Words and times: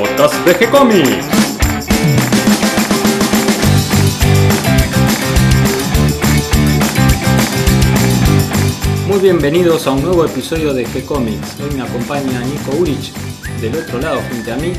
podcast 0.00 0.34
de 0.46 0.54
G-Comics. 0.54 1.26
Muy 9.06 9.18
bienvenidos 9.18 9.86
a 9.86 9.90
un 9.90 10.02
nuevo 10.02 10.24
episodio 10.24 10.72
de 10.72 10.86
G-Comics. 10.86 11.60
Hoy 11.60 11.74
me 11.74 11.82
acompaña 11.82 12.40
Nico 12.40 12.76
Urich 12.78 13.12
del 13.60 13.76
otro 13.76 14.00
lado 14.00 14.20
frente 14.28 14.52
a 14.52 14.56
mí 14.56 14.72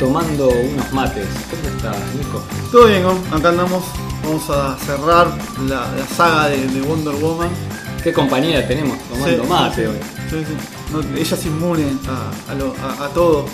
tomando 0.00 0.48
unos 0.48 0.92
mates. 0.92 1.26
¿Cómo 1.50 1.76
está 1.76 1.92
Nico? 2.16 2.42
Todo 2.72 2.86
bien, 2.86 3.02
¿no? 3.02 3.12
acá 3.36 3.50
andamos. 3.50 3.84
Vamos 4.24 4.48
a 4.48 4.76
cerrar 4.78 5.26
la, 5.68 5.92
la 5.92 6.06
saga 6.16 6.48
de, 6.48 6.66
de 6.66 6.80
Wonder 6.80 7.14
Woman. 7.16 7.50
¿Qué 8.02 8.12
compañía 8.12 8.66
tenemos 8.66 8.98
tomando 9.08 9.42
Sí, 9.44 9.48
mate 9.50 9.82
sí, 9.82 9.86
hoy? 9.88 9.96
sí, 10.30 10.44
sí. 10.46 10.56
No, 10.92 11.00
ella 11.18 11.36
es 11.36 11.46
inmune 11.46 11.84
a, 12.08 12.52
a 12.52 12.54
lo- 12.54 12.74
a- 12.82 13.04
a 13.04 13.08
todo. 13.10 13.44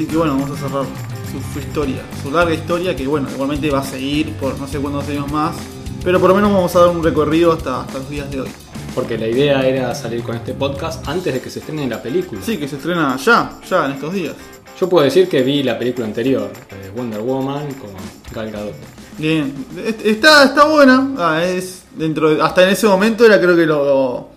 Así 0.00 0.08
que 0.08 0.16
bueno, 0.16 0.32
vamos 0.38 0.50
a 0.52 0.56
cerrar 0.66 0.84
su, 1.30 1.52
su 1.52 1.58
historia, 1.58 2.00
su 2.22 2.30
larga 2.30 2.54
historia 2.54 2.96
que 2.96 3.06
bueno, 3.06 3.28
igualmente 3.30 3.68
va 3.70 3.80
a 3.80 3.84
seguir 3.84 4.32
por 4.36 4.58
no 4.58 4.66
sé 4.66 4.78
cuántos 4.78 5.06
años 5.10 5.30
más. 5.30 5.54
Pero 6.02 6.18
por 6.18 6.30
lo 6.30 6.36
menos 6.36 6.50
vamos 6.50 6.74
a 6.74 6.80
dar 6.80 6.88
un 6.88 7.04
recorrido 7.04 7.52
hasta, 7.52 7.82
hasta 7.82 7.98
los 7.98 8.08
días 8.08 8.30
de 8.30 8.40
hoy. 8.40 8.48
Porque 8.94 9.18
la 9.18 9.28
idea 9.28 9.60
era 9.68 9.94
salir 9.94 10.22
con 10.22 10.36
este 10.36 10.54
podcast 10.54 11.06
antes 11.06 11.34
de 11.34 11.42
que 11.42 11.50
se 11.50 11.58
estrene 11.58 11.86
la 11.86 12.00
película. 12.02 12.40
Sí, 12.42 12.56
que 12.56 12.66
se 12.66 12.76
estrena 12.76 13.14
ya, 13.18 13.58
ya 13.68 13.84
en 13.84 13.92
estos 13.92 14.14
días. 14.14 14.32
Yo 14.80 14.88
puedo 14.88 15.04
decir 15.04 15.28
que 15.28 15.42
vi 15.42 15.62
la 15.62 15.78
película 15.78 16.06
anterior, 16.06 16.50
eh, 16.70 16.90
Wonder 16.96 17.20
Woman, 17.20 17.66
con 17.74 17.90
Gal 18.32 18.50
Gadot. 18.50 18.72
Bien, 19.18 19.52
Est- 19.86 20.00
está, 20.06 20.44
está 20.44 20.64
buena. 20.64 21.10
Ah, 21.18 21.44
es 21.44 21.82
dentro 21.94 22.30
de- 22.34 22.40
hasta 22.40 22.62
en 22.62 22.70
ese 22.70 22.86
momento 22.86 23.26
era 23.26 23.38
creo 23.38 23.54
que 23.54 23.66
lo, 23.66 23.84
lo 23.84 24.28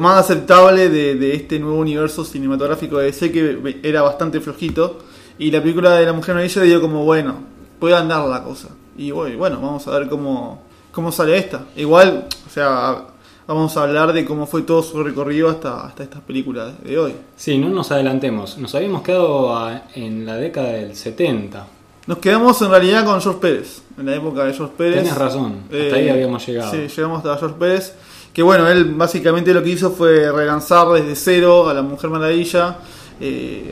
más 0.00 0.18
aceptable 0.20 0.88
de, 0.88 1.14
de 1.16 1.34
este 1.34 1.58
nuevo 1.58 1.78
universo 1.78 2.24
cinematográfico 2.24 2.98
de 2.98 3.06
DC 3.06 3.32
que 3.32 3.80
era 3.82 4.02
bastante 4.02 4.40
flojito. 4.40 4.98
Y 5.38 5.50
la 5.50 5.60
película 5.60 5.92
de 5.96 6.06
la 6.06 6.12
Mujer 6.12 6.34
Maravilla 6.34 6.62
dio 6.62 6.80
como, 6.80 7.04
bueno, 7.04 7.34
puede 7.78 7.96
andar 7.96 8.26
la 8.28 8.42
cosa. 8.44 8.68
Y 8.96 9.10
bueno, 9.10 9.58
vamos 9.60 9.86
a 9.88 9.98
ver 9.98 10.08
cómo, 10.08 10.62
cómo 10.92 11.10
sale 11.10 11.36
esta. 11.38 11.62
Igual, 11.76 12.26
o 12.46 12.50
sea, 12.50 13.04
vamos 13.46 13.76
a 13.76 13.82
hablar 13.82 14.12
de 14.12 14.24
cómo 14.24 14.46
fue 14.46 14.62
todo 14.62 14.82
su 14.82 15.02
recorrido 15.02 15.48
hasta, 15.48 15.86
hasta 15.86 16.02
esta 16.04 16.20
película 16.20 16.72
de 16.84 16.98
hoy. 16.98 17.14
Sí, 17.36 17.58
no 17.58 17.70
nos 17.70 17.90
adelantemos. 17.90 18.58
Nos 18.58 18.74
habíamos 18.74 19.02
quedado 19.02 19.56
a- 19.56 19.82
en 19.94 20.26
la 20.26 20.36
década 20.36 20.68
del 20.72 20.94
70. 20.94 21.66
Nos 22.06 22.18
quedamos 22.18 22.60
en 22.62 22.70
realidad 22.70 23.04
con 23.04 23.20
George 23.20 23.40
Pérez, 23.40 23.82
en 23.98 24.06
la 24.06 24.14
época 24.16 24.44
de 24.44 24.52
George 24.52 24.74
Pérez. 24.76 24.96
Tenés 25.02 25.16
razón, 25.16 25.60
hasta 25.64 25.76
Eh, 25.76 25.92
ahí 25.94 26.08
habíamos 26.08 26.46
llegado. 26.46 26.70
Sí, 26.70 26.88
llegamos 26.88 27.18
hasta 27.18 27.36
George 27.38 27.56
Pérez. 27.58 27.94
Que 28.32 28.42
bueno, 28.42 28.66
él 28.68 28.94
básicamente 28.94 29.52
lo 29.52 29.62
que 29.62 29.70
hizo 29.70 29.90
fue 29.90 30.32
relanzar 30.32 30.88
desde 30.88 31.14
cero 31.16 31.68
a 31.68 31.74
la 31.74 31.82
Mujer 31.82 32.08
Maravilla, 32.08 32.78
eh, 33.20 33.70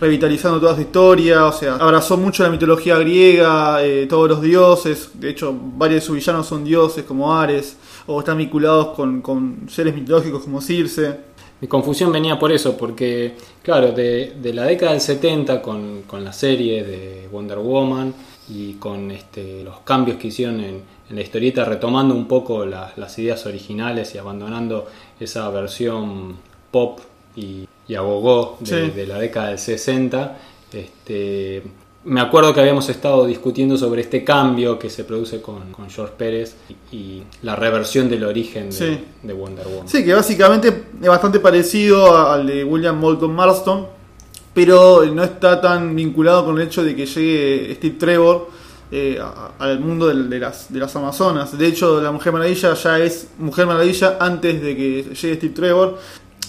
revitalizando 0.00 0.58
toda 0.58 0.74
su 0.74 0.80
historia, 0.80 1.44
o 1.44 1.52
sea, 1.52 1.74
abrazó 1.76 2.16
mucho 2.16 2.42
la 2.42 2.48
mitología 2.48 2.96
griega, 2.96 3.84
eh, 3.84 4.06
todos 4.08 4.28
los 4.28 4.40
dioses, 4.40 5.10
de 5.14 5.30
hecho 5.30 5.54
varios 5.76 6.02
de 6.02 6.06
sus 6.06 6.16
villanos 6.16 6.46
son 6.46 6.64
dioses 6.64 7.04
como 7.04 7.34
Ares, 7.34 7.76
o 8.06 8.20
están 8.20 8.38
vinculados 8.38 8.88
con, 8.88 9.20
con 9.20 9.68
seres 9.68 9.94
mitológicos 9.94 10.42
como 10.42 10.62
Circe. 10.62 11.28
Mi 11.60 11.68
confusión 11.68 12.10
venía 12.10 12.38
por 12.38 12.50
eso, 12.50 12.76
porque, 12.76 13.34
claro, 13.62 13.92
de, 13.92 14.36
de 14.40 14.54
la 14.54 14.64
década 14.64 14.92
del 14.92 15.00
70 15.00 15.60
con, 15.60 16.02
con 16.06 16.24
la 16.24 16.32
serie 16.32 16.82
de 16.82 17.28
Wonder 17.30 17.58
Woman 17.58 18.14
y 18.48 18.74
con 18.74 19.10
este, 19.10 19.62
los 19.64 19.80
cambios 19.80 20.16
que 20.16 20.28
hicieron 20.28 20.60
en, 20.60 20.82
en 21.10 21.16
la 21.16 21.22
historieta, 21.22 21.64
retomando 21.64 22.14
un 22.14 22.26
poco 22.28 22.64
la- 22.66 22.92
las 22.96 23.18
ideas 23.18 23.44
originales 23.46 24.14
y 24.14 24.18
abandonando 24.18 24.86
esa 25.18 25.48
versión 25.50 26.36
pop 26.70 27.00
y, 27.36 27.66
y 27.86 27.94
agogó 27.94 28.56
de, 28.60 28.66
Sí. 28.66 28.90
de 28.94 29.06
la 29.06 29.18
década 29.18 29.48
del 29.48 29.58
60, 29.58 30.36
este, 30.72 31.62
me 32.04 32.20
acuerdo 32.20 32.54
que 32.54 32.60
habíamos 32.60 32.88
estado 32.88 33.26
discutiendo 33.26 33.76
sobre 33.76 34.02
este 34.02 34.22
cambio 34.24 34.78
que 34.78 34.88
se 34.90 35.04
produce 35.04 35.40
con, 35.42 35.72
con 35.72 35.88
George 35.90 36.14
Pérez 36.16 36.56
y, 36.90 36.96
y 36.96 37.22
la 37.42 37.56
reversión 37.56 38.08
del 38.08 38.24
origen 38.24 38.70
de, 38.70 38.72
Sí. 38.76 38.98
de 39.22 39.32
Wonder 39.32 39.66
Woman. 39.66 39.88
Sí, 39.88 40.04
que 40.04 40.14
básicamente 40.14 40.68
es 41.00 41.08
bastante 41.08 41.40
parecido 41.40 42.16
al 42.30 42.46
de 42.46 42.64
William 42.64 42.98
Moulton 42.98 43.32
Marston, 43.34 43.86
pero 44.54 45.04
no 45.06 45.22
está 45.24 45.60
tan 45.60 45.94
vinculado 45.94 46.44
con 46.44 46.58
el 46.60 46.66
hecho 46.66 46.82
de 46.82 46.94
que 46.96 47.06
llegue 47.06 47.74
Steve 47.76 47.96
Trevor 47.98 48.48
eh, 48.90 49.20
al 49.58 49.80
mundo 49.80 50.06
de, 50.06 50.38
las, 50.38 50.72
de 50.72 50.78
las 50.78 50.94
Amazonas. 50.96 51.56
De 51.56 51.66
hecho, 51.66 52.00
la 52.00 52.10
Mujer 52.10 52.32
Maravilla 52.32 52.74
ya 52.74 52.98
es 52.98 53.28
Mujer 53.38 53.66
Maravilla 53.66 54.16
antes 54.18 54.62
de 54.62 54.76
que 54.76 55.02
llegue 55.02 55.36
Steve 55.36 55.54
Trevor. 55.54 55.98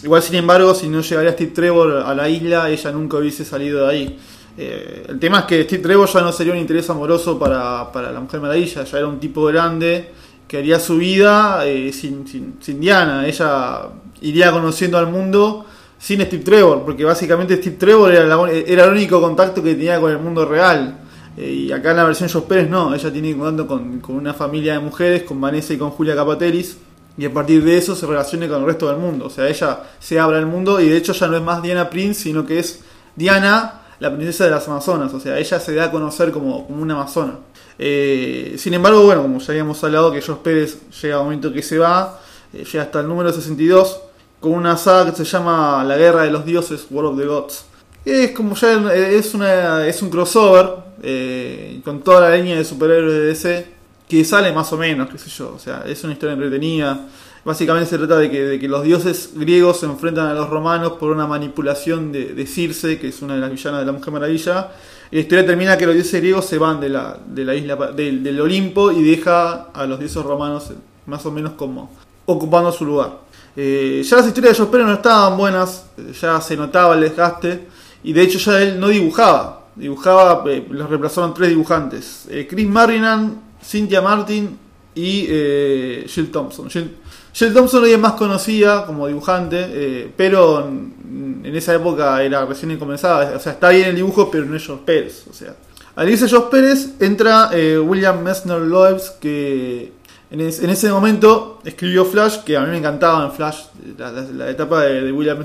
Igual, 0.03 0.21
sin 0.21 0.35
embargo, 0.35 0.73
si 0.73 0.87
no 0.87 1.01
llegaría 1.01 1.33
Steve 1.33 1.51
Trevor 1.51 2.03
a 2.05 2.15
la 2.15 2.29
isla, 2.29 2.69
ella 2.69 2.91
nunca 2.91 3.17
hubiese 3.17 3.43
salido 3.43 3.85
de 3.85 3.91
ahí. 3.91 4.19
Eh, 4.57 5.05
el 5.09 5.19
tema 5.19 5.39
es 5.39 5.45
que 5.45 5.63
Steve 5.63 5.83
Trevor 5.83 6.09
ya 6.09 6.21
no 6.21 6.31
sería 6.31 6.53
un 6.53 6.59
interés 6.59 6.89
amoroso 6.89 7.37
para, 7.37 7.91
para 7.91 8.11
la 8.11 8.19
Mujer 8.19 8.39
Maravilla, 8.39 8.83
ya 8.83 8.97
era 8.97 9.07
un 9.07 9.19
tipo 9.19 9.43
grande 9.45 10.11
que 10.47 10.57
haría 10.57 10.79
su 10.79 10.97
vida 10.97 11.65
eh, 11.65 11.91
sin, 11.93 12.27
sin, 12.27 12.55
sin 12.59 12.79
Diana. 12.79 13.27
Ella 13.27 13.81
iría 14.21 14.51
conociendo 14.51 14.97
al 14.97 15.07
mundo 15.07 15.65
sin 15.97 16.21
Steve 16.21 16.43
Trevor, 16.43 16.83
porque 16.85 17.03
básicamente 17.03 17.57
Steve 17.57 17.75
Trevor 17.77 18.13
era 18.13 18.85
el 18.85 18.91
único 18.91 19.21
contacto 19.21 19.61
que 19.61 19.75
tenía 19.75 19.99
con 19.99 20.11
el 20.11 20.17
mundo 20.17 20.45
real. 20.45 20.97
Eh, 21.39 21.51
y 21.51 21.71
acá 21.71 21.91
en 21.91 21.97
la 21.97 22.03
versión 22.03 22.27
Jos 22.27 22.43
Pérez 22.43 22.69
no, 22.69 22.93
ella 22.93 23.11
tiene 23.13 23.35
contacto 23.35 23.65
con, 23.65 23.99
con 23.99 24.15
una 24.17 24.33
familia 24.33 24.73
de 24.73 24.79
mujeres, 24.79 25.23
con 25.23 25.39
Vanessa 25.39 25.73
y 25.73 25.77
con 25.77 25.91
Julia 25.91 26.13
Capatelis, 26.13 26.77
y 27.17 27.25
a 27.25 27.33
partir 27.33 27.63
de 27.63 27.77
eso 27.77 27.95
se 27.95 28.05
relaciona 28.05 28.47
con 28.49 28.59
el 28.59 28.65
resto 28.65 28.87
del 28.89 28.97
mundo. 28.97 29.27
O 29.27 29.29
sea, 29.29 29.47
ella 29.47 29.83
se 29.99 30.19
abre 30.19 30.37
al 30.37 30.45
mundo 30.45 30.81
y 30.81 30.89
de 30.89 30.97
hecho 30.97 31.13
ya 31.13 31.27
no 31.27 31.37
es 31.37 31.41
más 31.43 31.61
Diana 31.61 31.89
Prince, 31.89 32.23
sino 32.23 32.45
que 32.45 32.59
es 32.59 32.81
Diana, 33.15 33.81
la 33.99 34.13
princesa 34.13 34.45
de 34.45 34.51
las 34.51 34.67
Amazonas. 34.67 35.13
O 35.13 35.19
sea, 35.19 35.37
ella 35.37 35.59
se 35.61 35.73
da 35.73 35.85
a 35.85 35.91
conocer 35.91 36.31
como, 36.31 36.67
como 36.67 36.81
una 36.81 36.95
amazona. 36.95 37.35
Eh, 37.77 38.55
sin 38.57 38.73
embargo, 38.73 39.03
bueno, 39.03 39.21
como 39.21 39.39
ya 39.39 39.51
habíamos 39.51 39.81
hablado, 39.83 40.11
que 40.11 40.21
Jos 40.21 40.39
Pérez 40.39 40.77
llega 41.01 41.15
a 41.15 41.19
un 41.19 41.25
momento 41.25 41.53
que 41.53 41.61
se 41.61 41.77
va, 41.77 42.19
eh, 42.53 42.65
llega 42.65 42.83
hasta 42.83 42.99
el 42.99 43.07
número 43.07 43.31
62, 43.31 44.01
con 44.41 44.51
una 44.51 44.75
saga 44.75 45.11
que 45.11 45.17
se 45.17 45.25
llama 45.25 45.83
La 45.85 45.95
Guerra 45.95 46.23
de 46.23 46.31
los 46.31 46.45
Dioses, 46.45 46.85
War 46.89 47.05
of 47.05 47.17
the 47.17 47.25
Gods. 47.25 47.65
Es 48.03 48.31
como 48.31 48.55
ya 48.55 48.93
es, 48.93 49.33
una, 49.33 49.85
es 49.85 50.01
un 50.01 50.09
crossover 50.09 50.88
eh, 51.03 51.81
con 51.83 52.01
toda 52.01 52.29
la 52.29 52.35
línea 52.35 52.57
de 52.57 52.63
superhéroes 52.65 53.13
de 53.13 53.25
DC 53.25 53.67
que 54.07 54.25
sale 54.25 54.51
más 54.51 54.73
o 54.73 54.77
menos, 54.77 55.09
qué 55.09 55.17
sé 55.17 55.29
yo. 55.29 55.53
O 55.55 55.59
sea, 55.59 55.83
es 55.85 56.03
una 56.03 56.13
historia 56.13 56.33
entretenida. 56.33 57.07
Básicamente 57.45 57.89
se 57.89 57.97
trata 57.97 58.17
de 58.17 58.29
que, 58.29 58.43
de 58.43 58.59
que 58.59 58.67
los 58.67 58.83
dioses 58.83 59.31
griegos 59.35 59.79
se 59.79 59.85
enfrentan 59.85 60.27
a 60.27 60.33
los 60.33 60.49
romanos 60.49 60.93
por 60.93 61.11
una 61.11 61.27
manipulación 61.27 62.11
de, 62.11 62.33
de 62.33 62.45
Circe, 62.47 62.99
que 62.99 63.09
es 63.09 63.21
una 63.21 63.35
de 63.35 63.41
las 63.41 63.51
villanas 63.51 63.81
de 63.81 63.85
la 63.85 63.91
Mujer 63.91 64.11
Maravilla. 64.11 64.71
Y 65.11 65.15
la 65.15 65.21
historia 65.21 65.45
termina 65.45 65.77
que 65.77 65.85
los 65.85 65.95
dioses 65.95 66.19
griegos 66.19 66.45
se 66.45 66.57
van 66.57 66.79
de 66.79 66.89
la, 66.89 67.17
de 67.25 67.45
la 67.45 67.55
isla 67.55 67.75
del, 67.75 68.23
del 68.23 68.41
Olimpo 68.41 68.91
y 68.91 69.03
deja 69.03 69.69
a 69.73 69.85
los 69.85 69.99
dioses 69.99 70.23
romanos 70.23 70.71
más 71.05 71.25
o 71.25 71.31
menos 71.31 71.53
como 71.53 71.91
ocupando 72.25 72.71
su 72.71 72.85
lugar. 72.85 73.29
Eh, 73.55 74.03
ya 74.05 74.17
las 74.17 74.27
historias 74.27 74.57
de 74.57 74.65
Pérez 74.67 74.85
no 74.85 74.93
estaban 74.93 75.37
buenas, 75.37 75.85
ya 76.21 76.39
se 76.39 76.55
notaba 76.55 76.95
el 76.95 77.01
desgaste, 77.01 77.67
y 78.03 78.13
de 78.13 78.21
hecho 78.21 78.37
ya 78.39 78.61
él 78.61 78.79
no 78.79 78.87
dibujaba, 78.87 79.58
dibujaba, 79.79 80.43
eh, 80.47 80.65
los 80.69 80.89
reemplazaron 80.89 81.33
tres 81.33 81.49
dibujantes, 81.49 82.27
eh, 82.29 82.47
Chris 82.49 82.67
Marinan, 82.67 83.41
Cynthia 83.63 84.01
Martin 84.01 84.57
y 84.93 85.25
eh, 85.27 86.05
Jill 86.07 86.31
Thompson. 86.31 86.69
Jill, 86.69 87.53
Thompson 87.53 87.83
hoy 87.83 87.91
es 87.91 87.99
más 87.99 88.13
conocida 88.13 88.85
como 88.85 89.07
dibujante, 89.07 89.57
eh, 89.69 90.11
pero 90.15 90.67
en, 90.67 91.41
esa 91.45 91.73
época 91.73 92.21
era 92.21 92.45
recién 92.45 92.77
comenzada, 92.77 93.35
o 93.35 93.39
sea, 93.39 93.53
está 93.53 93.69
bien 93.69 93.89
el 93.89 93.95
dibujo, 93.95 94.29
pero 94.29 94.45
no 94.45 94.55
es 94.55 94.65
George 94.65 94.83
Pérez, 94.85 95.25
o 95.29 95.33
sea. 95.33 95.55
Al 95.95 96.09
irse 96.09 96.29
George 96.29 96.47
Pérez 96.51 96.93
entra 96.99 97.49
William 97.83 98.21
Messner 98.21 98.59
Loebs, 98.59 99.09
que 99.19 99.91
en, 100.31 100.41
es- 100.41 100.61
en 100.61 100.69
ese 100.69 100.89
momento 100.91 101.59
escribió 101.65 102.05
Flash, 102.05 102.39
que 102.43 102.55
a 102.57 102.61
mí 102.61 102.69
me 102.69 102.77
encantaba 102.77 103.25
en 103.25 103.31
Flash, 103.31 103.63
la, 103.97 104.49
etapa 104.49 104.83
de, 104.83 105.01
de 105.01 105.11
William 105.11 105.39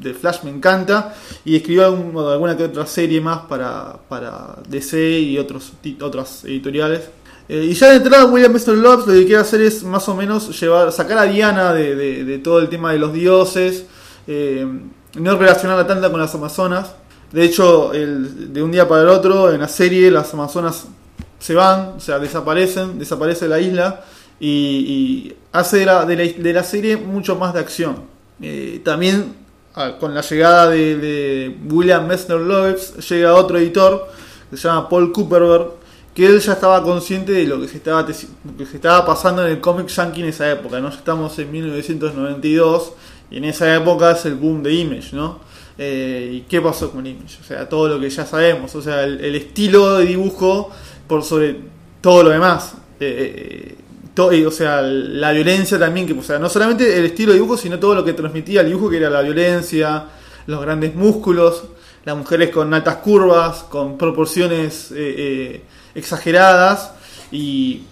de 0.00 0.14
Flash 0.14 0.42
me 0.44 0.50
encanta, 0.50 1.14
y 1.44 1.56
escribió 1.56 1.86
algún- 1.86 2.16
alguna 2.28 2.56
que 2.56 2.64
otra 2.64 2.86
serie 2.86 3.20
más 3.20 3.40
para, 3.48 3.96
para 4.08 4.56
DC 4.68 5.20
y 5.20 5.38
otros, 5.38 5.72
otras 6.02 6.44
editoriales. 6.44 7.08
Eh, 7.48 7.64
y 7.70 7.74
ya 7.74 7.90
de 7.90 7.96
entrada 7.96 8.24
William 8.26 8.52
Messner 8.52 8.76
Loebs 8.76 9.06
lo 9.06 9.12
que 9.12 9.24
quiere 9.24 9.40
hacer 9.40 9.60
es 9.60 9.84
más 9.84 10.08
o 10.08 10.14
menos 10.16 10.58
llevar, 10.60 10.90
sacar 10.92 11.18
a 11.18 11.24
Diana 11.24 11.72
de, 11.72 12.40
todo 12.42 12.58
el 12.58 12.68
tema 12.68 12.92
de 12.92 12.98
los 12.98 13.12
dioses, 13.12 13.86
eh, 14.26 14.66
no 15.14 15.36
relacionarla 15.38 15.86
tanto 15.86 16.10
con 16.10 16.20
las 16.20 16.34
Amazonas. 16.34 16.92
De 17.32 17.44
hecho, 17.44 17.90
de 17.92 18.62
un 18.62 18.70
día 18.72 18.86
para 18.88 19.02
el 19.02 19.08
otro, 19.08 19.52
en 19.52 19.60
la 19.60 19.68
serie, 19.68 20.10
las 20.10 20.32
Amazonas 20.34 20.86
se 21.38 21.54
van, 21.54 21.94
o 21.96 22.00
sea, 22.00 22.18
desaparecen, 22.18 22.98
desaparece 22.98 23.46
la 23.48 23.60
isla 23.60 24.04
y, 24.40 24.48
y 24.48 25.36
hace 25.52 25.78
de 25.78 25.86
la, 25.86 26.04
de, 26.04 26.16
la, 26.16 26.24
de 26.24 26.52
la 26.52 26.62
serie 26.62 26.96
mucho 26.96 27.36
más 27.36 27.54
de 27.54 27.60
acción. 27.60 28.04
Eh, 28.40 28.80
también 28.84 29.34
ah, 29.74 29.96
con 29.98 30.14
la 30.14 30.20
llegada 30.20 30.68
de, 30.70 31.56
William 31.68 32.06
Messner 32.06 32.38
Loebs 32.38 33.08
llega 33.08 33.34
otro 33.34 33.58
editor 33.58 34.08
que 34.50 34.56
se 34.56 34.68
llama 34.68 34.88
Paul 34.88 35.12
Cooperberg 35.12 35.70
que 36.14 36.26
él 36.26 36.40
ya 36.40 36.54
estaba 36.54 36.82
consciente 36.82 37.32
de 37.32 37.44
lo 37.46 37.60
que 37.60 37.68
se 37.68 37.76
estaba, 37.76 38.06
que 38.06 38.14
se 38.14 38.76
estaba 38.76 39.04
pasando 39.04 39.44
en 39.44 39.52
el 39.52 39.60
cómic 39.60 39.88
yankee 39.88 40.22
en 40.22 40.28
esa 40.28 40.50
época, 40.50 40.80
¿no? 40.80 40.88
Estamos 40.88 41.38
en 41.38 41.52
1992 41.52 42.92
y 43.30 43.36
en 43.36 43.44
esa 43.44 43.74
época 43.74 44.12
es 44.12 44.24
el 44.24 44.34
boom 44.34 44.62
de 44.62 44.72
Image, 44.72 45.14
¿no? 45.14 45.40
Eh, 45.76 46.30
¿Y 46.36 46.40
qué 46.48 46.62
pasó 46.62 46.90
con 46.90 47.06
Image? 47.06 47.36
O 47.42 47.44
sea, 47.44 47.68
todo 47.68 47.88
lo 47.88 48.00
que 48.00 48.08
ya 48.08 48.24
sabemos. 48.24 48.74
O 48.74 48.80
sea, 48.80 49.04
el, 49.04 49.34
estilo 49.34 49.98
de 49.98 50.06
dibujo 50.06 50.70
por 51.06 51.22
sobre 51.22 51.60
todo 52.00 52.22
lo 52.22 52.30
demás. 52.30 52.76
Eh, 52.98 53.76
o 54.18 54.50
sea, 54.50 54.82
la 54.82 55.32
violencia 55.32 55.78
también, 55.78 56.06
que, 56.06 56.12
o 56.12 56.22
sea, 56.22 56.38
no 56.38 56.48
solamente 56.48 56.98
el 56.98 57.06
estilo 57.06 57.32
de 57.32 57.38
dibujo, 57.38 57.56
sino 57.56 57.78
todo 57.78 57.94
lo 57.94 58.04
que 58.04 58.12
transmitía 58.12 58.62
el 58.62 58.68
dibujo, 58.68 58.90
que 58.90 58.96
era 58.96 59.10
la 59.10 59.22
violencia, 59.22 60.04
los 60.46 60.60
grandes 60.60 60.94
músculos, 60.94 61.64
las 62.04 62.16
mujeres 62.16 62.50
con 62.50 62.72
altas 62.72 62.96
curvas, 62.96 63.64
con 63.64 63.98
proporciones 63.98 64.92
exageradas 65.94 66.92
y 67.30 67.82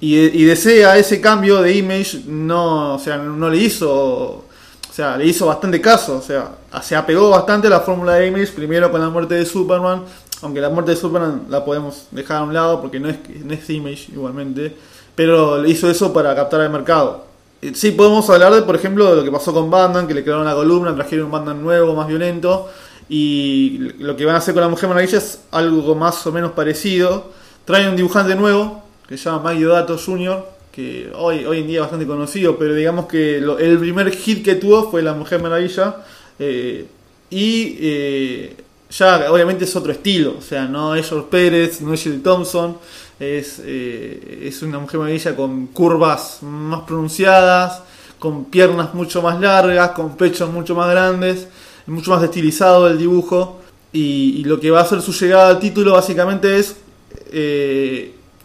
y, 0.00 0.44
desea 0.44 0.96
ese 0.98 1.20
cambio 1.20 1.62
de 1.62 1.74
image 1.74 2.22
no, 2.26 2.94
o 2.94 2.98
sea, 2.98 3.16
no 3.16 3.48
le 3.48 3.56
hizo, 3.56 3.90
o 3.90 4.44
sea, 4.92 5.16
le 5.16 5.26
hizo 5.26 5.46
bastante 5.46 5.80
caso, 5.80 6.18
o 6.18 6.22
sea, 6.22 6.56
se 6.82 6.94
apegó 6.94 7.30
bastante 7.30 7.68
a 7.68 7.70
la 7.70 7.80
fórmula 7.80 8.14
de 8.14 8.26
image, 8.26 8.52
primero 8.52 8.90
con 8.90 9.00
la 9.00 9.08
muerte 9.08 9.34
de 9.34 9.46
Superman, 9.46 10.02
aunque 10.42 10.60
la 10.60 10.68
muerte 10.68 10.90
de 10.90 10.98
Superman 10.98 11.46
la 11.48 11.64
podemos 11.64 12.08
dejar 12.10 12.38
a 12.38 12.42
un 12.42 12.52
lado 12.52 12.80
porque 12.82 13.00
no 13.00 13.08
es, 13.08 13.16
no 13.42 13.54
es 13.54 13.70
image 13.70 14.12
igualmente, 14.12 14.76
pero 15.16 15.66
hizo 15.66 15.90
eso 15.90 16.12
para 16.12 16.34
captar 16.36 16.60
el 16.60 16.70
mercado. 16.70 17.26
Sí 17.74 17.90
podemos 17.90 18.30
hablar 18.30 18.54
de, 18.54 18.62
por 18.62 18.76
ejemplo, 18.76 19.10
de 19.10 19.16
lo 19.16 19.24
que 19.24 19.32
pasó 19.32 19.52
con 19.52 19.68
Batman, 19.68 20.06
que 20.06 20.14
le 20.14 20.22
crearon 20.22 20.44
la 20.44 20.54
columna, 20.54 20.94
trajeron 20.94 21.26
un 21.26 21.32
Batman 21.32 21.60
nuevo, 21.60 21.94
más 21.96 22.06
violento, 22.06 22.68
y 23.08 23.78
lo 23.98 24.14
que 24.14 24.24
van 24.24 24.36
a 24.36 24.38
hacer 24.38 24.54
con 24.54 24.62
la 24.62 24.68
Mujer 24.68 24.88
Maravilla 24.88 25.18
es 25.18 25.40
algo 25.50 25.94
más 25.96 26.24
o 26.26 26.32
menos 26.32 26.52
parecido. 26.52 27.32
Traen 27.64 27.88
un 27.88 27.96
dibujante 27.96 28.36
nuevo, 28.36 28.84
que 29.08 29.16
se 29.16 29.24
llama 29.24 29.42
Mario 29.42 29.70
Dato 29.70 29.98
Jr., 29.98 30.44
que 30.70 31.10
hoy, 31.16 31.46
hoy 31.46 31.60
en 31.60 31.66
día 31.66 31.76
es 31.76 31.80
bastante 31.82 32.06
conocido, 32.06 32.58
pero 32.58 32.74
digamos 32.74 33.06
que 33.06 33.38
el 33.38 33.78
primer 33.78 34.10
hit 34.10 34.44
que 34.44 34.56
tuvo 34.56 34.90
fue 34.90 35.02
La 35.02 35.14
Mujer 35.14 35.40
Maravilla. 35.40 35.96
Eh, 36.38 36.86
y 37.30 37.76
eh, 37.80 38.56
ya 38.90 39.32
obviamente 39.32 39.64
es 39.64 39.74
otro 39.74 39.90
estilo, 39.90 40.36
o 40.38 40.42
sea, 40.42 40.66
no 40.66 40.94
es 40.94 41.08
George 41.08 41.26
Pérez, 41.30 41.80
no 41.80 41.94
es 41.94 42.02
Jill 42.02 42.22
Thompson, 42.22 42.78
es, 43.18 43.60
eh, 43.64 44.44
es 44.44 44.62
una 44.62 44.78
Mujer 44.78 45.00
Maravilla 45.00 45.36
con 45.36 45.66
curvas 45.68 46.38
más 46.42 46.82
pronunciadas, 46.82 47.82
con 48.18 48.46
piernas 48.46 48.94
mucho 48.94 49.22
más 49.22 49.40
largas, 49.40 49.90
con 49.90 50.16
pechos 50.16 50.50
mucho 50.50 50.74
más 50.74 50.90
grandes, 50.90 51.48
mucho 51.86 52.10
más 52.10 52.22
estilizado 52.22 52.88
el 52.88 52.98
dibujo. 52.98 53.60
Y, 53.92 54.40
y, 54.40 54.44
lo 54.44 54.60
que 54.60 54.70
va 54.70 54.80
a 54.80 54.82
hacer 54.82 55.00
su 55.00 55.12
llegada 55.12 55.48
al 55.48 55.58
título 55.58 55.92
básicamente 55.92 56.58
es 56.58 56.76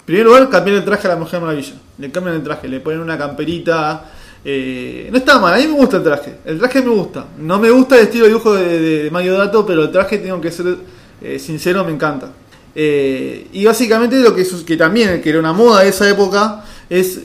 primer 0.06 0.26
lugar, 0.26 0.50
cambiar 0.50 0.78
el 0.78 0.86
traje 0.86 1.08
a 1.08 1.12
la 1.12 1.16
Mujer 1.16 1.40
Maravilla. 1.40 1.74
Le 1.98 2.12
cambian 2.12 2.36
el 2.36 2.44
traje, 2.44 2.68
le 2.68 2.80
ponen 2.80 3.00
una 3.00 3.18
camperita. 3.18 4.12
Eh, 4.44 5.08
no 5.12 5.18
está 5.18 5.40
mal, 5.40 5.54
a 5.54 5.58
mí 5.58 5.68
me 5.68 5.74
gusta 5.74 5.98
el 5.98 6.04
traje. 6.04 6.38
El 6.46 6.60
traje 6.60 6.82
me 6.82 6.90
gusta. 6.90 7.28
No 7.38 7.60
me 7.60 7.70
gusta 7.70 7.96
el 7.98 8.04
estilo 8.04 8.26
de 8.26 8.30
dibujo 8.30 8.54
de, 8.54 9.10
Mario 9.12 9.38
Dato, 9.38 9.66
pero 9.66 9.84
el 9.84 9.92
traje, 9.92 10.18
tengo 10.18 10.42
que 10.42 10.52
ser 10.52 10.78
eh, 11.22 11.40
sincero, 11.40 11.86
me 11.86 11.92
encanta. 11.92 12.30
Eh, 12.76 13.48
y 13.52 13.66
básicamente 13.66 14.20
lo 14.22 14.36
que, 14.36 14.46
que 14.66 14.78
también, 14.78 15.22
que 15.22 15.30
era 15.30 15.40
una 15.40 15.54
moda 15.54 15.82
de 15.82 15.90
esa 15.90 16.10
época, 16.10 16.64
es 16.90 17.22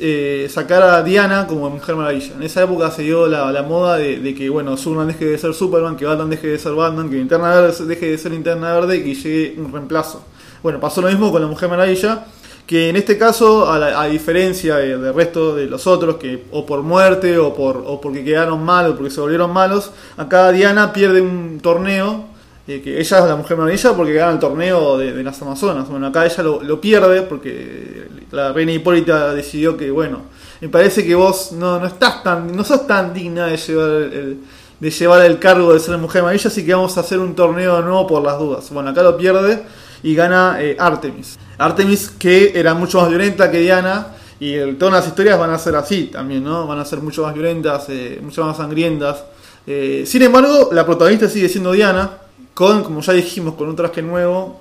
sacar 0.52 0.82
a 0.82 1.02
Diana 1.02 1.46
como 1.46 1.68
Mujer 1.68 1.96
Maravilla. 1.96 2.34
En 2.36 2.42
esa 2.44 2.62
época 2.62 2.90
se 2.92 3.02
dio 3.02 3.26
la, 3.26 3.62
moda 3.62 3.96
de, 3.96 4.34
que, 4.34 4.48
bueno, 4.48 4.76
Superman 4.76 5.08
deje 5.08 5.24
de 5.24 5.38
ser 5.38 5.54
Superman, 5.54 5.96
que 5.96 6.04
Batman 6.04 6.30
deje 6.30 6.46
de 6.46 6.58
ser 6.58 6.72
Batman, 6.72 7.10
que 7.10 7.16
Linterna 7.16 7.48
Verde 7.48 7.84
deje 7.84 8.10
de 8.12 8.18
ser 8.18 8.30
Linterna 8.30 8.74
Verde 8.74 8.98
y 8.98 9.02
que 9.02 9.14
llegue 9.14 9.60
un 9.60 9.72
reemplazo. 9.72 10.24
Bueno, 10.62 10.78
pasó 10.78 11.00
lo 11.02 11.08
mismo 11.08 11.32
con 11.32 11.42
la 11.42 11.48
Mujer 11.48 11.68
Maravilla 11.68 12.26
que 12.66 12.88
en 12.88 12.96
este 12.96 13.16
caso, 13.16 13.70
a, 13.70 14.06
diferencia 14.06 14.76
del 14.76 15.14
resto 15.14 15.54
de 15.54 15.66
los 15.66 15.86
otros, 15.86 16.16
que 16.16 16.44
o 16.50 16.66
por 16.66 16.82
muerte 16.82 17.38
o, 17.38 17.54
por, 17.54 17.82
o 17.86 18.00
porque 18.00 18.24
quedaron 18.24 18.64
malos, 18.64 18.96
porque 18.96 19.10
se 19.10 19.20
volvieron 19.20 19.52
malos, 19.52 19.92
acá 20.16 20.50
Diana 20.50 20.92
pierde 20.92 21.20
un 21.20 21.60
torneo, 21.62 22.24
que 22.66 22.98
ella 22.98 23.18
es 23.18 23.24
la 23.24 23.36
mujer 23.36 23.56
maravilla 23.56 23.92
porque 23.94 24.12
gana 24.12 24.32
el 24.32 24.38
torneo 24.40 24.98
de, 24.98 25.22
las 25.22 25.40
Amazonas. 25.40 25.88
Bueno, 25.88 26.08
acá 26.08 26.26
ella 26.26 26.42
lo, 26.42 26.80
pierde 26.80 27.22
porque 27.22 28.08
la 28.32 28.52
reina 28.52 28.72
Hipólita 28.72 29.32
decidió 29.34 29.76
que, 29.76 29.90
bueno, 29.90 30.22
me 30.60 30.68
parece 30.68 31.06
que 31.06 31.14
vos 31.14 31.52
no, 31.52 31.78
no 31.78 31.86
estás 31.86 32.24
tan, 32.24 32.54
no 32.56 32.64
sos 32.64 32.86
tan 32.86 33.14
digna 33.14 33.46
de 33.46 33.56
llevar 33.56 33.90
el, 33.90 34.38
de 34.80 34.90
llevar 34.90 35.24
el 35.24 35.38
cargo 35.38 35.72
de 35.72 35.80
ser 35.80 35.96
mujer 35.98 36.22
maravilla, 36.22 36.48
así 36.48 36.66
que 36.66 36.74
vamos 36.74 36.96
a 36.96 37.00
hacer 37.00 37.18
un 37.18 37.34
torneo 37.34 37.80
nuevo 37.82 38.06
por 38.06 38.22
las 38.22 38.38
dudas. 38.38 38.68
Bueno, 38.70 38.90
acá 38.90 39.02
lo 39.02 39.16
pierde 39.16 39.62
y 40.02 40.14
gana 40.14 40.58
eh, 40.60 40.76
Artemis. 40.78 41.38
Artemis 41.58 42.10
que 42.10 42.52
era 42.54 42.74
mucho 42.74 43.00
más 43.00 43.08
violenta 43.08 43.50
que 43.50 43.60
Diana 43.60 44.08
y 44.38 44.72
todas 44.74 44.94
las 44.94 45.06
historias 45.06 45.38
van 45.38 45.50
a 45.50 45.58
ser 45.58 45.76
así 45.76 46.04
también, 46.12 46.44
¿no? 46.44 46.66
Van 46.66 46.78
a 46.78 46.84
ser 46.84 47.00
mucho 47.00 47.22
más 47.22 47.32
violentas, 47.32 47.86
eh, 47.88 48.18
mucho 48.22 48.44
más 48.44 48.56
sangrientas. 48.56 49.24
Eh, 49.66 50.04
sin 50.06 50.22
embargo, 50.22 50.70
la 50.72 50.84
protagonista 50.84 51.28
sigue 51.28 51.48
siendo 51.48 51.72
Diana, 51.72 52.10
con, 52.56 52.82
como 52.82 53.02
ya 53.02 53.12
dijimos, 53.12 53.54
con 53.54 53.68
un 53.68 53.76
traje 53.76 54.00
nuevo 54.00 54.58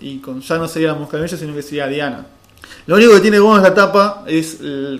y 0.00 0.18
con 0.18 0.40
ya 0.40 0.58
no 0.58 0.66
sería 0.66 0.88
la 0.88 0.94
mujer 0.94 1.28
sino 1.28 1.54
que 1.54 1.62
sería 1.62 1.86
Diana. 1.86 2.26
Lo 2.86 2.96
único 2.96 3.12
que 3.12 3.20
tiene 3.20 3.38
bueno 3.38 3.62
la 3.62 3.72
tapa 3.72 4.24
es 4.26 4.56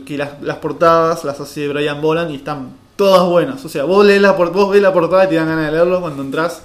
que 0.07 0.17
las, 0.17 0.57
portadas 0.59 1.25
las 1.25 1.41
hace 1.41 1.67
Brian 1.67 2.01
Boland 2.01 2.31
y 2.31 2.37
están 2.37 2.71
todas 2.95 3.29
buenas. 3.29 3.65
O 3.65 3.69
sea, 3.69 3.85
vos, 3.85 4.07
lees 4.07 4.23
la, 4.23 4.33
vos 4.33 4.71
ves 4.71 4.81
la 4.81 4.93
portada 4.93 5.25
y 5.25 5.29
te 5.29 5.35
dan 5.35 5.49
ganas 5.49 5.67
de 5.67 5.73
leerlo 5.73 6.01
cuando 6.01 6.23
entras, 6.23 6.63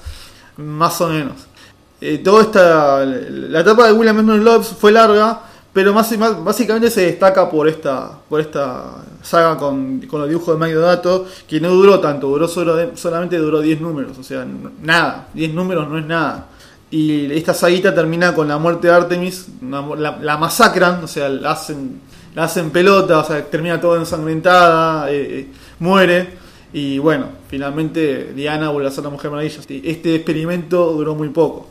más 0.58 1.02
o 1.02 1.10
menos. 1.10 1.34
Eh, 2.00 2.24
esta, 2.42 3.04
la 3.06 3.60
etapa 3.60 3.88
de 3.88 3.94
William 3.94 4.20
Edmund 4.20 4.44
Loves 4.44 4.68
fue 4.68 4.92
larga, 4.92 5.42
pero 5.74 5.94
más, 5.94 6.16
más, 6.18 6.44
básicamente 6.44 6.90
se 6.90 7.02
destaca 7.02 7.50
por 7.50 7.68
esta, 7.68 8.12
por 8.30 8.40
esta 8.40 9.04
saga 9.22 9.58
con, 9.58 10.02
con 10.02 10.22
los 10.22 10.30
dibujos 10.30 10.56
de 10.56 10.60
Mario 10.60 10.82
Dato, 10.82 11.26
que 11.48 11.60
no 11.60 11.70
duró 11.70 12.00
tanto, 12.00 12.28
duró 12.28 12.48
solo, 12.48 12.96
solamente 12.96 13.38
duró 13.38 13.62
10 13.62 13.82
números, 13.82 14.18
o 14.18 14.24
sea, 14.24 14.46
nada, 14.82 15.28
10 15.34 15.54
números 15.54 15.88
no 15.90 15.98
es 15.98 16.06
nada. 16.06 16.48
Y 16.92 17.32
esta 17.34 17.54
saguita 17.54 17.94
termina 17.94 18.34
con 18.34 18.48
la 18.48 18.58
muerte 18.58 18.88
de 18.88 18.94
Artemis, 18.94 19.48
la, 19.62 20.38
masacran, 20.38 21.04
o 21.04 21.08
sea, 21.08 21.30
la 21.30 21.52
hacen, 21.52 22.02
la 22.34 22.46
hacen 22.46 22.72
pelota, 22.72 23.20
o 23.20 23.24
sea, 23.24 23.46
termina 23.46 23.80
toda 23.80 24.00
ensangrentada, 24.00 25.12
eh, 25.12 25.40
eh, 25.40 25.48
muere. 25.80 26.40
Y 26.74 26.98
bueno, 26.98 27.28
finalmente 27.48 28.34
Diana 28.34 28.70
vuelve 28.70 28.90
a 28.90 28.92
ser 28.92 29.04
la 29.04 29.12
Mujer 29.12 29.30
Maravilla. 29.30 29.62
Este 29.84 30.16
experimento 30.16 30.92
duró 30.94 31.14
muy 31.14 31.30
poco. 31.30 31.69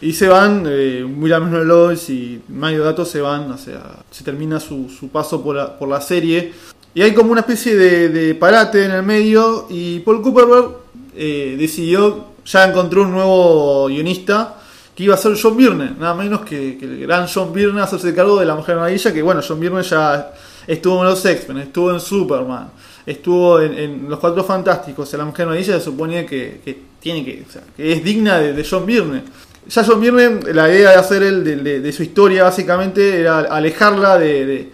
Y 0.00 0.12
se 0.12 0.28
van, 0.28 0.64
eh, 0.68 1.04
William 1.04 1.50
Lois 1.64 2.10
y 2.10 2.42
Mario 2.48 2.84
Dato 2.84 3.04
se 3.04 3.20
van, 3.20 3.50
o 3.50 3.58
sea, 3.58 4.02
se 4.10 4.24
termina 4.24 4.60
su, 4.60 4.88
su 4.88 5.08
paso 5.08 5.42
por 5.42 5.56
la, 5.56 5.78
por 5.78 5.88
la, 5.88 6.00
serie. 6.00 6.52
Y 6.94 7.02
hay 7.02 7.14
como 7.14 7.32
una 7.32 7.40
especie 7.40 7.74
de, 7.74 8.34
parate 8.34 8.84
en 8.84 8.90
el 8.90 9.02
medio 9.02 9.66
y 9.70 10.00
Paul 10.00 10.22
Cooperberg 10.22 10.76
eh, 11.16 11.56
decidió, 11.58 12.26
ya 12.44 12.68
encontró 12.68 13.02
un 13.02 13.12
nuevo 13.12 13.86
guionista 13.86 14.56
que 14.94 15.04
iba 15.04 15.14
a 15.14 15.18
ser 15.18 15.36
John 15.40 15.56
Byrne, 15.56 15.92
nada 15.98 16.14
menos 16.14 16.42
que, 16.42 16.78
el 16.80 17.00
gran 17.00 17.26
John 17.32 17.52
Byrne 17.52 17.80
hacerse 17.80 18.14
cargo 18.14 18.38
de 18.38 18.46
la 18.46 18.54
Mujer 18.54 18.76
Maravilla, 18.76 19.12
que 19.12 19.22
bueno, 19.22 19.40
John 19.46 19.58
Byrne 19.58 19.82
ya 19.82 20.32
estuvo 20.66 21.00
en 21.00 21.08
los 21.08 21.24
X-Men, 21.24 21.58
estuvo 21.58 21.90
en 21.90 21.98
Superman, 21.98 22.68
estuvo 23.04 23.60
en, 23.60 24.08
Los 24.08 24.20
Cuatro 24.20 24.44
Fantásticos, 24.44 25.08
o 25.08 25.10
sea, 25.10 25.18
la 25.18 25.24
Mujer 25.24 25.46
Maravilla 25.46 25.78
se 25.78 25.84
suponía 25.84 26.24
que, 26.24 26.60
tiene 27.00 27.24
que, 27.24 27.44
o 27.48 27.50
sea, 27.50 27.62
que 27.76 27.92
es 27.92 28.04
digna 28.04 28.38
de, 28.38 28.52
de 28.52 28.66
John 28.68 28.86
Byrne. 28.86 29.22
John 29.68 30.00
Byrne, 30.00 30.52
la 30.52 30.68
idea 30.68 30.90
de 30.90 30.96
hacer 30.96 31.22
el 31.22 31.64
de, 31.64 31.92
su 31.92 32.02
historia 32.02 32.44
básicamente 32.44 33.20
era 33.20 33.40
alejarla 33.40 34.18
de, 34.18 34.70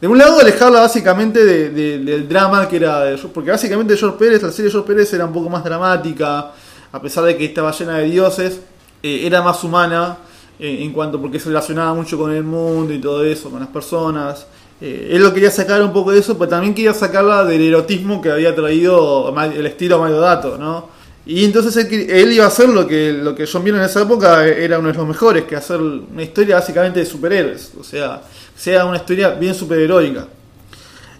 de, 0.00 0.08
un 0.08 0.18
lado 0.18 0.38
alejarla 0.38 0.80
básicamente 0.80 1.44
del 1.44 2.28
drama 2.28 2.68
que 2.68 2.76
era 2.76 3.16
porque 3.32 3.50
básicamente 3.50 3.96
George 3.96 4.18
Pérez, 4.18 4.42
la 4.42 4.50
serie 4.50 4.66
de 4.66 4.72
George 4.72 4.86
Pérez 4.86 5.12
era 5.14 5.24
un 5.24 5.32
poco 5.32 5.48
más 5.48 5.64
dramática, 5.64 6.52
a 6.92 7.00
pesar 7.00 7.24
de 7.24 7.36
que 7.36 7.46
estaba 7.46 7.72
llena 7.72 7.98
de 7.98 8.04
dioses, 8.04 8.60
eh, 9.02 9.26
era 9.26 9.40
más 9.42 9.64
humana 9.64 10.18
eh, 10.58 10.78
en 10.80 10.92
cuanto 10.92 11.20
porque 11.20 11.40
se 11.40 11.48
relacionaba 11.48 11.94
mucho 11.94 12.18
con 12.18 12.30
el 12.30 12.44
mundo 12.44 12.92
y 12.92 13.00
todo 13.00 13.24
eso, 13.24 13.50
con 13.50 13.60
las 13.60 13.68
personas. 13.68 14.46
Eh, 14.80 15.08
él 15.12 15.22
lo 15.22 15.32
quería 15.32 15.50
sacar 15.50 15.82
un 15.82 15.92
poco 15.92 16.12
de 16.12 16.18
eso, 16.18 16.36
pero 16.36 16.50
también 16.50 16.74
quería 16.74 16.92
sacarla 16.92 17.44
del 17.44 17.62
erotismo 17.62 18.20
que 18.20 18.30
había 18.30 18.54
traído 18.54 19.34
el 19.38 19.66
estilo 19.66 19.98
Mario 19.98 20.20
Dato, 20.20 20.58
¿no? 20.58 20.93
Y 21.26 21.44
entonces 21.44 21.76
él, 21.90 22.32
iba 22.32 22.44
a 22.44 22.48
hacer 22.48 22.68
lo 22.68 22.86
que, 22.86 23.12
lo 23.12 23.34
que 23.34 23.46
John 23.46 23.64
Byrne 23.64 23.78
en 23.78 23.86
esa 23.86 24.02
época 24.02 24.46
era 24.46 24.78
uno 24.78 24.88
de 24.88 24.94
los 24.94 25.06
mejores, 25.06 25.44
que 25.44 25.56
hacer 25.56 25.80
una 25.80 26.22
historia 26.22 26.56
básicamente 26.56 27.00
de 27.00 27.06
superhéroes, 27.06 27.72
o 27.80 27.84
sea, 27.84 28.22
sea 28.54 28.84
una 28.84 28.98
historia 28.98 29.30
bien 29.30 29.54
superheroica. 29.54 30.28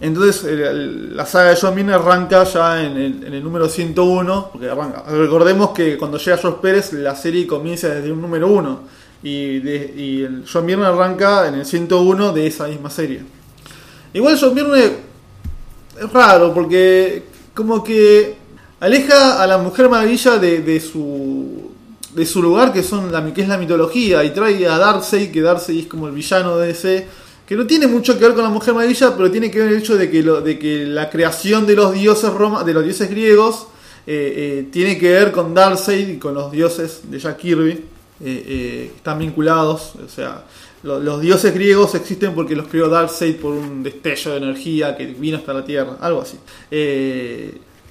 Entonces 0.01 0.45
la 1.15 1.25
saga 1.25 1.51
de 1.51 1.57
John 1.59 1.75
Byrne 1.75 1.95
arranca 1.95 2.45
ya 2.45 2.85
en 2.85 2.97
el, 2.97 3.43
número 3.43 3.69
101, 3.69 4.51
porque 4.53 4.69
arranca. 4.69 5.05
Recordemos 5.09 5.71
que 5.71 5.97
cuando 5.97 6.19
llega 6.19 6.37
George 6.37 6.59
Pérez 6.61 6.93
la 6.93 7.17
serie 7.17 7.47
comienza 7.47 7.89
desde 7.89 8.13
un 8.13 8.21
número 8.21 8.49
1 8.49 8.81
y, 9.23 10.21
el 10.23 10.45
John 10.53 10.67
Byrne 10.67 10.85
arranca 10.85 11.49
en 11.49 11.55
el 11.55 11.65
101 11.65 12.33
de 12.33 12.47
esa 12.47 12.69
misma 12.69 12.91
serie. 12.91 13.23
Igual 14.13 14.37
John 14.39 14.55
Byrne 14.55 14.85
es 15.99 16.13
raro 16.13 16.53
porque 16.53 17.23
como 17.55 17.83
que 17.83 18.44
aleja 18.85 19.43
a 19.43 19.47
la 19.47 19.57
Mujer 19.57 19.89
Maravilla 19.89 20.37
de, 20.37 20.79
su 20.79 21.71
de 22.15 22.27
su 22.27 22.43
lugar 22.43 22.71
que 22.71 22.83
son 22.83 23.11
la 23.11 23.33
que 23.33 23.41
es 23.41 23.49
la 23.49 23.57
mitología 23.57 24.23
y 24.25 24.31
trae 24.31 24.67
a 24.69 24.77
Darcy 24.77 25.29
que 25.29 25.41
Darcy 25.41 25.81
es 25.81 25.87
como 25.87 26.07
el 26.07 26.13
villano 26.13 26.59
de 26.59 26.71
ese 26.71 27.07
que 27.47 27.57
no 27.57 27.67
tiene 27.67 27.87
mucho 27.87 28.19
que 28.19 28.27
ver 28.27 28.35
con 28.35 28.45
la 28.45 28.51
Mujer 28.51 28.75
Maravilla 28.75 29.15
pero 29.17 29.31
tiene 29.31 29.51
que 29.51 29.61
ver 29.61 29.69
el 29.73 29.79
hecho 29.79 29.97
de 29.97 30.11
que 30.11 30.85
la 30.85 31.09
creación 31.09 31.67
de 31.67 31.77
los 31.77 31.95
dioses 31.95 32.31
de 32.67 32.75
los 32.75 32.85
dioses 32.85 33.09
griegos 33.09 33.69
eh, 34.07 34.69
tiene 34.71 34.99
que 34.99 35.11
ver 35.11 35.33
con 35.33 35.55
Darkseid 35.55 36.09
y 36.09 36.19
con 36.19 36.35
los 36.35 36.53
dioses 36.53 37.11
de 37.11 37.19
Jack 37.19 37.39
Kirby, 37.39 37.85
están 38.21 39.19
vinculados, 39.19 39.95
o 39.97 40.09
sea, 40.15 40.45
los 40.83 41.21
dioses 41.23 41.55
griegos 41.55 41.95
existen 41.95 42.35
porque 42.35 42.55
los 42.55 42.69
creó 42.69 42.91
Darkseid 42.91 43.37
por 43.37 43.53
un 43.53 43.83
destello 43.83 44.33
de 44.33 44.37
energía 44.37 44.95
que 44.95 45.07
vino 45.07 45.39
hasta 45.39 45.55
la 45.55 45.65
Tierra, 45.65 45.97
algo 46.01 46.21
así. 46.21 46.37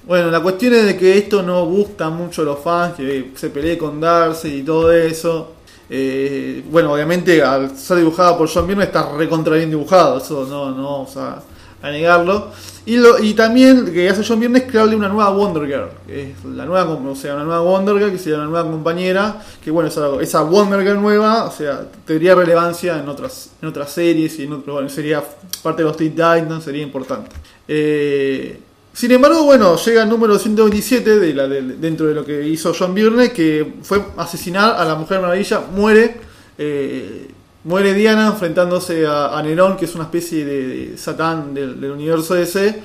Bueno, 0.06 0.30
la 0.30 0.40
cuestión 0.40 0.74
es 0.74 0.84
de 0.84 0.96
que 0.96 1.16
esto 1.16 1.42
no 1.42 1.64
gusta 1.64 2.10
mucho 2.10 2.42
a 2.42 2.44
los 2.44 2.58
fans, 2.58 2.94
que 2.94 3.32
se 3.34 3.48
pelee 3.48 3.78
con 3.78 4.00
Darkseid 4.00 4.54
y 4.54 4.62
todo 4.62 4.92
eso. 4.92 5.52
Eh, 5.88 6.62
bueno, 6.70 6.92
obviamente 6.92 7.42
al 7.42 7.76
ser 7.76 7.98
dibujada 7.98 8.36
por 8.36 8.48
John 8.48 8.66
Byrne 8.66 8.84
está 8.84 9.12
recontra 9.16 9.56
bien 9.56 9.70
dibujado, 9.70 10.18
eso 10.18 10.46
no, 10.48 10.70
no 10.72 10.82
vamos 10.82 11.16
a, 11.16 11.42
negarlo. 11.82 12.48
Y, 12.86 12.96
lo, 12.96 13.18
y 13.18 13.32
también 13.34 13.92
que 13.92 14.08
hace 14.08 14.22
John 14.26 14.40
Byrne 14.40 14.58
es 14.58 14.64
crearle 14.64 14.96
una 14.96 15.08
nueva 15.08 15.30
Wonder 15.30 15.66
Girl, 15.66 15.88
que 16.06 16.30
es 16.30 16.44
la 16.44 16.66
nueva, 16.66 16.84
o 16.90 17.14
sea, 17.14 17.34
una 17.34 17.44
nueva 17.44 17.60
Wonder 17.60 17.96
Girl 17.96 18.10
que 18.10 18.18
sería 18.18 18.38
una 18.38 18.46
nueva 18.48 18.70
compañera, 18.70 19.42
que 19.62 19.70
bueno, 19.70 19.88
esa, 19.88 20.08
esa 20.20 20.42
Wonder 20.42 20.82
Girl 20.82 21.00
nueva, 21.00 21.44
o 21.44 21.50
sea, 21.50 21.86
tendría 22.06 22.34
relevancia 22.34 22.98
en 22.98 23.08
otras, 23.08 23.50
en 23.60 23.68
otras 23.68 23.90
series 23.90 24.38
y 24.38 24.44
en 24.44 24.52
otro, 24.54 24.74
bueno, 24.74 24.88
sería 24.90 25.22
parte 25.62 25.82
de 25.82 25.88
los 25.88 25.96
Teen 25.96 26.12
Titans, 26.12 26.64
sería 26.64 26.82
importante. 26.82 27.30
Eh, 27.68 28.60
sin 28.94 29.10
embargo, 29.10 29.42
bueno, 29.42 29.74
llega 29.76 30.04
el 30.04 30.08
número 30.08 30.38
127 30.38 31.18
de 31.18 31.34
la, 31.34 31.48
dentro 31.48 32.06
de 32.06 32.14
lo 32.14 32.24
que 32.24 32.46
hizo 32.46 32.72
John 32.78 32.94
Byrne, 32.94 33.32
que 33.32 33.74
fue 33.82 34.00
asesinar 34.16 34.76
a 34.76 34.84
la 34.84 34.94
Mujer 34.94 35.20
Maravilla, 35.20 35.62
muere, 35.74 36.20
eh, 36.56 37.28
muere 37.64 37.92
Diana 37.92 38.28
enfrentándose 38.28 39.04
a, 39.04 39.42
Nerón, 39.42 39.76
que 39.76 39.86
es 39.86 39.96
una 39.96 40.04
especie 40.04 40.44
de, 40.44 40.96
Satán 40.96 41.54
del, 41.54 41.90
universo 41.90 42.34
DC. 42.34 42.82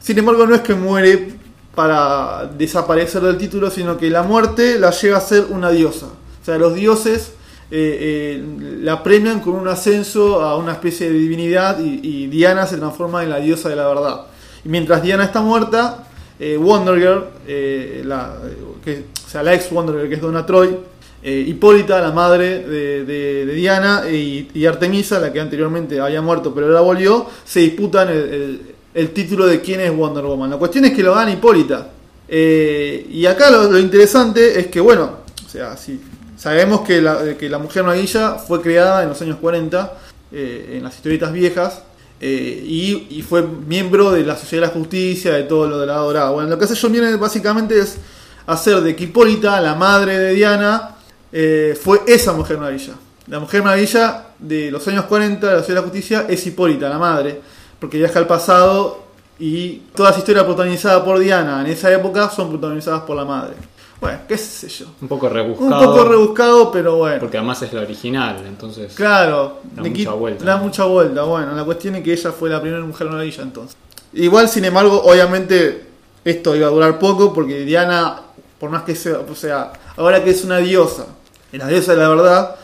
Sin 0.00 0.18
embargo, 0.18 0.46
no 0.46 0.54
es 0.54 0.62
que 0.62 0.74
muere 0.74 1.34
para 1.74 2.50
desaparecer 2.56 3.20
del 3.20 3.36
título, 3.36 3.70
sino 3.70 3.98
que 3.98 4.08
la 4.08 4.22
muerte 4.22 4.78
la 4.78 4.90
lleva 4.90 5.18
a 5.18 5.20
ser 5.20 5.48
una 5.50 5.70
diosa. 5.70 6.06
O 6.06 6.44
sea, 6.46 6.56
los 6.56 6.74
dioses 6.74 7.32
eh, 7.70 8.38
eh, 8.40 8.44
la 8.80 9.02
premian 9.02 9.40
con 9.40 9.52
un 9.52 9.68
ascenso 9.68 10.40
a 10.40 10.56
una 10.56 10.72
especie 10.72 11.10
de 11.10 11.18
divinidad 11.18 11.78
y 11.78 12.26
Diana 12.28 12.66
se 12.66 12.78
transforma 12.78 13.22
en 13.22 13.28
la 13.28 13.36
diosa 13.36 13.68
de 13.68 13.76
la 13.76 13.86
verdad. 13.86 14.26
Mientras 14.66 15.02
Diana 15.02 15.24
está 15.24 15.40
muerta, 15.40 16.06
eh, 16.38 16.56
Wonder 16.56 16.98
Girl, 16.98 17.24
eh, 17.46 18.02
la, 18.04 18.34
o 18.34 19.28
sea, 19.28 19.42
la 19.42 19.54
ex 19.54 19.70
Wonder 19.70 19.94
Girl 19.96 20.08
que 20.08 20.14
es 20.16 20.20
Donna 20.20 20.44
Troy, 20.44 20.76
eh, 21.22 21.44
Hipólita, 21.46 22.00
la 22.00 22.12
madre 22.12 22.60
de, 22.60 23.46
Diana, 23.54 24.02
y, 24.10 24.66
Artemisa, 24.66 25.18
la 25.18 25.32
que 25.32 25.40
anteriormente 25.40 25.98
había 25.98 26.20
muerto 26.20 26.54
pero 26.54 26.66
ahora 26.66 26.80
volvió, 26.80 27.26
se 27.44 27.60
disputan 27.60 28.08
el, 28.10 29.10
título 29.10 29.46
de 29.46 29.60
quién 29.60 29.80
es 29.80 29.94
Wonder 29.96 30.24
Woman. 30.24 30.50
La 30.50 30.56
cuestión 30.56 30.84
es 30.84 30.92
que 30.92 31.02
lo 31.02 31.14
gana 31.14 31.32
Hipólita. 31.32 31.90
y 32.28 33.26
acá 33.26 33.50
lo, 33.50 33.78
interesante 33.78 34.60
es 34.60 34.66
que, 34.66 34.80
bueno, 34.80 35.10
o 35.44 35.48
sea, 35.48 35.76
si 35.76 36.00
sabemos 36.36 36.82
que 36.82 37.00
la, 37.00 37.36
que 37.38 37.48
la 37.48 37.58
Mujer 37.58 37.82
Maravilla 37.82 38.34
fue 38.34 38.60
creada 38.60 39.02
en 39.02 39.08
los 39.08 39.20
años 39.22 39.38
40, 39.40 39.92
en 40.32 40.82
las 40.82 40.94
historietas 40.94 41.32
viejas, 41.32 41.82
eh, 42.20 43.06
y, 43.10 43.22
fue 43.22 43.42
miembro 43.42 44.10
de 44.10 44.24
la 44.24 44.36
Sociedad 44.36 44.62
de 44.62 44.68
la 44.68 44.80
Justicia, 44.80 45.32
de 45.32 45.42
todo 45.42 45.66
lo 45.66 45.78
de 45.78 45.86
la 45.86 45.96
Dorada. 45.96 46.30
Bueno, 46.30 46.48
lo 46.48 46.58
que 46.58 46.64
hace 46.64 46.78
John 46.80 46.92
Byrne 46.92 47.16
básicamente 47.16 47.78
es 47.78 47.98
hacer 48.46 48.80
de 48.80 48.96
que 48.96 49.04
Hipólita, 49.04 49.60
la 49.60 49.74
madre 49.74 50.18
de 50.18 50.32
Diana, 50.32 50.96
eh, 51.32 51.78
fue 51.80 52.00
esa 52.06 52.32
Mujer 52.32 52.58
Maravilla. 52.58 52.94
La 53.26 53.40
Mujer 53.40 53.62
Maravilla 53.62 54.26
de 54.38 54.70
los 54.70 54.86
años 54.88 55.04
40 55.04 55.46
de 55.46 55.52
la 55.52 55.58
Sociedad 55.58 55.80
de 55.80 55.86
la 55.86 55.90
Justicia 55.90 56.26
es 56.28 56.46
Hipólita, 56.46 56.88
la 56.88 56.98
madre, 56.98 57.40
porque 57.78 57.98
viaja 57.98 58.18
al 58.18 58.26
pasado 58.26 59.04
y 59.38 59.82
todas 59.94 60.12
las 60.12 60.18
historias 60.18 60.44
protagonizadas 60.44 61.02
por 61.02 61.18
Diana 61.18 61.60
en 61.60 61.66
esa 61.66 61.92
época 61.92 62.30
son 62.30 62.48
protagonizadas 62.50 63.02
por 63.02 63.16
la 63.16 63.24
madre. 63.24 63.54
Bueno, 64.00 64.18
qué 64.28 64.36
sé 64.36 64.68
yo. 64.68 64.86
Un 65.00 65.08
poco 65.08 65.28
rebuscado. 65.28 65.80
Un 65.80 65.86
poco 65.86 66.04
rebuscado, 66.08 66.70
pero 66.70 66.96
bueno. 66.96 67.20
Porque 67.20 67.38
además 67.38 67.62
es 67.62 67.72
la 67.72 67.80
original, 67.80 68.44
entonces. 68.46 68.94
Claro, 68.94 69.60
da 69.74 69.82
mucha 69.82 70.12
vuelta. 70.12 70.44
Da 70.44 70.56
mucha 70.58 70.84
vuelta. 70.84 71.22
Bueno, 71.22 71.54
la 71.54 71.64
cuestión 71.64 71.94
es 71.96 72.04
que 72.04 72.12
ella 72.12 72.32
fue 72.32 72.50
la 72.50 72.60
primera 72.60 72.84
mujer 72.84 73.08
maravilla 73.08 73.42
entonces. 73.42 73.76
Igual, 74.12 74.48
sin 74.48 74.64
embargo, 74.64 75.02
obviamente 75.02 75.86
esto 76.24 76.54
iba 76.56 76.66
a 76.66 76.70
durar 76.70 76.98
poco 76.98 77.32
porque 77.32 77.60
Diana, 77.60 78.20
por 78.58 78.70
más 78.70 78.82
que 78.82 78.94
sea, 78.94 79.20
o 79.20 79.34
sea, 79.34 79.72
ahora 79.96 80.22
que 80.22 80.30
es 80.30 80.44
una 80.44 80.58
diosa, 80.58 81.06
la 81.52 81.66
diosa 81.68 81.92
de 81.92 81.98
la 81.98 82.08
verdad, 82.08 82.56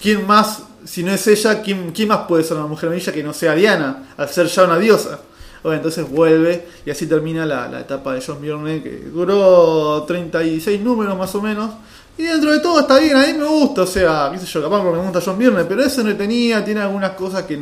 ¿quién 0.00 0.26
más, 0.26 0.62
si 0.84 1.02
no 1.02 1.12
es 1.12 1.26
ella, 1.26 1.60
quién, 1.62 1.90
quién 1.92 2.08
más 2.08 2.20
puede 2.28 2.44
ser 2.44 2.56
una 2.56 2.66
mujer 2.66 2.88
maravilla 2.88 3.12
que 3.12 3.22
no 3.22 3.32
sea 3.32 3.54
Diana, 3.54 4.14
al 4.16 4.28
ser 4.28 4.46
ya 4.46 4.64
una 4.64 4.78
diosa? 4.78 5.20
Bueno, 5.62 5.76
entonces 5.76 6.08
vuelve 6.08 6.66
y 6.86 6.90
así 6.90 7.06
termina 7.06 7.44
la, 7.44 7.80
etapa 7.80 8.14
de 8.14 8.22
John 8.26 8.40
Byrne 8.40 8.82
que 8.82 8.90
duró 9.12 10.04
36 10.06 10.80
números 10.80 11.16
más 11.18 11.34
o 11.34 11.42
menos. 11.42 11.70
Y 12.16 12.24
dentro 12.24 12.52
de 12.52 12.60
todo 12.60 12.80
está 12.80 12.98
bien, 12.98 13.16
a 13.16 13.26
mí 13.26 13.34
me 13.34 13.46
gusta, 13.46 13.82
o 13.82 13.86
sea, 13.86 14.30
qué 14.32 14.38
sé 14.38 14.46
yo, 14.46 14.62
capaz 14.62 14.82
porque 14.82 14.98
me 14.98 15.04
gusta 15.04 15.20
John 15.24 15.38
Byrne, 15.38 15.64
pero 15.64 15.82
ese 15.82 16.00
entretenía, 16.00 16.64
tiene 16.64 16.80
algunas 16.80 17.12
cosas 17.12 17.44
que, 17.44 17.58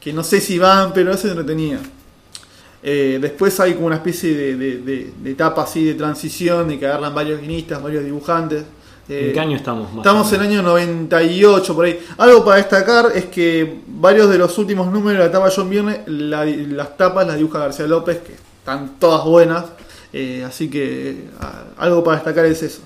que, 0.00 0.12
no 0.12 0.22
sé 0.22 0.40
si 0.40 0.58
van, 0.58 0.92
pero 0.92 1.12
ese 1.12 1.28
entretenía. 1.28 1.80
Eh, 2.82 3.18
después 3.20 3.58
hay 3.58 3.74
como 3.74 3.88
una 3.88 3.96
especie 3.96 4.34
de, 4.34 4.56
de, 4.56 5.12
de, 5.18 5.30
etapa 5.30 5.64
así 5.64 5.84
de 5.84 5.94
transición, 5.94 6.68
de 6.68 6.78
que 6.78 6.86
agarran 6.86 7.14
varios 7.14 7.40
guionistas, 7.40 7.82
varios 7.82 8.04
dibujantes. 8.04 8.64
¿En 9.08 9.32
qué 9.32 9.40
año 9.40 9.56
estamos? 9.56 9.88
estamos 9.96 10.30
en 10.34 10.40
el 10.42 10.46
año 10.48 10.62
98, 10.62 11.74
por 11.74 11.86
ahí. 11.86 11.98
Algo 12.18 12.44
para 12.44 12.58
destacar 12.58 13.06
es 13.14 13.26
que 13.26 13.80
varios 13.86 14.28
de 14.28 14.36
los 14.36 14.56
últimos 14.58 14.92
números 14.92 15.14
de 15.14 15.18
la 15.24 15.30
etapa 15.30 15.50
John 15.54 15.70
Byrne, 15.70 16.02
las 16.06 16.96
tapas 16.96 17.26
las 17.26 17.36
dibuja 17.36 17.60
García 17.60 17.86
López, 17.86 18.18
que 18.18 18.34
están 18.34 18.98
todas 18.98 19.24
buenas. 19.24 19.64
Eh, 20.12 20.44
así 20.46 20.68
que 20.68 21.24
algo 21.78 22.04
para 22.04 22.16
destacar 22.16 22.44
es 22.46 22.62
eso. 22.62 22.82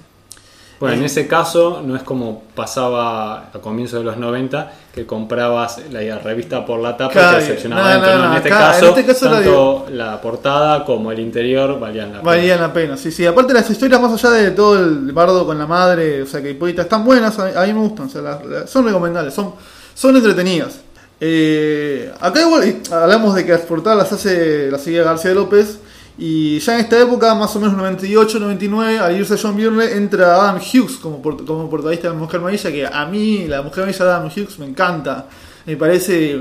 Bueno, 0.82 0.96
en 0.96 1.04
ese 1.04 1.28
caso 1.28 1.80
no 1.86 1.94
es 1.94 2.02
como 2.02 2.42
pasaba 2.56 3.50
a 3.54 3.58
comienzos 3.60 4.00
de 4.00 4.04
los 4.04 4.16
90, 4.16 4.72
que 4.92 5.06
comprabas 5.06 5.80
la 5.92 6.18
revista 6.18 6.66
por 6.66 6.80
la 6.80 6.96
tapa 6.96 7.12
y 7.12 7.34
te 7.34 7.40
decepcionaba. 7.40 7.94
en, 7.94 8.32
este 8.34 8.48
caso, 8.48 8.92
tanto 9.28 9.86
la, 9.92 10.06
la, 10.06 10.20
portada 10.20 10.84
como 10.84 11.12
el 11.12 11.20
interior 11.20 11.78
valían 11.78 12.08
la 12.08 12.18
pena. 12.18 12.22
Valían 12.24 12.60
la 12.60 12.72
pena, 12.72 12.96
sí, 12.96 13.12
sí. 13.12 13.24
Aparte 13.24 13.54
las 13.54 13.70
historias 13.70 14.00
más 14.00 14.12
allá 14.12 14.34
de 14.34 14.50
todo 14.50 14.76
el 14.76 15.12
bardo 15.12 15.46
con 15.46 15.56
la 15.56 15.68
madre, 15.68 16.22
o 16.22 16.26
sea 16.26 16.42
que 16.42 16.50
Hipólita 16.50 16.82
están 16.82 17.04
buenas, 17.04 17.38
a 17.38 17.64
mí 17.64 17.72
me 17.72 17.80
gustan, 17.80 18.06
o 18.06 18.08
sea, 18.08 18.66
son 18.66 18.84
recomendables, 18.84 19.32
son, 19.32 19.54
son 19.94 20.16
entretenidas. 20.16 20.80
Eh, 21.20 22.12
acá 22.20 22.40
igual 22.40 22.82
hablamos 22.90 23.36
de 23.36 23.46
que 23.46 23.52
las 23.52 23.60
portadas 23.60 23.98
las 23.98 24.12
hace 24.12 24.68
la 24.68 24.78
seguida 24.78 25.04
García 25.04 25.32
López. 25.32 25.78
Y 26.18 26.58
ya 26.58 26.74
en 26.74 26.80
esta 26.80 27.00
época, 27.00 27.34
más 27.34 27.54
o 27.56 27.60
menos 27.60 27.76
98, 27.76 28.38
99, 28.38 28.98
al 28.98 29.16
irse 29.16 29.36
John 29.40 29.56
Byrne, 29.56 29.92
entra 29.92 30.34
Adam 30.34 30.56
Hughes 30.56 30.96
como, 30.98 31.22
como 31.22 31.70
portadista 31.70 32.08
de 32.08 32.14
Mujer 32.14 32.40
Maravilla, 32.40 32.70
que 32.70 32.86
a 32.86 33.06
mí 33.06 33.46
la 33.48 33.62
Mujer 33.62 33.84
Maravilla 33.84 34.04
de 34.04 34.10
Adam 34.10 34.26
Hughes 34.26 34.58
me 34.58 34.66
encanta. 34.66 35.26
Me 35.64 35.76
parece, 35.76 36.36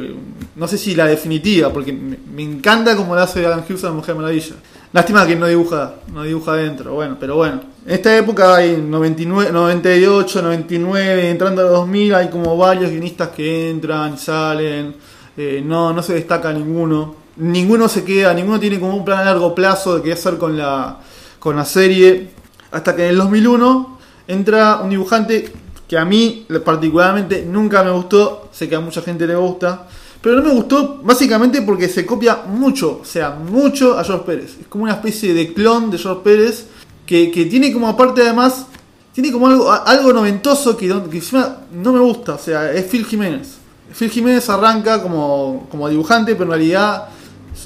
no 0.56 0.68
sé 0.68 0.78
si 0.78 0.96
la 0.96 1.06
definitiva, 1.06 1.72
porque 1.72 1.94
me, 1.94 2.42
encanta 2.42 2.96
como 2.98 3.16
la 3.16 3.24
hace 3.24 3.46
Adam 3.46 3.64
Hughes 3.68 3.84
a 3.84 3.88
la 3.88 3.94
Mujer 3.94 4.16
Maravilla. 4.16 4.56
Lástima 4.92 5.26
que 5.26 5.38
no 5.38 5.48
dibuja, 5.48 5.96
no 6.12 6.24
dibuja 6.24 6.52
adentro, 6.52 6.94
bueno, 6.94 7.16
pero 7.18 7.38
bueno. 7.38 7.62
En 7.86 7.94
esta 7.94 8.16
época 8.18 8.56
hay 8.56 8.76
99, 8.76 9.52
98, 9.54 10.42
99, 10.42 11.30
entrando 11.30 11.62
a 11.62 11.66
los 11.66 11.74
2000, 11.74 12.16
hay 12.16 12.30
como 12.30 12.58
varios 12.58 12.92
guionistas 12.92 13.30
que 13.30 13.70
entran, 13.70 14.18
salen, 14.18 14.96
eh, 15.38 15.64
no, 15.66 15.94
no 15.94 16.04
se 16.04 16.16
destaca 16.16 16.52
ninguno 16.52 17.21
ninguno 17.38 17.88
se 17.88 18.04
queda, 18.04 18.34
ninguno 18.34 18.60
tiene 18.60 18.80
como 18.80 18.96
un 18.96 19.06
plan 19.06 19.20
a 19.20 19.26
largo 19.26 19.56
plazo 19.56 19.98
de 19.98 20.02
qué 20.02 20.14
hacer 20.14 20.38
con 20.38 20.58
la, 20.58 21.00
con 21.40 21.56
la 21.56 21.66
serie. 21.66 22.30
Hasta 22.72 22.96
que 22.96 23.04
en 23.04 23.10
el 23.10 23.18
2001 23.18 23.98
entra 24.28 24.82
un 24.82 24.90
dibujante 24.90 25.52
que 25.88 25.98
a 25.98 26.06
mí 26.06 26.46
particularmente 26.64 27.46
nunca 27.46 27.84
me 27.84 27.92
gustó, 27.92 28.50
sé 28.54 28.70
que 28.70 28.76
a 28.76 28.80
mucha 28.80 29.02
gente 29.02 29.28
le 29.28 29.36
gusta, 29.36 29.88
pero 30.22 30.38
no 30.38 30.44
me 30.44 30.54
gustó 30.54 31.02
básicamente 31.04 31.62
porque 31.64 31.90
se 31.90 32.06
copia 32.06 32.44
mucho, 32.48 33.00
o 33.02 33.06
sea, 33.06 33.32
mucho 33.32 34.00
a 34.00 34.04
George 34.04 34.26
Pérez. 34.26 34.58
Es 34.62 34.68
como 34.68 34.86
una 34.86 34.94
especie 34.94 35.34
de 35.34 35.54
clon 35.54 35.92
de 35.92 35.98
George 35.98 36.22
Pérez 36.24 36.68
que, 37.06 37.28
tiene 37.50 37.74
como 37.74 37.90
aparte 37.90 38.22
además, 38.22 38.68
tiene 39.12 39.34
como 39.34 39.48
algo, 39.48 39.70
algo 39.70 40.14
noventoso 40.14 40.78
que, 40.78 40.88
que 40.88 41.18
encima 41.18 41.58
no 41.74 41.92
me 41.92 42.00
gusta, 42.00 42.36
o 42.36 42.40
sea, 42.40 42.72
es 42.72 42.86
Phil 42.86 43.06
Jiménez. 43.06 43.58
Phil 43.94 44.10
Jiménez 44.10 44.50
arranca 44.50 45.02
como, 45.02 45.68
como 45.70 45.90
dibujante, 45.90 46.36
pero 46.36 46.46
en 46.46 46.52
realidad 46.52 47.10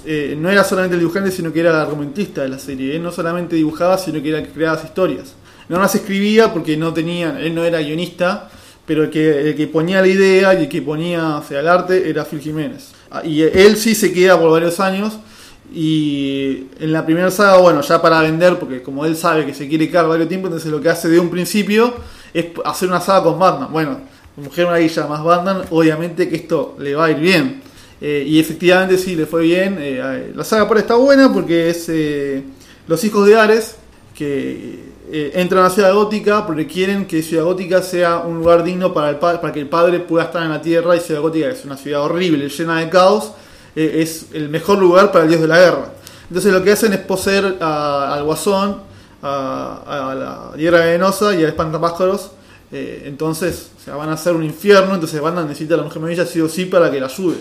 eh, 0.05 0.35
no 0.37 0.49
era 0.49 0.63
solamente 0.63 0.95
el 0.95 1.01
dibujante, 1.01 1.31
sino 1.31 1.53
que 1.53 1.59
era 1.59 1.71
el 1.71 1.75
argumentista 1.77 2.41
de 2.41 2.49
la 2.49 2.59
serie. 2.59 2.95
Él 2.95 3.03
no 3.03 3.11
solamente 3.11 3.55
dibujaba, 3.55 3.97
sino 3.97 4.21
que 4.21 4.29
era 4.29 4.39
el 4.39 4.47
que 4.47 4.53
creaba 4.53 4.81
historias. 4.83 5.33
No 5.69 5.79
las 5.79 5.95
escribía 5.95 6.53
porque 6.53 6.77
no 6.77 6.93
tenía, 6.93 7.39
él 7.39 7.55
no 7.55 7.63
era 7.63 7.79
guionista, 7.79 8.49
pero 8.85 9.03
el 9.03 9.09
que, 9.09 9.49
el 9.49 9.55
que 9.55 9.67
ponía 9.67 10.01
la 10.01 10.07
idea 10.07 10.53
y 10.53 10.63
el 10.63 10.69
que 10.69 10.81
ponía 10.81 11.41
sea, 11.47 11.59
el 11.59 11.67
arte 11.67 12.09
era 12.09 12.23
Phil 12.25 12.39
Jiménez. 12.39 12.91
Ah, 13.09 13.23
y 13.23 13.41
él 13.41 13.77
sí 13.77 13.95
se 13.95 14.13
queda 14.13 14.39
por 14.39 14.51
varios 14.51 14.79
años. 14.79 15.17
Y 15.73 16.67
en 16.79 16.91
la 16.91 17.03
primera 17.05 17.31
saga, 17.31 17.57
bueno, 17.57 17.81
ya 17.81 17.99
para 18.01 18.21
vender, 18.21 18.59
porque 18.59 18.83
como 18.83 19.05
él 19.05 19.15
sabe 19.15 19.45
que 19.45 19.53
se 19.53 19.67
quiere 19.67 19.89
quedar 19.89 20.07
varios 20.07 20.29
tiempo, 20.29 20.47
entonces 20.47 20.71
lo 20.71 20.79
que 20.79 20.89
hace 20.89 21.09
de 21.09 21.19
un 21.19 21.29
principio 21.29 21.95
es 22.33 22.45
hacer 22.63 22.87
una 22.87 23.01
saga 23.01 23.23
con 23.23 23.39
Batman. 23.39 23.69
Bueno, 23.71 23.99
Mujer 24.37 24.65
Maravilla 24.65 25.07
más 25.07 25.23
Batman, 25.23 25.61
obviamente 25.71 26.29
que 26.29 26.35
esto 26.35 26.75
le 26.79 26.93
va 26.93 27.05
a 27.05 27.11
ir 27.11 27.17
bien. 27.17 27.61
Eh, 28.01 28.23
y 28.27 28.39
efectivamente 28.39 28.97
sí, 28.97 29.15
le 29.15 29.25
fue 29.25 29.43
bien. 29.43 29.77
Eh, 29.79 30.31
la 30.35 30.43
saga 30.43 30.67
por 30.67 30.77
está 30.77 30.95
buena 30.95 31.31
porque 31.33 31.69
es, 31.69 31.87
eh, 31.89 32.43
los 32.87 33.03
hijos 33.03 33.25
de 33.27 33.37
Ares, 33.37 33.75
que 34.13 34.95
eh, 35.11 35.33
entran 35.35 35.63
a 35.63 35.69
Ciudad 35.69 35.93
Gótica 35.93 36.47
porque 36.47 36.65
quieren 36.65 37.05
que 37.05 37.21
Ciudad 37.21 37.43
Gótica 37.43 37.83
sea 37.83 38.19
un 38.19 38.39
lugar 38.39 38.63
digno 38.63 38.91
para, 38.91 39.09
el 39.09 39.17
para 39.17 39.53
que 39.53 39.59
el 39.59 39.67
padre 39.67 39.99
pueda 39.99 40.25
estar 40.25 40.41
en 40.41 40.49
la 40.49 40.61
tierra 40.61 40.95
y 40.95 40.99
Ciudad 40.99 41.21
Gótica 41.21 41.49
es 41.49 41.63
una 41.63 41.77
ciudad 41.77 42.01
horrible, 42.01 42.49
llena 42.49 42.79
de 42.79 42.89
caos, 42.89 43.33
eh, 43.75 44.01
es 44.01 44.27
el 44.33 44.49
mejor 44.49 44.79
lugar 44.79 45.11
para 45.11 45.25
el 45.25 45.29
dios 45.29 45.41
de 45.41 45.47
la 45.47 45.59
guerra. 45.59 45.93
Entonces 46.27 46.51
lo 46.51 46.63
que 46.63 46.71
hacen 46.71 46.91
es 46.93 46.99
poseer 46.99 47.57
al 47.61 48.23
guasón, 48.23 48.81
a, 49.21 50.15
la 50.17 50.57
tierra 50.57 50.79
venenosa 50.79 51.35
y 51.35 51.43
a 51.43 51.49
espantapájaros. 51.49 52.31
Entonces 52.71 53.69
o 53.93 53.97
van 53.97 54.09
a 54.09 54.17
ser 54.17 54.33
un 54.35 54.43
infierno, 54.43 54.95
entonces 54.95 55.21
van 55.21 55.37
a 55.37 55.43
necesitar 55.43 55.75
a 55.75 55.77
la 55.77 55.83
Mujer 55.83 56.01
Maravilla 56.01 56.25
sí 56.25 56.41
o 56.41 56.49
sí 56.49 56.65
para 56.65 56.89
que 56.89 56.99
la 56.99 57.05
ayude. 57.05 57.37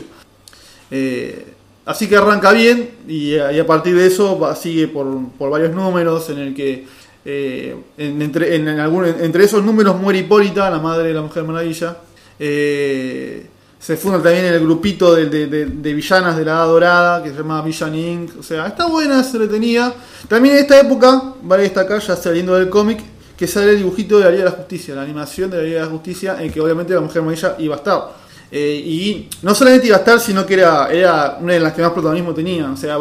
Así 1.87 2.09
que 2.09 2.17
arranca 2.17 2.53
bien 2.53 2.91
y, 3.09 3.37
a 3.39 3.67
partir 3.67 3.97
de 3.97 4.07
eso 4.07 4.55
sigue 4.55 4.89
por, 4.89 5.07
por 5.39 5.51
varios 5.51 5.75
números 5.75 6.31
en 6.31 6.39
el 6.39 6.55
que 6.55 6.87
eh, 7.27 7.75
entre, 7.97 8.57
en, 8.57 8.69
entre 8.69 9.45
esos 9.45 9.65
números 9.65 9.99
muere 9.99 10.19
Hipólita, 10.21 10.69
la 10.69 10.79
madre 10.79 11.09
de 11.09 11.15
la 11.15 11.23
Mujer 11.23 11.45
Maravilla. 11.45 11.97
Eh, 12.39 13.47
se 13.79 13.97
funda 13.97 14.23
también 14.23 14.47
el 14.47 14.61
grupito 14.61 15.15
de, 15.15 15.95
villanas 15.95 16.37
de 16.37 16.45
la 16.45 16.53
Edad 16.53 16.67
Dorada, 16.67 17.23
que 17.23 17.31
se 17.31 17.37
llama 17.37 17.63
Villan 17.63 17.95
Inc. 17.95 18.39
O 18.39 18.43
sea, 18.43 18.67
está 18.67 18.87
buena, 18.87 19.23
se 19.23 19.39
retenía. 19.39 19.93
También 20.29 20.57
en 20.57 20.63
esta 20.63 20.81
época, 20.81 21.35
vale 21.43 21.65
destacar, 21.65 22.01
ya 22.01 22.17
saliendo 22.17 22.55
del 22.55 22.71
cómic, 22.71 23.01
que 23.37 23.47
sale 23.47 23.73
el 23.73 23.79
dibujito 23.79 24.19
de 24.19 24.25
la 24.25 24.31
Liga 24.31 24.45
de 24.45 24.51
la 24.51 24.57
Justicia, 24.57 24.95
la 24.95 25.03
animación 25.03 25.51
de 25.51 25.57
la 25.59 25.63
Liga 25.65 25.81
de 25.81 25.85
la 25.85 25.91
Justicia, 25.91 26.37
en 26.41 26.51
que 26.51 26.61
obviamente 26.61 26.95
la 26.95 27.01
Mujer 27.01 27.23
Maravilla 27.23 27.57
iba 27.59 27.75
a 27.75 27.79
estar. 27.79 28.24
Eh, 28.57 28.81
y 28.87 29.29
no 29.43 29.53
solamente 29.53 29.89
iba 29.89 29.97
a 29.97 29.99
estar, 29.99 30.21
sino 30.21 30.47
que 30.47 30.55
era, 30.55 30.87
era 30.89 31.39
una 31.41 31.55
de 31.55 31.59
las 31.59 31.73
que 31.73 31.83
más 31.83 31.91
protagonismo 31.91 32.33
tenía. 32.33 32.71
O 32.71 32.77
sea, 32.77 32.97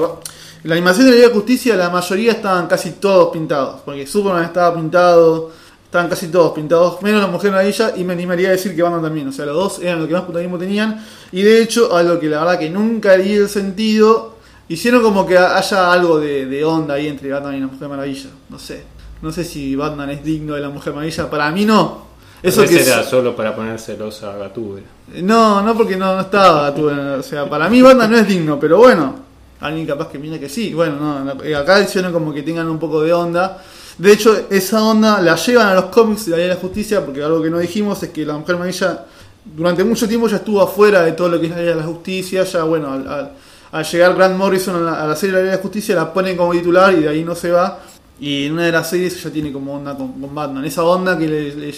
la 0.63 0.74
animación 0.74 1.05
de 1.05 1.12
la 1.12 1.17
Liga 1.17 1.27
de 1.27 1.36
Justicia, 1.36 1.75
la 1.75 1.91
mayoría 1.91 2.31
estaban 2.31 2.65
casi 2.65 2.93
todos 2.93 3.31
pintados. 3.31 3.81
Porque 3.86 4.07
Superman 4.07 4.45
estaba 4.45 4.74
pintado, 4.74 5.51
estaban 5.86 6.10
casi 6.10 6.29
todos 6.29 6.53
pintados, 6.53 7.00
menos 7.03 7.22
la 7.22 7.27
Mujer 7.27 7.51
Maravilla, 7.51 7.93
y 7.95 8.03
me 8.03 8.13
animaría 8.13 8.48
a 8.48 8.53
decir 8.53 8.75
que 8.75 8.81
Batman 8.81 9.03
también. 9.03 9.27
O 9.27 9.31
sea, 9.31 9.45
los 9.45 9.55
dos 9.55 9.79
eran 9.79 10.00
los 10.00 10.07
que 10.07 10.13
más 10.15 10.24
protagonismo 10.24 10.57
tenían. 10.57 11.05
Y 11.31 11.43
de 11.43 11.62
hecho, 11.62 11.95
algo 11.95 12.19
que 12.19 12.29
la 12.29 12.39
verdad 12.39 12.57
que 12.57 12.72
nunca 12.72 13.15
di 13.15 13.33
el 13.33 13.48
sentido, 13.48 14.38
hicieron 14.69 15.03
como 15.03 15.27
que 15.27 15.38
haya 15.38 15.93
algo 15.93 16.19
de, 16.19 16.65
onda 16.65 16.95
ahí 16.95 17.05
entre 17.05 17.29
Batman 17.29 17.53
y 17.53 17.60
la 17.60 17.67
Mujer 17.67 17.89
Maravilla. 17.89 18.29
No 18.50 18.57
sé. 18.57 18.86
No 19.22 19.31
sé 19.31 19.43
si 19.43 19.75
Batman 19.75 20.10
es 20.10 20.24
digno 20.24 20.55
de 20.55 20.62
la 20.62 20.69
Mujer 20.69 20.93
Maravilla. 20.93 21.29
Para 21.29 21.51
mí 21.51 21.63
no. 21.63 22.02
Eso 22.43 22.65
que 22.65 22.81
era 22.81 23.03
solo 23.03 23.35
para 23.35 23.55
poner 23.55 23.79
celosa 23.79 24.33
a 24.33 24.38
Gatúbela. 24.38 24.85
No, 25.21 25.62
no 25.62 25.75
porque 25.75 25.95
no, 25.95 26.13
no 26.13 26.21
estaba 26.21 26.69
Gatúbela. 26.69 27.15
O 27.19 27.23
sea, 27.23 27.50
para 27.50 27.69
mí 27.69 27.81
Batman 27.81 28.12
no 28.12 28.17
es 28.17 28.27
digno, 28.27 28.59
pero 28.59 28.77
bueno 28.77 29.23
alguien 29.63 29.88
capaz 29.88 30.09
que 30.09 30.19
mira 30.19 30.38
que 30.39 30.50
sí. 30.50 30.73
Bueno, 30.73 31.23
no, 31.23 31.43
eh, 31.43 31.55
acá 31.55 31.81
hicieron 31.81 32.12
como 32.12 32.33
que 32.33 32.43
tengan 32.43 32.69
un 32.69 32.77
poco 32.77 33.01
de 33.01 33.13
onda. 33.13 33.63
De 33.97 34.12
hecho, 34.12 34.47
esa 34.50 34.83
onda 34.83 35.21
la 35.21 35.35
llevan 35.35 35.67
a 35.67 35.75
los 35.75 35.85
cómics 35.85 36.25
de 36.25 36.31
la 36.31 36.38
Ley 36.38 36.47
de 36.47 36.53
la 36.55 36.59
Justicia, 36.59 37.05
porque 37.05 37.23
algo 37.23 37.41
que 37.41 37.50
no 37.50 37.59
dijimos 37.59 38.01
es 38.03 38.09
que 38.09 38.25
la 38.25 38.38
Mujer 38.38 38.55
Maravilla 38.55 39.05
durante 39.45 39.83
mucho 39.83 40.07
tiempo 40.07 40.27
ya 40.27 40.38
estuvo 40.38 40.62
afuera 40.62 41.03
de 41.03 41.13
todo 41.13 41.29
lo 41.29 41.39
que 41.39 41.45
es 41.45 41.51
la 41.51 41.57
Ley 41.57 41.65
de 41.67 41.75
la 41.75 41.83
Justicia. 41.83 42.43
Ya, 42.43 42.63
bueno, 42.63 42.91
al, 42.91 43.85
llegar 43.85 44.15
Grant 44.15 44.35
Morrison 44.35 44.88
a 44.88 45.07
la, 45.07 45.15
serie 45.15 45.35
de 45.35 45.38
la 45.38 45.43
Ley 45.43 45.51
de 45.51 45.57
la 45.57 45.62
Justicia, 45.62 45.95
la 45.95 46.12
ponen 46.12 46.35
como 46.35 46.51
titular 46.51 46.93
y 46.93 47.01
de 47.01 47.09
ahí 47.09 47.23
no 47.23 47.35
se 47.35 47.51
va. 47.51 47.79
Y 48.19 48.47
en 48.47 48.53
una 48.53 48.63
de 48.63 48.71
las 48.71 48.89
series 48.89 49.21
ya 49.23 49.29
tiene 49.29 49.51
como 49.51 49.75
onda 49.75 49.95
con, 49.95 50.13
Batman. 50.33 50.65
Esa 50.65 50.83
onda 50.83 51.17
que, 51.17 51.27
le, 51.27 51.73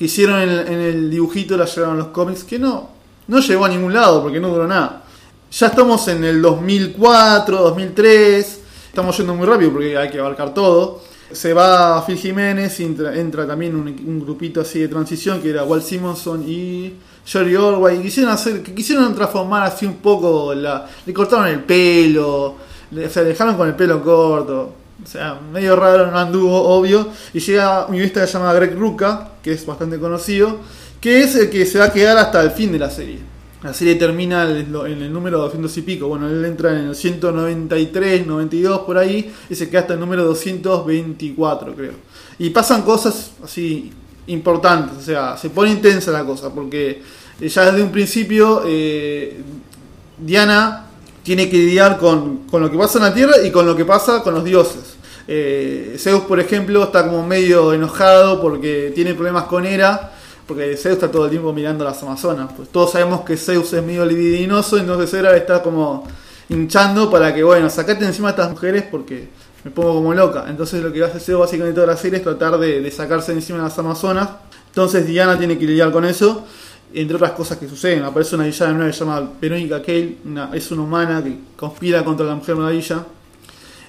hicieron 0.00 0.40
en, 0.40 0.50
en, 0.50 0.80
el 0.80 1.10
dibujito 1.10 1.56
la 1.56 1.66
llevaron 1.66 1.98
los 1.98 2.08
cómics, 2.08 2.44
que 2.44 2.58
no, 2.58 2.90
no 3.28 3.40
llegó 3.40 3.64
a 3.64 3.68
ningún 3.68 3.92
lado 3.92 4.22
porque 4.22 4.40
no 4.40 4.48
duró 4.48 4.66
nada. 4.66 5.04
Ya 5.52 5.66
estamos 5.66 6.06
en 6.06 6.22
el 6.22 6.40
2004, 6.40 7.58
2003. 7.58 8.60
Estamos 8.86 9.16
yendo 9.16 9.34
muy 9.34 9.46
rápido 9.46 9.72
porque 9.72 9.96
hay 9.96 10.08
que 10.08 10.20
abarcar 10.20 10.54
todo. 10.54 11.02
Se 11.32 11.52
va 11.52 12.04
Phil 12.06 12.16
Jiménez, 12.16 12.78
entra, 12.80 13.16
entra 13.16 13.46
también 13.46 13.74
un, 13.74 14.20
grupito 14.20 14.60
así 14.60 14.78
de 14.80 14.88
transición 14.88 15.40
que 15.40 15.50
era 15.50 15.64
Walt 15.64 15.84
Simonson 15.84 16.44
y 16.46 16.94
Jerry 17.24 17.56
Orway. 17.56 18.00
Quisieron 18.00 18.32
hacer, 18.32 18.62
quisieron 18.62 19.12
transformar 19.14 19.64
así 19.64 19.86
un 19.86 19.96
poco 19.96 20.54
la. 20.54 20.88
Le 21.04 21.12
cortaron 21.12 21.48
el 21.48 21.64
pelo, 21.64 22.56
le, 22.92 23.06
o 23.06 23.10
sea, 23.10 23.24
dejaron 23.24 23.56
con 23.56 23.66
el 23.68 23.74
pelo 23.74 24.02
corto. 24.02 24.74
O 25.02 25.06
sea, 25.06 25.40
medio 25.52 25.76
raro, 25.76 26.10
no 26.10 26.18
anduvo, 26.18 26.62
obvio. 26.62 27.08
Y 27.32 27.40
llega 27.40 27.86
un 27.86 27.92
guionista 27.92 28.20
que 28.20 28.26
se 28.26 28.32
llama 28.34 28.52
Greg 28.52 28.76
Rucka, 28.76 29.32
que 29.42 29.52
es 29.52 29.64
bastante 29.64 29.98
conocido, 29.98 30.58
que 31.00 31.22
es 31.22 31.34
el 31.34 31.50
que 31.50 31.66
se 31.66 31.78
va 31.78 31.86
a 31.86 31.92
quedar 31.92 32.18
hasta 32.18 32.42
el 32.42 32.50
fin 32.50 32.72
de 32.72 32.78
la 32.78 32.90
serie. 32.90 33.18
La 33.62 33.74
serie 33.74 33.96
termina 33.96 34.44
en 34.44 35.02
el 35.02 35.12
número 35.12 35.38
200 35.40 35.76
y 35.76 35.82
pico. 35.82 36.08
Bueno, 36.08 36.28
él 36.28 36.42
entra 36.44 36.78
en 36.78 36.88
el 36.88 36.94
193, 36.94 38.26
92 38.26 38.80
por 38.80 38.96
ahí 38.96 39.30
y 39.50 39.54
se 39.54 39.68
queda 39.68 39.80
hasta 39.80 39.94
el 39.94 40.00
número 40.00 40.24
224, 40.24 41.74
creo. 41.74 41.92
Y 42.38 42.50
pasan 42.50 42.82
cosas 42.82 43.32
así 43.44 43.92
importantes, 44.28 44.96
o 44.96 45.02
sea, 45.02 45.36
se 45.36 45.50
pone 45.50 45.72
intensa 45.72 46.10
la 46.10 46.24
cosa 46.24 46.54
porque 46.54 47.02
ya 47.40 47.70
desde 47.70 47.82
un 47.82 47.90
principio 47.90 48.62
eh, 48.66 49.40
Diana 50.18 50.86
tiene 51.22 51.50
que 51.50 51.56
lidiar 51.56 51.98
con, 51.98 52.46
con, 52.46 52.62
lo 52.62 52.70
que 52.70 52.78
pasa 52.78 52.98
en 52.98 53.04
la 53.04 53.14
Tierra 53.14 53.34
y 53.44 53.50
con 53.50 53.66
lo 53.66 53.76
que 53.76 53.84
pasa 53.84 54.22
con 54.22 54.34
los 54.34 54.44
dioses. 54.44 54.89
Eh, 55.32 55.94
Zeus, 55.96 56.22
por 56.22 56.40
ejemplo, 56.40 56.82
está 56.82 57.06
como 57.06 57.24
medio 57.24 57.72
enojado 57.72 58.40
porque 58.40 58.90
tiene 58.92 59.14
problemas 59.14 59.44
con 59.44 59.64
Hera 59.64 60.10
porque 60.50 60.76
Zeus 60.76 60.94
está 60.94 61.08
todo 61.08 61.26
el 61.26 61.30
tiempo 61.30 61.52
mirando 61.52 61.84
las 61.84 62.02
Amazonas. 62.02 62.50
Pues 62.56 62.70
todos 62.70 62.90
sabemos 62.90 63.20
que 63.20 63.36
Zeus 63.36 63.72
es 63.72 63.84
medio 63.84 64.04
libidinoso, 64.04 64.76
entonces 64.78 65.14
Hera 65.14 65.36
está 65.36 65.62
como 65.62 66.04
hinchando 66.48 67.08
para 67.08 67.32
que, 67.32 67.44
bueno, 67.44 67.70
sacate 67.70 68.04
encima 68.04 68.26
a 68.26 68.30
estas 68.32 68.50
mujeres 68.50 68.82
porque 68.90 69.28
me 69.62 69.70
pongo 69.70 69.94
como 69.94 70.12
loca. 70.12 70.46
Entonces 70.48 70.82
lo 70.82 70.92
que 70.92 71.04
hace 71.04 71.20
Zeus 71.20 71.38
básicamente 71.38 71.76
toda 71.76 71.86
la 71.86 71.96
serie 71.96 72.18
es 72.18 72.24
tratar 72.24 72.58
de, 72.58 72.90
sacarse 72.90 73.30
encima 73.30 73.58
de 73.58 73.64
las 73.66 73.78
Amazonas. 73.78 74.28
Entonces 74.66 75.06
Diana 75.06 75.38
tiene 75.38 75.56
que 75.56 75.66
lidiar 75.66 75.92
con 75.92 76.04
eso, 76.04 76.44
entre 76.92 77.14
otras 77.14 77.30
cosas 77.30 77.56
que 77.56 77.68
suceden. 77.68 78.02
Aparece 78.02 78.34
una 78.34 78.46
villana 78.46 78.72
nueva 78.72 78.86
que 78.88 78.92
se 78.92 79.04
llama 79.04 79.30
Verónica 79.40 79.80
Cale, 79.80 80.16
es 80.52 80.70
una 80.72 80.82
humana 80.82 81.22
que 81.22 81.38
conspira 81.56 82.04
contra 82.04 82.26
la 82.26 82.34
Mujer 82.34 82.56
Maravilla. 82.56 83.06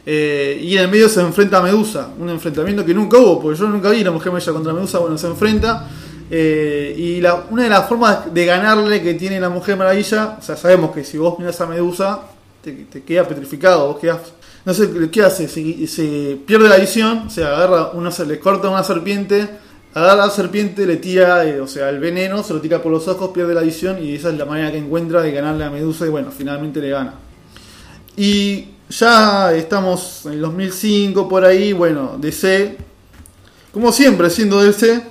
Eh, 0.06 0.60
y 0.62 0.78
en 0.78 0.84
el 0.84 0.90
medio 0.90 1.08
se 1.08 1.22
enfrenta 1.22 1.60
a 1.60 1.62
Medusa, 1.62 2.10
un 2.20 2.30
enfrentamiento 2.30 2.84
que 2.84 2.94
nunca 2.94 3.18
hubo, 3.18 3.40
porque 3.40 3.60
yo 3.60 3.68
nunca 3.68 3.90
vi 3.90 4.02
a 4.02 4.06
la 4.06 4.12
Mujer 4.12 4.32
Maravilla 4.32 4.54
contra 4.54 4.74
Medusa. 4.74 5.00
Bueno, 5.00 5.18
se 5.18 5.28
enfrenta 5.28 5.88
eh, 6.34 6.96
y 6.98 7.24
una 7.50 7.64
de 7.64 7.70
las 7.70 7.90
formas 7.90 8.34
de 8.34 8.46
ganarle 8.46 9.02
que 9.02 9.14
tiene 9.16 9.40
la 9.40 9.50
Mujer 9.50 9.76
Maravilla, 9.76 10.40
sabemos 10.42 10.92
que 10.92 11.04
si 11.04 11.18
vos 11.18 11.38
miras 11.38 11.60
a 11.60 11.68
Medusa, 11.68 12.22
te, 12.64 13.04
queda 13.04 13.28
petrificado, 13.28 13.88
vos 13.88 14.00
quedas. 14.00 14.20
No 14.64 14.74
sé 14.74 14.90
qué 15.12 15.24
hace, 15.24 15.48
se, 15.48 16.38
pierde 16.46 16.70
la 16.70 16.78
visión, 16.78 17.28
o 17.28 17.42
agarra 17.42 17.92
una, 17.92 18.12
le 18.26 18.40
corta 18.40 18.70
una 18.70 18.84
serpiente, 18.84 19.50
agarra 19.94 20.28
la 20.28 20.30
serpiente, 20.30 20.86
le 20.86 20.98
tira, 20.98 21.44
eh, 21.46 21.60
o 21.60 21.68
sea, 21.68 21.90
el 21.90 22.00
veneno, 22.00 22.44
se 22.44 22.54
lo 22.54 22.62
tira 22.62 22.82
por 22.82 22.92
los 22.92 23.08
ojos, 23.08 23.32
pierde 23.32 23.54
la 23.54 23.62
visión 23.62 24.02
y 24.02 24.16
esa 24.16 24.30
es 24.30 24.36
la 24.36 24.46
manera 24.46 24.72
que 24.72 24.78
encuentra 24.78 25.22
de 25.22 25.32
ganarle 25.32 25.66
a 25.66 25.70
Medusa 25.70 26.06
y 26.06 26.10
bueno, 26.10 26.32
finalmente 26.32 26.80
le 26.80 26.92
gana. 26.92 27.16
Y 28.16 28.68
ya 28.92 29.54
estamos 29.54 30.26
en 30.26 30.34
el 30.34 30.42
2005 30.42 31.28
por 31.28 31.46
ahí, 31.46 31.74
bueno, 31.74 32.18
DC, 32.20 32.78
como 33.72 33.92
siempre 33.92 34.30
siendo 34.30 34.62
DC, 34.62 35.02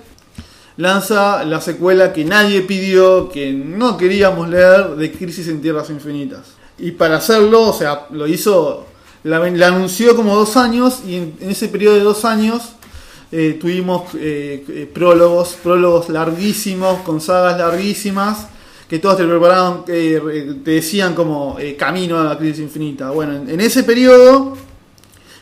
lanza 0.77 1.45
la 1.45 1.61
secuela 1.61 2.13
que 2.13 2.25
nadie 2.25 2.63
pidió, 2.63 3.29
que 3.31 3.53
no 3.53 3.97
queríamos 3.97 4.49
leer, 4.49 4.97
de 4.97 5.13
Crisis 5.13 5.49
en 5.49 5.63
Tierras 5.63 5.91
Infinitas. 5.91 6.53
Y 6.79 6.93
para 6.93 7.17
hacerlo, 7.17 7.69
o 7.69 7.73
sea, 7.73 8.07
lo 8.11 8.27
hizo, 8.27 8.87
la, 9.23 9.39
anunció 9.39 10.15
como 10.15 10.37
dos 10.37 10.57
años 10.57 11.01
y 11.07 11.17
en, 11.17 11.37
ese 11.41 11.69
periodo 11.69 11.95
de 11.97 12.01
dos 12.01 12.25
años 12.25 12.63
eh, 13.33 13.59
tuvimos 13.61 14.15
eh, 14.15 14.65
eh, 14.69 14.91
prólogos, 14.93 15.57
prólogos 15.63 16.09
larguísimos, 16.09 17.01
con 17.01 17.21
sagas 17.21 17.59
larguísimas, 17.59 18.47
que 18.91 18.99
todos 18.99 19.19
te 19.19 19.25
preparaban, 19.25 19.85
te 19.85 20.21
decían 20.65 21.15
como 21.15 21.57
camino 21.79 22.19
a 22.19 22.25
la 22.25 22.37
crisis 22.37 22.59
infinita. 22.59 23.11
Bueno, 23.11 23.37
en, 23.49 23.61
ese 23.61 23.85
periodo, 23.85 24.57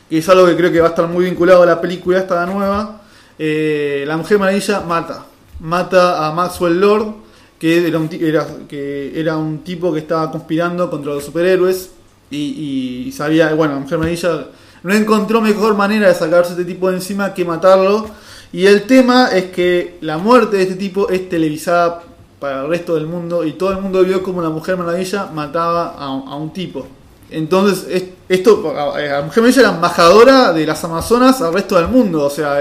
que 0.07 0.19
es 0.19 0.29
algo 0.29 0.45
que 0.45 0.55
creo 0.55 0.71
que 0.71 0.79
va 0.79 0.85
a 0.85 0.89
estar 0.91 1.07
muy 1.07 1.25
vinculado 1.25 1.63
a 1.63 1.65
la 1.65 1.81
película 1.81 2.19
esta 2.19 2.45
nueva, 2.45 3.01
la 3.39 4.17
Mujer 4.17 4.37
Maravilla 4.37 4.81
mata 4.81 5.25
mata 5.59 6.27
a 6.27 6.31
Maxwell 6.31 6.79
Lord, 6.79 7.15
que 7.59 7.87
era 7.87 7.99
un, 7.99 8.07
que 8.07 9.19
era 9.19 9.37
un 9.37 9.63
tipo 9.63 9.91
que 9.91 9.99
estaba 9.99 10.31
conspirando 10.31 10.89
contra 10.89 11.13
los 11.13 11.25
superhéroes 11.25 11.89
y, 12.31 13.11
sabía, 13.15 13.53
bueno, 13.53 13.73
la 13.73 13.79
Mujer 13.79 13.97
Maravilla 13.97 14.47
no 14.83 14.93
encontró 14.93 15.41
mejor 15.41 15.75
manera 15.75 16.07
de 16.07 16.13
sacarse 16.13 16.51
este 16.51 16.65
tipo 16.65 16.89
de 16.89 16.97
encima 16.97 17.33
que 17.33 17.43
matarlo. 17.43 18.07
Y 18.51 18.65
el 18.65 18.83
tema 18.83 19.29
es 19.29 19.45
que 19.45 19.97
la 20.01 20.17
muerte 20.17 20.57
de 20.57 20.63
este 20.63 20.75
tipo 20.75 21.09
es 21.09 21.27
televisada 21.29 22.03
para 22.39 22.61
el 22.63 22.69
resto 22.69 22.95
del 22.95 23.05
mundo 23.05 23.43
y 23.43 23.53
todo 23.53 23.71
el 23.71 23.81
mundo 23.81 24.03
vio 24.03 24.23
como 24.23 24.41
la 24.41 24.49
Mujer 24.49 24.77
Maravilla 24.77 25.27
mataba 25.33 25.95
a, 25.97 26.35
un 26.35 26.51
tipo. 26.51 26.87
Entonces, 27.29 27.85
esto, 28.27 28.73
la 28.73 29.21
Mujer 29.21 29.43
Maravilla 29.43 29.61
era 29.61 29.75
embajadora 29.75 30.53
de 30.53 30.65
las 30.65 30.83
Amazonas 30.83 31.41
al 31.41 31.53
resto 31.53 31.75
del 31.75 31.89
mundo. 31.89 32.25
O 32.25 32.29
sea, 32.29 32.59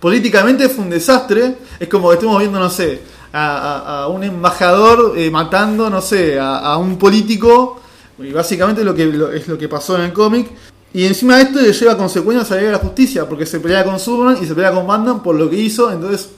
políticamente 0.00 0.68
fue 0.68 0.84
un 0.84 0.90
desastre. 0.90 1.56
Es 1.78 1.88
como 1.88 2.08
que 2.08 2.14
estemos 2.14 2.38
viendo, 2.38 2.58
no 2.58 2.70
sé, 2.70 3.00
a, 3.32 4.08
un 4.10 4.24
embajador 4.24 5.12
eh, 5.16 5.30
matando, 5.30 5.90
no 5.90 6.00
sé, 6.00 6.38
a, 6.40 6.76
un 6.78 6.98
político. 6.98 7.80
Y 8.18 8.32
básicamente 8.32 8.82
lo 8.82 8.94
que, 8.94 9.04
es 9.34 9.46
lo 9.46 9.58
que 9.58 9.68
pasó 9.68 9.96
en 9.96 10.02
el 10.02 10.12
cómic. 10.12 10.48
Y 10.92 11.04
encima 11.04 11.36
de 11.36 11.42
esto 11.42 11.60
le 11.60 11.72
lleva 11.72 11.98
consecuencias 11.98 12.50
a 12.50 12.56
la 12.56 12.62
de 12.62 12.72
la 12.72 12.78
Justicia, 12.78 13.28
porque 13.28 13.44
se 13.44 13.60
pelea 13.60 13.84
con 13.84 14.00
Superman 14.00 14.38
y 14.42 14.46
se 14.46 14.54
pelea 14.54 14.72
con 14.72 14.86
Batman 14.86 15.22
por 15.22 15.36
lo 15.36 15.50
que 15.50 15.56
hizo, 15.56 15.92
entonces 15.92 16.30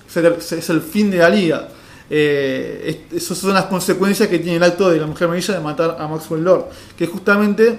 es 0.51 0.71
el 0.71 0.81
fin 0.81 1.09
de 1.09 1.19
la 1.19 1.31
Liga. 1.31 1.69
Eh, 2.13 3.07
es- 3.13 3.23
esas 3.23 3.39
son 3.39 3.55
las 3.55 3.67
consecuencias 3.67 4.29
que 4.29 4.41
tiene 4.41 4.57
el 4.57 4.63
acto 4.65 4.91
de 4.91 4.99
la 4.99 5.07
Mujer 5.07 5.29
Maravilla 5.29 5.55
de 5.55 5.61
matar 5.61 5.97
a 5.99 6.09
Maxwell 6.09 6.43
Lord, 6.43 6.65
que 6.99 7.07
justamente 7.07 7.79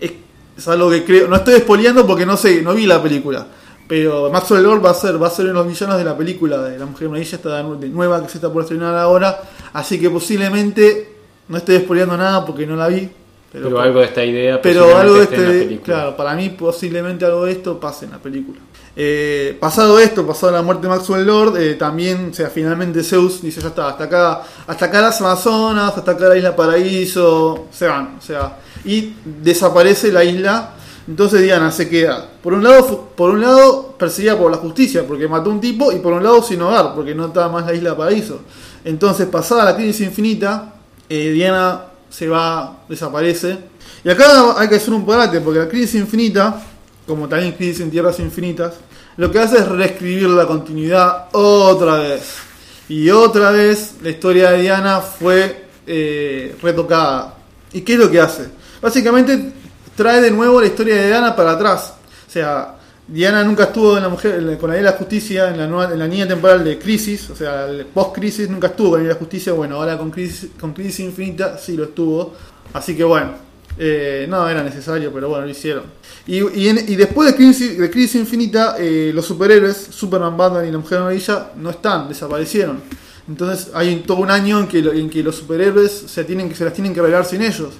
es, 0.00 0.12
es 0.56 0.68
algo 0.68 0.88
que 0.88 1.04
creo, 1.04 1.26
no 1.26 1.34
estoy 1.36 1.54
espoleando 1.54 2.06
porque 2.06 2.24
no 2.24 2.36
sé, 2.36 2.62
no 2.62 2.74
vi 2.74 2.86
la 2.86 3.02
película, 3.02 3.44
pero 3.88 4.30
Maxwell 4.30 4.62
Lord 4.62 4.84
va 4.84 4.90
a 4.90 4.94
ser, 4.94 5.20
va 5.20 5.26
a 5.26 5.30
ser 5.30 5.46
uno 5.46 5.54
de 5.54 5.64
los 5.64 5.68
villanos 5.68 5.98
de 5.98 6.04
la 6.04 6.16
película 6.16 6.62
de 6.62 6.78
la 6.78 6.86
Mujer 6.86 7.08
Maravilla, 7.08 7.36
esta 7.36 7.62
de 7.62 7.88
nueva 7.88 8.22
que 8.22 8.28
se 8.28 8.38
está 8.38 8.52
por 8.52 8.62
estrenar 8.62 8.94
ahora, 8.94 9.42
así 9.72 9.98
que 10.00 10.10
posiblemente 10.10 11.12
no 11.48 11.56
estoy 11.56 11.76
espoleando 11.76 12.16
nada 12.16 12.46
porque 12.46 12.66
no 12.66 12.76
la 12.76 12.86
vi. 12.88 13.08
Pero, 13.52 13.80
algo 13.80 14.00
de 14.00 14.06
esta 14.06 14.24
idea. 14.24 14.60
Pero 14.60 14.96
algo 14.98 15.14
de 15.14 15.22
esté 15.22 15.36
en 15.36 15.42
la 15.42 15.48
este, 15.52 15.64
película. 15.64 15.84
claro, 15.94 16.16
para 16.16 16.34
mí 16.34 16.50
posiblemente 16.50 17.24
algo 17.24 17.46
de 17.46 17.52
esto 17.52 17.80
pase 17.80 18.04
en 18.04 18.10
la 18.10 18.18
película. 18.18 18.58
Eh, 18.98 19.58
pasado 19.60 19.98
esto, 19.98 20.26
pasado 20.26 20.52
la 20.52 20.62
muerte 20.62 20.84
de 20.84 20.88
Maxwell 20.88 21.26
Lord, 21.26 21.58
eh, 21.58 21.74
también, 21.74 22.30
o 22.30 22.34
sea, 22.34 22.48
finalmente 22.48 23.04
Zeus 23.04 23.42
dice 23.42 23.60
ya 23.60 23.68
está, 23.68 23.88
hasta 23.88 24.04
acá, 24.04 24.42
hasta 24.66 24.86
acá 24.86 25.02
las 25.02 25.20
Amazonas, 25.20 25.92
hasta 25.94 26.12
acá 26.12 26.28
la 26.30 26.36
isla 26.38 26.56
Paraíso, 26.56 27.66
se 27.70 27.86
van, 27.86 28.16
o 28.18 28.22
sea, 28.22 28.56
y 28.86 29.14
desaparece 29.42 30.10
la 30.10 30.24
isla. 30.24 30.72
Entonces 31.06 31.42
Diana 31.42 31.70
se 31.70 31.88
queda, 31.88 32.26
por 32.42 32.54
un 32.54 32.64
lado, 32.64 33.10
por 33.14 33.30
un 33.30 33.42
lado 33.42 33.94
perseguida 33.98 34.36
por 34.36 34.50
la 34.50 34.56
justicia, 34.56 35.06
porque 35.06 35.28
mató 35.28 35.50
a 35.50 35.52
un 35.52 35.60
tipo, 35.60 35.92
y 35.92 35.96
por 35.98 36.14
un 36.14 36.24
lado 36.24 36.42
sin 36.42 36.62
hogar, 36.62 36.94
porque 36.94 37.14
no 37.14 37.26
estaba 37.26 37.52
más 37.52 37.66
la 37.66 37.74
isla 37.74 37.96
Paraíso. 37.96 38.40
Entonces, 38.82 39.26
pasada 39.26 39.64
la 39.64 39.76
crisis 39.76 40.06
infinita, 40.06 40.74
eh, 41.08 41.30
Diana 41.32 41.82
se 42.08 42.28
va, 42.28 42.78
desaparece. 42.88 43.58
Y 44.02 44.08
acá 44.08 44.58
hay 44.58 44.68
que 44.68 44.76
hacer 44.76 44.94
un 44.94 45.04
parate, 45.04 45.40
porque 45.40 45.60
la 45.60 45.68
crisis 45.68 46.00
infinita, 46.00 46.62
como 47.06 47.28
también 47.28 47.52
crisis 47.52 47.80
en 47.80 47.90
tierras 47.90 48.18
infinitas, 48.20 48.74
lo 49.16 49.30
que 49.30 49.38
hace 49.38 49.58
es 49.58 49.68
reescribir 49.68 50.28
la 50.28 50.46
continuidad 50.46 51.28
otra 51.32 51.98
vez. 52.00 52.34
Y 52.88 53.10
otra 53.10 53.50
vez 53.50 53.94
la 54.02 54.10
historia 54.10 54.50
de 54.50 54.62
Diana 54.62 55.00
fue 55.00 55.66
eh, 55.86 56.56
retocada. 56.62 57.34
¿Y 57.72 57.80
qué 57.80 57.94
es 57.94 57.98
lo 57.98 58.10
que 58.10 58.20
hace? 58.20 58.48
Básicamente 58.80 59.52
trae 59.96 60.20
de 60.20 60.30
nuevo 60.30 60.60
la 60.60 60.66
historia 60.66 60.96
de 60.96 61.06
Diana 61.08 61.34
para 61.34 61.52
atrás. 61.52 61.94
O 62.26 62.30
sea, 62.30 62.76
Diana 63.08 63.42
nunca 63.44 63.64
estuvo 63.64 63.96
en 63.96 64.02
la 64.02 64.08
mujer, 64.08 64.58
con 64.58 64.68
la 64.68 64.76
ley 64.76 64.84
de 64.84 64.90
la 64.90 64.96
justicia 64.96 65.48
en 65.50 65.58
la, 65.58 65.66
nueva, 65.66 65.94
línea 65.94 66.26
temporal 66.26 66.64
de 66.64 66.78
Crisis, 66.78 67.30
o 67.30 67.36
sea, 67.36 67.68
post-Crisis 67.94 68.50
nunca 68.50 68.66
estuvo 68.68 68.90
con 68.90 68.98
la 68.98 69.02
ley 69.04 69.08
de 69.08 69.14
la 69.14 69.18
justicia. 69.18 69.52
Bueno, 69.52 69.76
ahora 69.76 69.96
con 69.96 70.10
Crisis, 70.10 70.50
con 70.58 70.72
crisis 70.72 71.00
Infinita 71.00 71.56
sí 71.56 71.76
lo 71.76 71.84
estuvo. 71.84 72.34
Así 72.72 72.96
que 72.96 73.04
bueno, 73.04 73.45
eh, 73.78 74.26
no 74.28 74.48
era 74.48 74.62
necesario, 74.62 75.12
pero 75.12 75.28
bueno, 75.28 75.44
lo 75.44 75.50
hicieron. 75.50 75.84
Y, 76.26 76.96
después 76.96 77.30
de 77.30 77.36
Crisis, 77.36 77.78
de 77.78 77.90
Crisis 77.90 78.16
Infinita, 78.16 78.76
eh, 78.78 79.12
los 79.14 79.26
superhéroes, 79.26 79.76
Superman, 79.90 80.36
Batman 80.36 80.66
y 80.66 80.72
la 80.72 80.78
Mujer 80.78 81.00
Maravilla, 81.00 81.50
no 81.56 81.70
están, 81.70 82.08
desaparecieron. 82.08 82.80
Entonces 83.28 83.70
hay 83.74 83.96
todo 84.06 84.18
un 84.18 84.30
año 84.30 84.60
en 84.60 84.68
que, 84.68 84.78
en 84.78 85.10
que 85.10 85.22
los 85.22 85.36
superhéroes 85.36 85.92
se, 85.92 86.24
tienen, 86.24 86.54
se 86.54 86.64
las 86.64 86.72
tienen 86.72 86.94
que 86.94 87.00
arreglar 87.00 87.24
sin 87.24 87.42
ellos. 87.42 87.74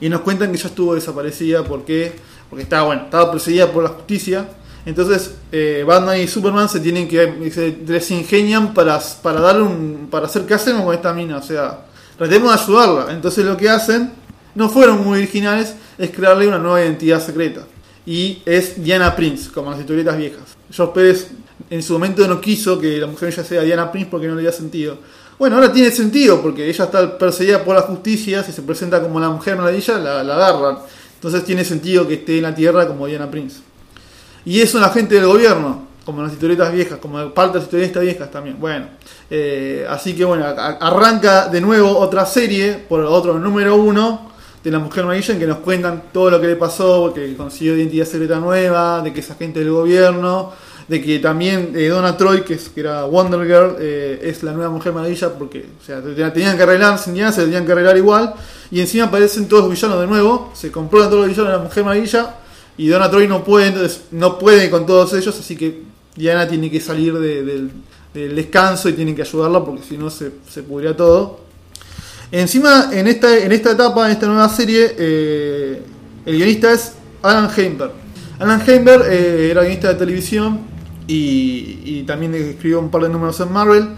Y 0.00 0.08
nos 0.08 0.22
cuentan 0.22 0.50
que 0.52 0.58
ya 0.58 0.68
estuvo 0.68 0.94
desaparecida 0.94 1.62
porque, 1.64 2.12
porque 2.48 2.62
estaba, 2.62 2.86
bueno, 2.86 3.02
estaba 3.04 3.30
perseguida 3.30 3.70
por 3.70 3.82
la 3.82 3.90
justicia. 3.90 4.48
Entonces 4.86 5.34
eh, 5.52 5.84
Batman 5.86 6.18
y 6.18 6.26
Superman 6.26 6.68
se 6.68 6.80
tienen 6.80 7.06
que 7.06 7.50
se 7.52 7.76
les 7.86 8.10
ingenian 8.12 8.72
para, 8.72 8.98
para 9.22 9.40
dar 9.40 9.60
un 9.60 10.08
para 10.10 10.24
hacer 10.24 10.46
qué 10.46 10.54
hacemos 10.54 10.84
con 10.84 10.94
esta 10.94 11.12
mina, 11.12 11.36
o 11.36 11.42
sea, 11.42 11.86
tratemos 12.16 12.50
de 12.54 12.62
ayudarla. 12.62 13.12
Entonces 13.12 13.44
lo 13.44 13.58
que 13.58 13.68
hacen 13.68 14.10
no 14.54 14.68
fueron 14.68 15.04
muy 15.04 15.18
originales, 15.18 15.74
es 15.98 16.10
crearle 16.10 16.46
una 16.48 16.58
nueva 16.58 16.82
identidad 16.82 17.24
secreta. 17.24 17.66
Y 18.06 18.42
es 18.44 18.82
Diana 18.82 19.14
Prince, 19.14 19.50
como 19.50 19.70
las 19.70 19.80
historietas 19.80 20.16
viejas. 20.16 20.56
George 20.70 20.94
Pérez 20.94 21.30
en 21.68 21.82
su 21.82 21.92
momento 21.92 22.26
no 22.26 22.40
quiso 22.40 22.78
que 22.78 22.98
la 22.98 23.06
mujer 23.06 23.34
ya 23.34 23.44
sea 23.44 23.62
Diana 23.62 23.92
Prince 23.92 24.08
porque 24.10 24.26
no 24.26 24.34
le 24.34 24.40
había 24.40 24.52
sentido. 24.52 24.98
Bueno, 25.38 25.56
ahora 25.56 25.72
tiene 25.72 25.90
sentido 25.90 26.42
porque 26.42 26.68
ella 26.68 26.84
está 26.84 27.16
perseguida 27.18 27.64
por 27.64 27.74
la 27.74 27.82
justicia, 27.82 28.42
si 28.42 28.52
se 28.52 28.62
presenta 28.62 29.00
como 29.00 29.20
la 29.20 29.30
mujer 29.30 29.56
maravilla, 29.56 29.98
la, 29.98 30.22
la 30.22 30.34
agarran. 30.34 30.78
Entonces 31.14 31.44
tiene 31.44 31.64
sentido 31.64 32.06
que 32.06 32.14
esté 32.14 32.38
en 32.38 32.42
la 32.42 32.54
tierra 32.54 32.86
como 32.86 33.06
Diana 33.06 33.30
Prince. 33.30 33.60
Y 34.44 34.60
es 34.60 34.74
un 34.74 34.82
agente 34.82 35.16
del 35.16 35.26
gobierno, 35.26 35.86
como 36.04 36.22
las 36.22 36.32
historietas 36.32 36.72
viejas, 36.72 36.98
como 36.98 37.32
parte 37.32 37.52
de 37.52 37.58
las 37.58 37.64
historietas 37.64 38.02
viejas 38.02 38.30
también. 38.30 38.58
Bueno, 38.58 38.86
eh, 39.30 39.86
así 39.88 40.14
que 40.14 40.24
bueno, 40.24 40.44
arranca 40.46 41.48
de 41.48 41.60
nuevo 41.60 41.98
otra 41.98 42.26
serie, 42.26 42.74
por 42.88 43.00
otro 43.00 43.38
número 43.38 43.76
uno, 43.76 44.29
de 44.62 44.70
la 44.70 44.78
Mujer 44.78 45.04
Maravilla, 45.04 45.34
en 45.34 45.40
que 45.40 45.46
nos 45.46 45.58
cuentan 45.58 46.02
todo 46.12 46.30
lo 46.30 46.40
que 46.40 46.46
le 46.48 46.56
pasó, 46.56 47.12
que 47.14 47.34
consiguió 47.36 47.76
identidad 47.76 48.04
secreta 48.06 48.38
nueva, 48.40 49.00
de 49.02 49.12
que 49.12 49.20
es 49.20 49.30
agente 49.30 49.60
del 49.60 49.70
gobierno, 49.70 50.52
de 50.86 51.00
que 51.00 51.18
también 51.20 51.72
eh, 51.76 51.88
Donna 51.88 52.16
Troy, 52.16 52.42
que, 52.42 52.54
es, 52.54 52.68
que 52.68 52.80
era 52.80 53.04
Wonder 53.04 53.46
Girl, 53.46 53.76
eh, 53.78 54.20
es 54.22 54.42
la 54.42 54.52
nueva 54.52 54.70
Mujer 54.70 54.92
Maravilla, 54.92 55.32
porque 55.38 55.64
o 55.80 55.84
sea, 55.84 56.02
te- 56.02 56.12
te- 56.14 56.30
tenían 56.32 56.56
que 56.56 56.62
arreglar, 56.64 56.98
sin 56.98 57.14
se 57.32 57.42
tenían 57.44 57.64
que 57.64 57.72
arreglar 57.72 57.96
igual, 57.96 58.34
y 58.70 58.80
encima 58.80 59.04
aparecen 59.04 59.48
todos 59.48 59.62
los 59.64 59.70
villanos 59.72 60.00
de 60.00 60.06
nuevo, 60.06 60.50
se 60.54 60.70
comprueban 60.70 61.08
todos 61.10 61.22
los 61.26 61.30
villanos 61.30 61.52
de 61.52 61.58
la 61.58 61.64
Mujer 61.64 61.84
Maravilla, 61.84 62.34
y 62.76 62.88
Donna 62.88 63.10
Troy 63.10 63.28
no 63.28 63.42
puede, 63.44 63.68
entonces 63.68 64.02
no 64.10 64.38
puede 64.38 64.68
con 64.68 64.84
todos 64.84 65.12
ellos, 65.14 65.38
así 65.38 65.56
que 65.56 65.82
Diana 66.16 66.46
tiene 66.48 66.70
que 66.70 66.80
salir 66.80 67.18
de- 67.18 67.44
del, 67.44 67.70
del 68.12 68.34
descanso 68.36 68.88
y 68.88 68.92
tienen 68.94 69.14
que 69.14 69.22
ayudarla 69.22 69.64
porque 69.64 69.82
si 69.84 69.96
no 69.96 70.10
se, 70.10 70.32
se 70.50 70.62
pudría 70.64 70.96
todo. 70.96 71.38
Encima, 72.32 72.90
en 72.92 73.08
esta, 73.08 73.38
en 73.38 73.50
esta 73.50 73.72
etapa, 73.72 74.06
en 74.06 74.12
esta 74.12 74.26
nueva 74.26 74.48
serie, 74.48 74.94
eh, 74.96 75.82
el 76.24 76.36
guionista 76.36 76.72
es 76.72 76.92
Alan 77.22 77.50
Heimberg. 77.56 77.92
Alan 78.38 78.62
Heimberg 78.64 79.02
eh, 79.10 79.50
era 79.50 79.62
guionista 79.62 79.88
de 79.88 79.94
televisión 79.94 80.60
y, 81.08 81.80
y 81.84 82.04
también 82.06 82.34
escribió 82.34 82.78
un 82.78 82.90
par 82.90 83.02
de 83.02 83.08
números 83.08 83.40
en 83.40 83.52
Marvel. 83.52 83.88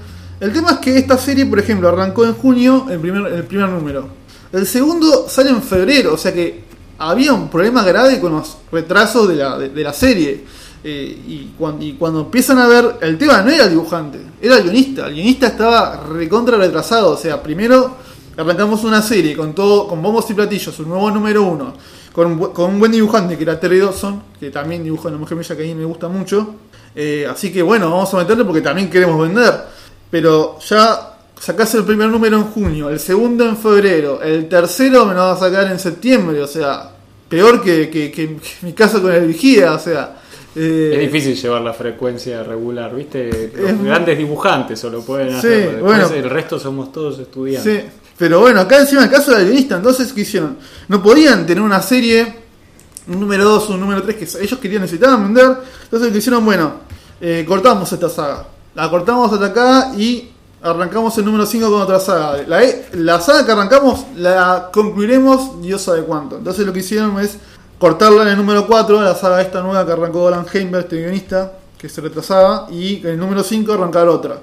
El 0.40 0.52
tema 0.52 0.72
es 0.72 0.78
que 0.78 0.96
esta 0.96 1.18
serie, 1.18 1.44
por 1.44 1.58
ejemplo, 1.58 1.88
arrancó 1.88 2.24
en 2.24 2.32
junio 2.32 2.86
el 2.90 2.98
primer, 3.00 3.32
el 3.32 3.44
primer 3.44 3.68
número. 3.68 4.08
El 4.50 4.66
segundo 4.66 5.26
sale 5.28 5.50
en 5.50 5.62
febrero, 5.62 6.14
o 6.14 6.18
sea 6.18 6.32
que 6.32 6.64
había 6.98 7.34
un 7.34 7.48
problema 7.48 7.82
grave 7.84 8.18
con 8.18 8.32
los 8.32 8.56
retrasos 8.70 9.28
de 9.28 9.36
la, 9.36 9.58
de 9.58 9.82
la 9.82 9.92
serie. 9.92 10.44
Eh, 10.84 11.22
y, 11.28 11.52
cuando, 11.56 11.84
y 11.84 11.92
cuando 11.92 12.22
empiezan 12.22 12.58
a 12.58 12.66
ver, 12.66 12.96
el 13.02 13.16
tema 13.16 13.40
no 13.42 13.50
era 13.50 13.64
el 13.64 13.70
dibujante, 13.70 14.18
era 14.40 14.56
el 14.56 14.64
guionista. 14.64 15.06
El 15.06 15.14
guionista 15.14 15.48
estaba 15.48 16.04
recontra 16.12 16.56
retrasado. 16.56 17.12
O 17.12 17.16
sea, 17.16 17.42
primero 17.42 17.96
arrancamos 18.36 18.84
una 18.84 19.02
serie 19.02 19.36
con 19.36 19.54
todo, 19.54 19.86
con 19.88 20.00
bombos 20.02 20.28
y 20.30 20.34
platillos, 20.34 20.78
un 20.80 20.88
nuevo 20.88 21.10
número 21.10 21.42
uno, 21.42 21.74
con 22.12 22.38
con 22.52 22.70
un 22.70 22.78
buen 22.78 22.92
dibujante 22.92 23.36
que 23.36 23.42
era 23.44 23.58
Terry 23.58 23.78
Dawson, 23.78 24.22
que 24.38 24.50
también 24.50 24.82
dibuja 24.84 25.08
una 25.08 25.18
mujer 25.18 25.36
bella 25.38 25.56
que 25.56 25.62
a 25.62 25.66
mí 25.66 25.74
me 25.74 25.84
gusta 25.84 26.08
mucho. 26.08 26.54
Eh, 26.94 27.26
así 27.30 27.50
que 27.52 27.62
bueno, 27.62 27.90
vamos 27.90 28.12
a 28.14 28.18
meterle 28.18 28.44
porque 28.44 28.60
también 28.60 28.90
queremos 28.90 29.20
vender. 29.20 29.52
Pero 30.10 30.58
ya 30.60 31.16
sacás 31.40 31.74
el 31.74 31.84
primer 31.84 32.08
número 32.10 32.36
en 32.36 32.44
junio, 32.44 32.90
el 32.90 33.00
segundo 33.00 33.48
en 33.48 33.56
febrero, 33.56 34.20
el 34.22 34.48
tercero 34.48 35.06
me 35.06 35.14
lo 35.14 35.20
vas 35.20 35.40
a 35.42 35.46
sacar 35.48 35.72
en 35.72 35.78
septiembre, 35.78 36.40
o 36.42 36.46
sea, 36.46 36.90
peor 37.28 37.62
que, 37.62 37.88
que- 37.88 38.10
que 38.12 38.36
mi 38.60 38.72
caso 38.74 39.00
con 39.00 39.10
el 39.12 39.26
vigía, 39.26 39.72
o 39.72 39.78
sea. 39.78 40.18
eh, 40.54 40.90
Es 40.92 41.00
difícil 41.00 41.34
llevar 41.34 41.62
la 41.62 41.72
frecuencia 41.72 42.42
regular, 42.42 42.94
¿viste? 42.94 43.50
Los 43.56 43.70
Es 43.70 43.82
grandes 43.82 44.18
dibujantes 44.18 44.78
solo 44.78 45.00
pueden 45.00 45.30
Sí, 45.30 45.36
hacerlo. 45.38 45.70
Después 45.72 46.08
bueno. 46.10 46.14
el 46.24 46.30
resto 46.30 46.58
somos 46.60 46.92
todos 46.92 47.18
estudiantes. 47.18 47.82
Sí, 47.84 47.88
pero 48.22 48.38
bueno, 48.38 48.60
acá 48.60 48.78
encima 48.78 49.02
el 49.02 49.10
caso 49.10 49.32
del 49.32 49.46
guionista, 49.46 49.74
entonces, 49.74 50.12
¿qué 50.12 50.20
hicieron? 50.20 50.56
No 50.86 51.02
podían 51.02 51.44
tener 51.44 51.60
una 51.60 51.82
serie, 51.82 52.44
un 53.08 53.18
número 53.18 53.42
2, 53.42 53.70
un 53.70 53.80
número 53.80 54.00
3, 54.00 54.14
que 54.14 54.44
ellos 54.44 54.60
querían, 54.60 54.82
necesitaban 54.82 55.24
vender, 55.24 55.56
entonces 55.82 56.12
que 56.12 56.18
hicieron, 56.18 56.44
bueno, 56.44 56.72
eh, 57.20 57.44
cortamos 57.44 57.92
esta 57.92 58.08
saga, 58.08 58.46
la 58.76 58.88
cortamos 58.88 59.32
hasta 59.32 59.46
acá 59.46 59.92
y 59.96 60.30
arrancamos 60.62 61.18
el 61.18 61.24
número 61.24 61.44
5 61.44 61.68
con 61.68 61.82
otra 61.82 61.98
saga. 61.98 62.44
La, 62.46 62.62
e- 62.62 62.90
la 62.92 63.20
saga 63.20 63.44
que 63.44 63.50
arrancamos 63.50 64.06
la 64.14 64.70
concluiremos 64.72 65.60
Dios 65.60 65.82
sabe 65.82 66.04
cuánto. 66.04 66.36
Entonces 66.36 66.64
lo 66.64 66.72
que 66.72 66.78
hicieron 66.78 67.18
es 67.18 67.38
cortarla 67.76 68.22
en 68.22 68.28
el 68.28 68.36
número 68.36 68.68
4, 68.68 69.02
la 69.02 69.16
saga 69.16 69.42
esta 69.42 69.62
nueva 69.62 69.84
que 69.84 69.90
arrancó 69.90 70.28
Alan 70.28 70.46
Heimberg, 70.52 70.84
este 70.84 71.00
guionista, 71.00 71.54
que 71.76 71.88
se 71.88 72.00
retrasaba, 72.00 72.68
y 72.70 72.98
en 72.98 73.08
el 73.08 73.18
número 73.18 73.42
5 73.42 73.72
arrancar 73.72 74.06
otra. 74.06 74.38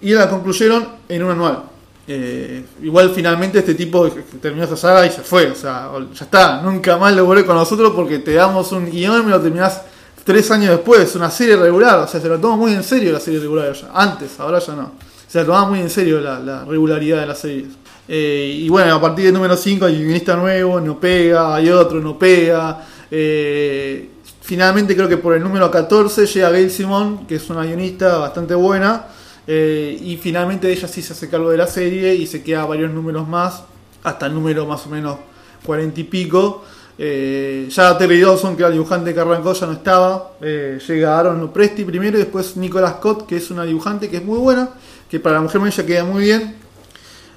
Y 0.00 0.12
la 0.12 0.30
concluyeron 0.30 0.86
en 1.08 1.24
un 1.24 1.32
anual. 1.32 1.69
Eh, 2.12 2.64
igual 2.82 3.12
finalmente 3.14 3.60
este 3.60 3.76
tipo 3.76 4.10
terminó 4.42 4.64
esa 4.64 4.76
saga 4.76 5.06
y 5.06 5.10
se 5.10 5.20
fue. 5.20 5.48
O 5.48 5.54
sea, 5.54 5.90
ya 6.12 6.24
está, 6.24 6.60
nunca 6.60 6.96
más 6.96 7.14
lo 7.14 7.24
volvé 7.24 7.46
con 7.46 7.54
nosotros 7.54 7.92
porque 7.94 8.18
te 8.18 8.34
damos 8.34 8.72
un 8.72 8.90
guion 8.90 9.28
y 9.28 9.30
lo 9.30 9.40
terminás 9.40 9.82
tres 10.24 10.50
años 10.50 10.70
después. 10.70 11.14
Una 11.14 11.30
serie 11.30 11.54
regular, 11.54 12.00
o 12.00 12.08
sea, 12.08 12.20
se 12.20 12.28
lo 12.28 12.40
toma 12.40 12.56
muy 12.56 12.72
en 12.72 12.82
serio 12.82 13.12
la 13.12 13.20
serie 13.20 13.38
regular 13.38 13.72
ya. 13.74 13.90
Antes, 13.94 14.40
ahora 14.40 14.58
ya 14.58 14.74
no. 14.74 14.92
Se 15.28 15.38
la 15.38 15.44
tomaba 15.44 15.68
muy 15.68 15.78
en 15.78 15.88
serio 15.88 16.20
la, 16.20 16.40
la 16.40 16.64
regularidad 16.64 17.20
de 17.20 17.26
las 17.26 17.38
series. 17.38 17.68
Eh, 18.08 18.56
y 18.62 18.68
bueno, 18.68 18.92
a 18.92 19.00
partir 19.00 19.26
del 19.26 19.34
número 19.34 19.56
5 19.56 19.84
hay 19.84 20.02
guionista 20.02 20.34
nuevo, 20.34 20.80
no 20.80 20.98
pega, 20.98 21.54
hay 21.54 21.70
otro, 21.70 22.00
no 22.00 22.18
pega. 22.18 22.84
Eh, 23.08 24.08
finalmente 24.40 24.96
creo 24.96 25.08
que 25.08 25.16
por 25.16 25.36
el 25.36 25.44
número 25.44 25.70
14 25.70 26.26
llega 26.26 26.50
Gail 26.50 26.72
Simon, 26.72 27.24
que 27.28 27.36
es 27.36 27.48
una 27.50 27.62
guionista 27.62 28.18
bastante 28.18 28.56
buena. 28.56 29.06
Eh, 29.46 29.98
y 30.02 30.16
finalmente 30.16 30.70
ella 30.70 30.86
sí 30.86 31.02
se 31.02 31.12
hace 31.12 31.28
cargo 31.28 31.50
de 31.50 31.56
la 31.56 31.66
serie 31.66 32.14
y 32.14 32.26
se 32.26 32.42
queda 32.42 32.64
varios 32.66 32.92
números 32.92 33.26
más, 33.26 33.64
hasta 34.02 34.26
el 34.26 34.34
número 34.34 34.66
más 34.66 34.86
o 34.86 34.90
menos 34.90 35.18
cuarenta 35.64 36.00
y 36.00 36.04
pico. 36.04 36.62
Eh, 37.02 37.66
ya 37.70 37.96
Terry 37.96 38.20
Dawson, 38.20 38.54
que 38.54 38.62
era 38.62 38.68
el 38.68 38.74
dibujante 38.74 39.14
que 39.14 39.20
arrancó, 39.20 39.54
ya 39.54 39.66
no 39.66 39.72
estaba. 39.72 40.32
Eh, 40.42 40.78
llega 40.86 41.18
Aaron 41.18 41.50
Presti 41.50 41.82
primero 41.84 42.18
y 42.18 42.20
después 42.20 42.58
Nicolas 42.58 42.96
Scott, 42.96 43.26
que 43.26 43.38
es 43.38 43.50
una 43.50 43.64
dibujante 43.64 44.10
que 44.10 44.18
es 44.18 44.24
muy 44.24 44.38
buena, 44.38 44.68
que 45.10 45.18
para 45.18 45.36
la 45.36 45.42
Mujer 45.42 45.60
Maravilla 45.60 45.86
queda 45.86 46.04
muy 46.04 46.24
bien. 46.24 46.56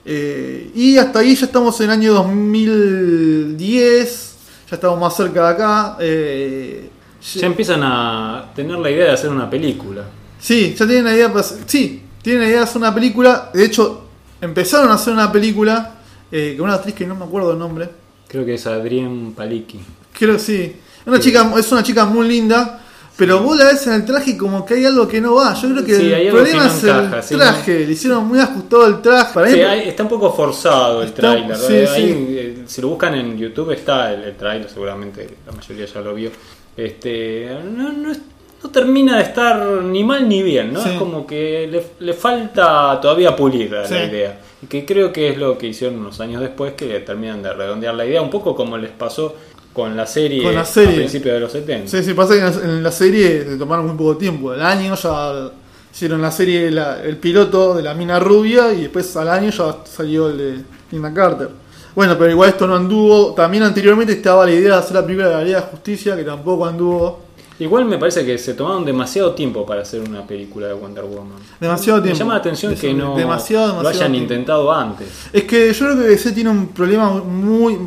Eh, 0.04 0.70
y 0.76 0.98
hasta 0.98 1.20
ahí 1.20 1.34
ya 1.34 1.46
estamos 1.46 1.80
en 1.80 1.86
el 1.86 1.92
año 1.92 2.14
2010, 2.14 4.36
ya 4.70 4.76
estamos 4.76 5.00
más 5.00 5.16
cerca 5.16 5.48
de 5.48 5.54
acá. 5.54 5.98
Ya 5.98 7.48
empiezan 7.48 7.84
a 7.84 8.52
tener 8.54 8.78
la 8.78 8.92
idea 8.92 9.06
de 9.06 9.12
hacer 9.12 9.30
una 9.30 9.50
película. 9.50 10.04
Sí, 10.44 10.76
ya 10.78 10.86
tienen 10.86 11.06
la 11.06 11.14
idea. 11.16 11.28
hacer- 11.28 11.60
Sí, 11.66 12.02
tienen 12.22 12.42
la 12.42 12.48
idea 12.50 12.58
de 12.60 12.64
hacer 12.66 12.78
una 12.78 12.94
película. 12.94 13.50
De 13.54 13.64
hecho, 13.64 14.08
empezaron 14.42 14.92
a 14.92 14.96
hacer 14.96 15.14
una 15.14 15.32
película 15.32 15.96
eh, 16.32 16.56
con 16.58 16.66
una 16.66 16.76
actriz 16.76 16.96
que 16.96 17.08
no 17.08 17.16
me 17.16 17.24
acuerdo 17.26 17.52
el 17.54 17.60
nombre. 17.60 17.88
Creo 18.28 18.46
que 18.46 18.56
es 18.56 18.66
Adrien 18.68 19.34
Palicki. 19.34 19.80
Creo 20.18 20.34
que 20.34 20.40
sí. 20.40 20.76
Una 21.06 21.20
chica, 21.20 21.50
es 21.58 21.72
una 21.72 21.84
chica 21.84 22.06
muy 22.06 22.28
linda. 22.28 22.80
Pero 23.16 23.42
vos 23.44 23.56
la 23.56 23.66
ves 23.66 23.86
en 23.86 23.94
el 23.94 24.06
traje 24.06 24.32
y 24.32 24.38
como 24.38 24.66
que 24.66 24.74
hay 24.74 24.86
algo 24.86 25.08
que 25.08 25.22
no 25.22 25.36
va. 25.36 25.54
Yo 25.54 25.70
creo 25.70 25.86
que 25.86 25.96
Sí, 25.96 26.12
el 26.12 26.30
problema 26.32 26.52
que 26.52 26.58
no 26.58 26.66
es 26.66 26.84
encaja, 26.84 27.18
el 27.18 27.24
sí, 27.24 27.36
traje. 27.36 27.86
Le 27.86 27.92
hicieron 27.94 28.28
muy 28.28 28.40
ajustado 28.40 28.88
el 28.88 29.02
traje. 29.04 29.34
Para 29.36 29.48
mí, 29.48 29.54
Sí, 29.54 29.62
hay- 29.62 29.88
está 29.90 30.02
un 30.04 30.10
poco 30.10 30.34
forzado 30.34 31.02
el 31.04 31.10
Está- 31.10 31.22
tráiler. 31.22 31.56
sí, 31.56 31.74
Eh, 31.76 31.88
sí. 31.88 32.02
ahí, 32.02 32.64
si 32.66 32.82
lo 32.82 32.88
buscan 32.90 33.14
en 33.14 33.38
YouTube 33.38 33.70
está 33.72 34.12
el, 34.12 34.24
el 34.24 34.36
tráiler, 34.36 34.68
seguramente 34.68 35.30
la 35.46 35.52
mayoría 35.52 35.86
ya 35.86 36.02
lo 36.02 36.16
vio. 36.16 36.32
Este, 36.76 37.56
no, 37.72 37.94
no 37.94 38.12
es- 38.12 38.20
no 38.64 38.70
termina 38.70 39.18
de 39.18 39.24
estar 39.24 39.62
ni 39.84 40.04
mal 40.04 40.28
ni 40.28 40.42
bien, 40.42 40.72
¿no? 40.74 40.82
Sí. 40.82 40.90
Es 40.94 40.98
como 41.00 41.28
que 41.28 41.68
le, 41.70 41.84
le 42.06 42.14
falta 42.14 43.00
todavía 43.02 43.36
pulir 43.36 43.72
la, 43.72 43.86
Sí. 43.88 43.94
la 43.94 44.06
idea. 44.06 44.40
Y 44.62 44.68
que 44.68 44.86
creo 44.86 45.12
que 45.12 45.30
es 45.30 45.38
lo 45.38 45.58
que 45.58 45.68
hicieron 45.68 46.00
unos 46.00 46.20
años 46.22 46.42
después, 46.42 46.74
que 46.74 47.00
terminan 47.02 47.44
de 47.44 47.52
redondear 47.54 47.94
la 47.96 48.06
idea, 48.06 48.22
un 48.22 48.30
poco 48.30 48.56
como 48.56 48.78
les 48.78 48.92
pasó 48.92 49.36
con 49.74 49.98
la 49.98 50.06
serie, 50.06 50.44
Con 50.44 50.54
la 50.56 50.64
serie. 50.66 50.94
a 50.94 50.96
principios 50.98 51.34
de 51.34 51.40
los 51.42 51.52
70. 51.52 51.88
Sí, 51.90 52.04
sí, 52.04 52.14
pasa 52.14 52.36
que 52.36 52.40
en 52.66 52.84
la, 52.84 52.92
serie 52.92 53.44
se 53.44 53.58
tomaron 53.58 53.88
muy 53.88 53.98
poco 53.98 54.16
tiempo. 54.18 54.52
Al 54.52 54.62
año 54.62 54.96
ya 54.96 55.50
hicieron 55.92 56.22
la 56.22 56.32
serie, 56.32 56.72
la- 56.72 57.04
el 57.04 57.18
piloto 57.18 57.74
de 57.74 57.82
la 57.84 57.94
mina 57.94 58.20
rubia 58.20 58.72
y 58.72 58.82
después 58.84 59.16
al 59.18 59.30
año 59.30 59.50
ya 59.50 59.78
salió 59.84 60.30
el 60.30 60.38
de 60.38 60.58
Linda 60.92 61.12
Carter. 61.14 61.50
Bueno, 61.96 62.16
pero 62.18 62.32
igual 62.32 62.50
esto 62.50 62.66
no 62.68 62.76
anduvo. 62.76 63.34
También 63.34 63.64
anteriormente 63.64 64.14
estaba 64.14 64.46
la 64.46 64.52
idea 64.54 64.74
de 64.74 64.80
hacer 64.80 64.96
la 64.96 65.04
película 65.04 65.28
de 65.30 65.34
la 65.36 65.44
Liga 65.44 65.62
de 65.62 65.68
Justicia, 65.68 66.16
que 66.16 66.24
tampoco 66.24 66.66
anduvo. 66.66 67.23
Igual 67.64 67.86
me 67.86 67.98
parece 67.98 68.26
que 68.26 68.38
se 68.38 68.54
tomaron 68.54 68.84
demasiado 68.86 69.34
tiempo 69.34 69.66
para 69.66 69.82
hacer 69.82 70.02
una 70.02 70.26
película 70.28 70.68
de 70.68 70.74
Wonder 70.74 71.06
Woman. 71.06 71.38
Demasiado 71.60 72.00
Me 72.00 72.04
tiempo. 72.04 72.20
llama 72.20 72.34
la 72.34 72.40
atención 72.40 72.76
que 72.76 72.94
no 72.94 73.16
demasiado, 73.16 73.68
demasiado 73.68 73.84
lo 73.84 73.90
hayan 73.90 74.12
tiempo. 74.12 74.34
intentado 74.34 74.72
antes. 74.74 75.08
Es 75.32 75.44
que 75.44 75.72
yo 75.74 75.86
creo 75.86 75.98
que 76.00 76.08
DC 76.10 76.32
tiene 76.34 76.50
un 76.50 76.68
problema 76.68 77.10
muy, 77.24 77.78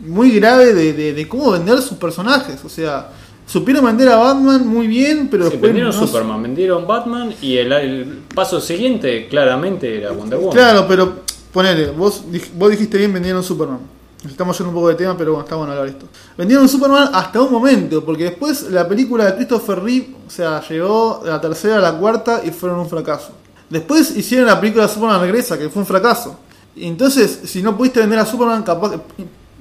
muy 0.00 0.30
grave 0.32 0.72
de, 0.74 0.92
de- 0.92 1.12
de 1.12 1.28
cómo 1.28 1.50
vender 1.52 1.80
sus 1.82 1.98
personajes. 1.98 2.64
O 2.64 2.68
sea, 2.68 3.08
supieron 3.46 3.84
vender 3.84 4.08
a 4.08 4.16
Batman 4.16 4.66
muy 4.66 4.86
bien, 4.86 5.28
pero 5.30 5.50
Sí, 5.50 5.56
vendieron 5.56 5.94
no- 5.94 6.06
Superman, 6.06 6.42
vendieron 6.42 6.86
Batman 6.86 7.34
y 7.42 7.56
el, 7.56 7.72
el 7.72 8.22
paso 8.34 8.60
siguiente 8.60 9.26
claramente 9.28 9.98
era 9.98 10.12
Wonder 10.12 10.38
Woman. 10.38 10.54
Claro, 10.54 10.86
pero 10.88 11.12
ponele, 11.52 11.90
vos, 11.90 12.22
vos 12.56 12.70
dijiste 12.70 12.98
bien, 12.98 13.12
vendieron 13.12 13.42
Superman. 13.42 13.80
Estamos 14.24 14.56
yendo 14.56 14.70
un 14.70 14.74
poco 14.74 14.88
de 14.88 14.94
tema, 14.94 15.16
pero 15.16 15.32
bueno, 15.32 15.44
está 15.44 15.56
bueno 15.56 15.72
hablar 15.72 15.88
esto. 15.88 16.06
Vendieron 16.36 16.68
Superman 16.68 17.10
hasta 17.12 17.40
un 17.42 17.52
momento, 17.52 18.04
porque 18.04 18.24
después 18.24 18.62
la 18.70 18.88
película 18.88 19.26
de 19.26 19.34
Christopher 19.36 19.82
Reeve, 19.82 20.14
o 20.26 20.30
sea, 20.30 20.66
llegó 20.66 21.20
de 21.22 21.30
la 21.30 21.40
tercera 21.40 21.76
a 21.76 21.80
la 21.80 21.92
cuarta 21.98 22.40
y 22.44 22.50
fueron 22.50 22.78
un 22.80 22.88
fracaso. 22.88 23.32
Después 23.68 24.16
hicieron 24.16 24.46
la 24.46 24.58
película 24.60 24.88
Superman 24.88 25.20
Regresa, 25.20 25.58
que 25.58 25.68
fue 25.68 25.80
un 25.82 25.86
fracaso. 25.86 26.38
Entonces, 26.76 27.40
si 27.44 27.62
no 27.62 27.76
pudiste 27.76 28.00
vender 28.00 28.18
a 28.18 28.26
Superman, 28.26 28.62
capaz 28.62 28.92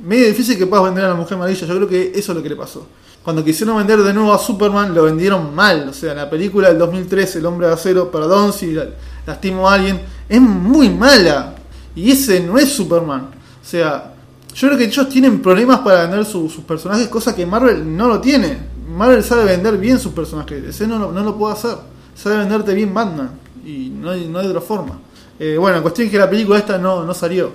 medio 0.03 0.27
difícil 0.27 0.57
que 0.57 0.65
puedas 0.65 0.85
vender 0.85 1.05
a 1.05 1.09
la 1.09 1.15
Mujer 1.15 1.37
Maravilla. 1.37 1.65
Yo 1.67 1.75
creo 1.75 1.87
que 1.87 2.11
eso 2.15 2.31
es 2.31 2.35
lo 2.37 2.41
que 2.43 2.49
le 2.49 2.55
pasó. 2.55 2.87
Cuando 3.23 3.43
quisieron 3.43 3.77
vender 3.77 3.99
de 4.01 4.13
nuevo 4.13 4.33
a 4.33 4.39
Superman, 4.39 4.93
lo 4.93 5.03
vendieron 5.03 5.53
mal. 5.55 5.87
O 5.89 5.93
sea, 5.93 6.13
la 6.13 6.29
película 6.29 6.69
del 6.69 6.77
2013, 6.79 7.39
El 7.39 7.45
Hombre 7.45 7.67
de 7.67 7.73
Acero, 7.73 8.09
perdón 8.11 8.51
si 8.53 8.71
la- 8.73 8.87
lastimo 9.25 9.69
a 9.69 9.75
alguien, 9.75 10.01
es 10.27 10.41
muy 10.41 10.89
mala. 10.89 11.55
Y 11.95 12.11
ese 12.11 12.39
no 12.41 12.57
es 12.57 12.69
Superman. 12.73 13.29
O 13.61 13.65
sea, 13.65 14.12
yo 14.55 14.67
creo 14.67 14.77
que 14.77 14.85
ellos 14.85 15.09
tienen 15.09 15.41
problemas 15.41 15.79
para 15.79 16.01
vender 16.03 16.25
su- 16.25 16.49
sus 16.49 16.63
personajes, 16.63 17.07
cosa 17.07 17.35
que 17.35 17.45
Marvel 17.45 17.95
no 17.95 18.07
lo 18.07 18.19
tiene. 18.21 18.57
Marvel 18.95 19.23
sabe 19.23 19.45
vender 19.45 19.77
bien 19.77 19.99
sus 19.99 20.13
personajes. 20.13 20.63
Ese 20.63 20.85
no, 20.87 21.11
no 21.11 21.23
lo 21.23 21.35
puede 21.37 21.53
hacer. 21.53 21.75
Sabe 22.15 22.37
venderte 22.37 22.73
bien 22.73 22.93
Batman. 22.93 23.31
Y 23.65 23.89
no 23.89 24.11
hay, 24.11 24.27
no 24.27 24.39
hay 24.39 24.47
otra 24.47 24.61
forma. 24.61 24.99
Eh, 25.39 25.57
bueno, 25.57 25.77
la 25.77 25.81
cuestión 25.81 26.05
es 26.07 26.11
que 26.11 26.19
la 26.19 26.29
película 26.29 26.59
esta 26.59 26.77
no, 26.77 27.03
no 27.03 27.13
salió. 27.13 27.51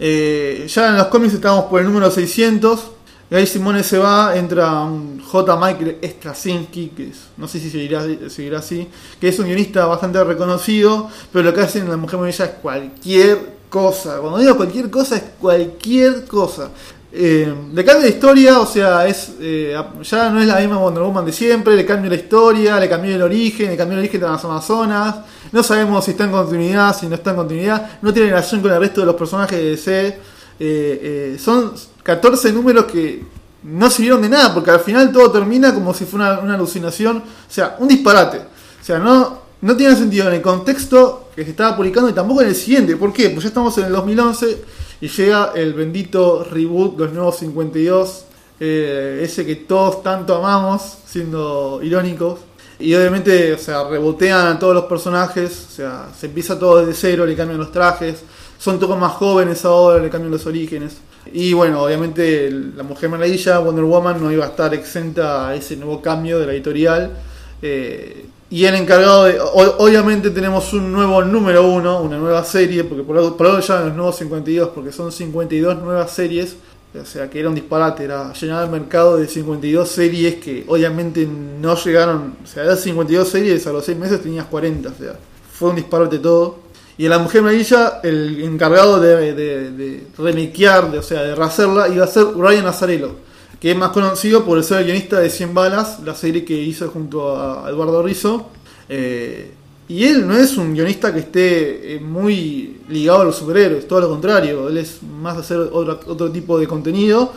Eh, 0.00 0.66
ya 0.68 0.88
en 0.88 0.96
los 0.96 1.06
cómics 1.08 1.34
estamos 1.34 1.64
por 1.66 1.80
el 1.80 1.86
número 1.86 2.10
600. 2.10 2.92
Guy 3.30 3.46
Simone 3.46 3.82
se 3.82 3.98
va, 3.98 4.34
entra 4.36 4.80
un 4.84 5.20
J. 5.20 5.56
Michael 5.56 5.98
Straczynski, 6.02 6.88
que 6.96 7.08
es- 7.10 7.26
no 7.36 7.46
sé 7.46 7.60
si 7.60 7.70
seguirá, 7.70 8.02
seguirá 8.30 8.60
así, 8.60 8.88
que 9.20 9.28
es 9.28 9.38
un 9.38 9.44
guionista 9.44 9.84
bastante 9.84 10.22
reconocido, 10.24 11.10
pero 11.30 11.44
lo 11.44 11.52
que 11.54 11.60
hacen 11.60 11.82
en 11.84 11.90
La 11.90 11.98
Mujer 11.98 12.18
Maravilla 12.18 12.46
es 12.46 12.50
cualquier 12.62 13.57
cosa. 13.68 14.18
Cuando 14.18 14.38
digo 14.38 14.56
cualquier 14.56 14.90
cosa, 14.90 15.16
es 15.16 15.22
cualquier 15.40 16.24
cosa. 16.26 16.70
Eh, 17.10 17.52
le 17.72 17.84
cambia 17.84 18.04
la 18.04 18.14
historia, 18.14 18.60
o 18.60 18.66
sea, 18.66 19.06
es 19.06 19.32
eh, 19.40 19.74
ya 20.02 20.28
no 20.28 20.40
es 20.40 20.46
la 20.46 20.60
misma 20.60 20.76
Wonder 20.76 21.02
Woman 21.02 21.24
de 21.24 21.32
siempre, 21.32 21.74
le 21.74 21.86
cambia 21.86 22.10
la 22.10 22.16
historia, 22.16 22.78
le 22.78 22.88
cambió 22.88 23.14
el 23.14 23.22
origen, 23.22 23.70
le 23.70 23.76
cambió 23.78 23.94
el 23.94 24.00
origen 24.00 24.20
de 24.20 24.26
las 24.26 24.44
Amazonas, 24.44 25.16
no 25.50 25.62
sabemos 25.62 26.04
si 26.04 26.10
está 26.10 26.24
en 26.24 26.32
continuidad, 26.32 26.94
si 26.94 27.06
no 27.06 27.14
está 27.14 27.30
en 27.30 27.36
continuidad, 27.36 27.98
no 28.02 28.12
tiene 28.12 28.28
relación 28.28 28.60
con 28.60 28.72
el 28.72 28.80
resto 28.80 29.00
de 29.00 29.06
los 29.06 29.16
personajes 29.16 29.58
de 29.58 29.70
DC, 29.70 30.06
eh, 30.06 30.16
eh, 30.60 31.36
son 31.38 31.72
14 32.02 32.52
números 32.52 32.84
que 32.86 33.24
no 33.62 33.90
sirvieron 33.90 34.20
de 34.20 34.28
nada, 34.28 34.52
porque 34.52 34.70
al 34.70 34.80
final 34.80 35.10
todo 35.10 35.30
termina 35.30 35.72
como 35.72 35.94
si 35.94 36.04
fuera 36.04 36.40
una 36.40 36.54
alucinación, 36.54 37.18
o 37.18 37.22
sea, 37.52 37.76
un 37.78 37.88
disparate, 37.88 38.38
o 38.38 38.84
sea, 38.84 38.98
no, 38.98 39.37
no 39.60 39.76
tiene 39.76 39.96
sentido 39.96 40.28
en 40.28 40.34
el 40.34 40.42
contexto 40.42 41.30
que 41.34 41.44
se 41.44 41.50
estaba 41.50 41.76
publicando 41.76 42.08
y 42.08 42.12
tampoco 42.12 42.42
en 42.42 42.48
el 42.48 42.54
siguiente, 42.54 42.96
¿por 42.96 43.12
qué? 43.12 43.30
Pues 43.30 43.42
ya 43.42 43.48
estamos 43.48 43.76
en 43.78 43.86
el 43.86 43.92
2011 43.92 44.58
y 45.00 45.08
llega 45.08 45.52
el 45.54 45.74
bendito 45.74 46.44
reboot, 46.44 46.98
los 46.98 47.12
nuevos 47.12 47.38
52, 47.38 48.24
eh, 48.60 49.20
ese 49.22 49.44
que 49.46 49.56
todos 49.56 50.02
tanto 50.02 50.36
amamos, 50.36 50.98
siendo 51.06 51.80
irónicos. 51.82 52.40
Y 52.80 52.94
obviamente, 52.94 53.52
o 53.52 53.58
sea, 53.58 53.88
rebotean 53.88 54.46
a 54.46 54.58
todos 54.58 54.74
los 54.74 54.84
personajes, 54.84 55.66
o 55.68 55.74
sea, 55.74 56.08
se 56.16 56.26
empieza 56.26 56.58
todo 56.58 56.84
desde 56.84 56.94
cero, 56.94 57.26
le 57.26 57.34
cambian 57.34 57.58
los 57.58 57.72
trajes, 57.72 58.22
son 58.58 58.78
todos 58.78 58.96
más 58.98 59.12
jóvenes 59.14 59.64
ahora, 59.64 60.00
le 60.00 60.10
cambian 60.10 60.30
los 60.30 60.46
orígenes. 60.46 60.98
Y 61.32 61.52
bueno, 61.52 61.82
obviamente 61.82 62.50
la 62.50 62.84
Mujer 62.84 63.10
Maravilla, 63.10 63.58
Wonder 63.58 63.84
Woman, 63.84 64.22
no 64.22 64.30
iba 64.30 64.44
a 64.44 64.48
estar 64.48 64.72
exenta 64.74 65.48
a 65.48 65.54
ese 65.56 65.76
nuevo 65.76 66.00
cambio 66.00 66.38
de 66.38 66.46
la 66.46 66.52
editorial. 66.52 67.12
Eh, 67.60 68.26
y 68.50 68.64
el 68.64 68.74
encargado 68.76 69.24
de. 69.24 69.38
obviamente 69.40 70.30
tenemos 70.30 70.72
un 70.72 70.90
nuevo 70.90 71.22
número 71.22 71.66
uno, 71.66 72.00
una 72.00 72.16
nueva 72.16 72.44
serie, 72.44 72.84
porque 72.84 73.02
por 73.02 73.18
algo, 73.18 73.36
por 73.36 73.60
ya 73.60 73.80
los 73.80 73.94
nuevos 73.94 74.16
52, 74.16 74.70
porque 74.70 74.90
son 74.90 75.12
52 75.12 75.82
nuevas 75.82 76.10
series. 76.10 76.56
O 76.98 77.04
sea 77.04 77.28
que 77.28 77.38
era 77.38 77.50
un 77.50 77.54
disparate, 77.54 78.04
era 78.04 78.32
llenar 78.32 78.64
el 78.64 78.70
mercado 78.70 79.18
de 79.18 79.28
52 79.28 79.86
series 79.86 80.36
que 80.36 80.64
obviamente 80.66 81.28
no 81.60 81.76
llegaron. 81.76 82.36
O 82.42 82.46
sea, 82.46 82.62
de 82.62 82.76
52 82.76 83.28
series 83.28 83.66
a 83.66 83.72
los 83.72 83.84
6 83.84 83.98
meses 83.98 84.22
tenías 84.22 84.46
40, 84.46 84.88
o 84.88 84.94
sea, 84.94 85.18
fue 85.52 85.68
un 85.68 85.76
disparate 85.76 86.18
todo. 86.18 86.60
Y 86.96 87.04
en 87.04 87.10
La 87.10 87.18
Mujer 87.18 87.42
Maravilla, 87.42 88.00
el 88.02 88.42
encargado 88.42 88.98
de, 88.98 89.34
de, 89.34 89.70
de 89.70 90.98
o 90.98 91.02
sea, 91.02 91.22
de 91.22 91.34
rehacerla, 91.34 91.88
iba 91.88 92.04
a 92.04 92.08
ser 92.08 92.24
Ryan 92.34 92.66
Azarello, 92.66 93.16
que 93.60 93.72
es 93.72 93.76
más 93.76 93.90
conocido 93.90 94.44
por 94.44 94.62
ser 94.62 94.78
el 94.78 94.84
guionista 94.86 95.18
de 95.20 95.30
100 95.30 95.54
Balas, 95.54 96.00
la 96.04 96.14
serie 96.14 96.44
que 96.44 96.54
hizo 96.54 96.88
junto 96.88 97.36
a 97.36 97.68
Eduardo 97.68 98.02
Rizzo. 98.02 98.48
Eh, 98.88 99.52
y 99.88 100.04
él 100.04 100.26
no 100.28 100.36
es 100.36 100.56
un 100.58 100.74
guionista 100.74 101.12
que 101.12 101.20
esté 101.20 101.94
eh, 101.96 102.00
muy 102.00 102.80
ligado 102.88 103.22
a 103.22 103.24
los 103.24 103.36
superhéroes, 103.36 103.88
todo 103.88 104.00
lo 104.02 104.08
contrario, 104.10 104.68
él 104.68 104.76
es 104.76 105.02
más 105.02 105.36
hacer 105.38 105.58
otro, 105.58 105.98
otro 106.06 106.30
tipo 106.30 106.58
de 106.58 106.66
contenido. 106.68 107.32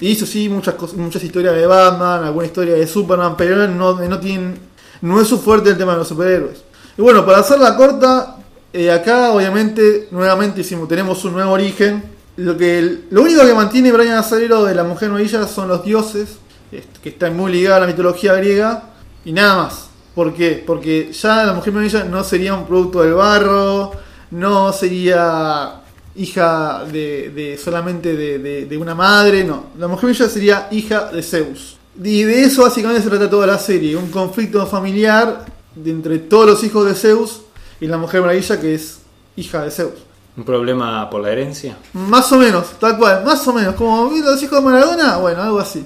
Y 0.00 0.08
hizo 0.08 0.26
sí 0.26 0.48
muchas, 0.48 0.76
cos- 0.76 0.94
muchas 0.94 1.22
historias 1.24 1.54
de 1.54 1.66
Batman, 1.66 2.24
alguna 2.24 2.46
historia 2.46 2.74
de 2.74 2.86
Superman, 2.86 3.36
pero 3.36 3.66
no, 3.68 3.94
no, 4.00 4.20
tiene, 4.20 4.54
no 5.02 5.20
es 5.20 5.28
su 5.28 5.38
fuerte 5.38 5.70
el 5.70 5.78
tema 5.78 5.92
de 5.92 5.98
los 5.98 6.08
superhéroes. 6.08 6.62
Y 6.98 7.02
bueno, 7.02 7.24
para 7.24 7.38
hacerla 7.38 7.76
corta, 7.76 8.36
eh, 8.72 8.90
acá 8.90 9.32
obviamente 9.32 10.08
nuevamente 10.10 10.60
hicimos, 10.60 10.88
tenemos 10.88 11.24
un 11.24 11.32
nuevo 11.32 11.52
origen. 11.52 12.13
Lo, 12.36 12.56
que, 12.56 13.02
lo 13.10 13.22
único 13.22 13.42
que 13.46 13.54
mantiene 13.54 13.92
Brian 13.92 14.16
Azzarello 14.16 14.64
de 14.64 14.74
la 14.74 14.82
Mujer 14.84 15.08
Maravilla 15.10 15.46
son 15.46 15.68
los 15.68 15.84
dioses, 15.84 16.30
que 17.02 17.08
están 17.10 17.36
muy 17.36 17.52
ligados 17.52 17.76
a 17.78 17.80
la 17.82 17.86
mitología 17.86 18.34
griega, 18.34 18.90
y 19.24 19.32
nada 19.32 19.56
más. 19.64 19.88
¿Por 20.14 20.32
qué? 20.34 20.62
Porque 20.64 21.12
ya 21.12 21.44
la 21.44 21.52
Mujer 21.52 21.72
Maravilla 21.72 22.04
no 22.04 22.22
sería 22.24 22.54
un 22.54 22.66
producto 22.66 23.02
del 23.02 23.14
barro, 23.14 23.92
no 24.32 24.72
sería 24.72 25.80
hija 26.16 26.84
de, 26.90 27.30
de- 27.34 27.58
solamente 27.62 28.16
de, 28.16 28.38
de- 28.38 28.66
de 28.66 28.76
una 28.76 28.94
madre, 28.94 29.44
no. 29.44 29.66
La 29.78 29.88
Mujer 29.88 30.04
Maravilla 30.10 30.28
sería 30.28 30.68
hija 30.70 31.10
de 31.12 31.22
Zeus. 31.22 31.76
Y 32.02 32.22
de 32.24 32.42
eso 32.44 32.62
básicamente 32.62 33.02
se 33.02 33.08
trata 33.10 33.30
toda 33.30 33.46
la 33.46 33.58
serie, 33.58 33.96
un 33.96 34.10
conflicto 34.10 34.64
familiar 34.66 35.44
entre 35.84 36.18
todos 36.20 36.46
los 36.46 36.64
hijos 36.64 36.86
de 36.86 36.94
Zeus 36.94 37.42
y 37.80 37.86
la 37.86 37.98
Mujer 37.98 38.20
Maravilla 38.20 38.60
que 38.60 38.74
es 38.74 38.98
hija 39.36 39.62
de 39.64 39.70
Zeus. 39.70 39.94
¿Un 40.36 40.44
problema 40.44 41.08
por 41.08 41.22
la 41.22 41.30
herencia? 41.30 41.76
Más 41.92 42.30
o 42.32 42.38
menos, 42.38 42.78
tal 42.80 42.98
cual, 42.98 43.24
más 43.24 43.46
o 43.46 43.52
menos. 43.52 43.74
Como 43.76 44.10
los 44.10 44.42
hijos 44.42 44.58
de 44.58 44.64
Maradona, 44.64 45.18
bueno, 45.18 45.42
algo 45.42 45.60
así. 45.60 45.84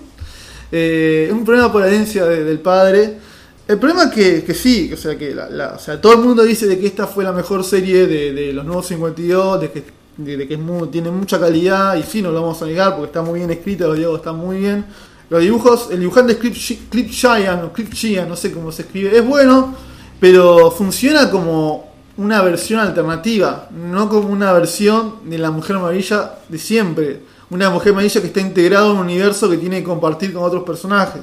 Eh, 0.72 1.28
un 1.32 1.44
problema 1.44 1.70
por 1.70 1.82
la 1.82 1.88
herencia 1.88 2.24
de- 2.24 2.44
del 2.44 2.60
padre. 2.60 3.18
El 3.66 3.78
problema 3.78 4.04
es 4.04 4.10
que, 4.12 4.44
que 4.44 4.54
sí, 4.54 4.90
o 4.92 4.96
sea, 4.96 5.18
que 5.18 5.34
la- 5.34 5.74
o 5.76 5.78
sea, 5.78 6.00
todo 6.00 6.14
el 6.14 6.20
mundo 6.20 6.42
dice 6.42 6.66
de 6.66 6.78
que 6.78 6.86
esta 6.86 7.06
fue 7.06 7.24
la 7.24 7.32
mejor 7.32 7.62
serie 7.62 8.06
de, 8.06 8.32
de 8.32 8.52
los 8.54 8.64
nuevos 8.64 8.86
52, 8.86 9.60
de 9.60 9.70
que, 9.70 9.84
de, 10.16 10.48
que 10.48 10.54
es 10.54 10.60
muy- 10.60 10.88
tiene 10.88 11.10
mucha 11.10 11.38
calidad, 11.38 11.94
y 11.96 12.02
sí, 12.02 12.22
no 12.22 12.30
lo 12.30 12.40
vamos 12.40 12.62
a 12.62 12.66
negar 12.66 12.92
porque 12.92 13.06
está 13.06 13.20
muy 13.22 13.40
bien 13.40 13.50
escrita, 13.50 13.84
los 13.86 13.96
diálogos 13.96 14.20
están 14.20 14.36
muy 14.36 14.58
bien. 14.58 14.86
Los 15.28 15.42
dibujos, 15.42 15.88
el 15.90 16.00
dibujante 16.00 16.32
es 16.32 16.38
Clip, 16.38 17.10
Chyan, 17.10 17.64
o 17.64 17.72
Clip 17.74 17.92
no 18.26 18.34
sé 18.34 18.50
cómo 18.50 18.72
se 18.72 18.82
escribe, 18.82 19.14
es 19.18 19.26
bueno, 19.26 19.74
pero 20.18 20.70
funciona 20.70 21.30
como 21.30 21.87
una 22.18 22.42
versión 22.42 22.80
alternativa, 22.80 23.68
no 23.70 24.08
como 24.08 24.28
una 24.28 24.52
versión 24.52 25.30
de 25.30 25.38
la 25.38 25.52
Mujer 25.52 25.78
Maravilla 25.78 26.34
de 26.48 26.58
siempre. 26.58 27.20
Una 27.48 27.70
Mujer 27.70 27.92
Maravilla 27.92 28.20
que 28.20 28.26
está 28.26 28.40
integrada 28.40 28.86
en 28.86 28.92
un 28.92 28.98
universo 28.98 29.48
que 29.48 29.56
tiene 29.56 29.78
que 29.78 29.84
compartir 29.84 30.32
con 30.34 30.42
otros 30.42 30.64
personajes. 30.64 31.22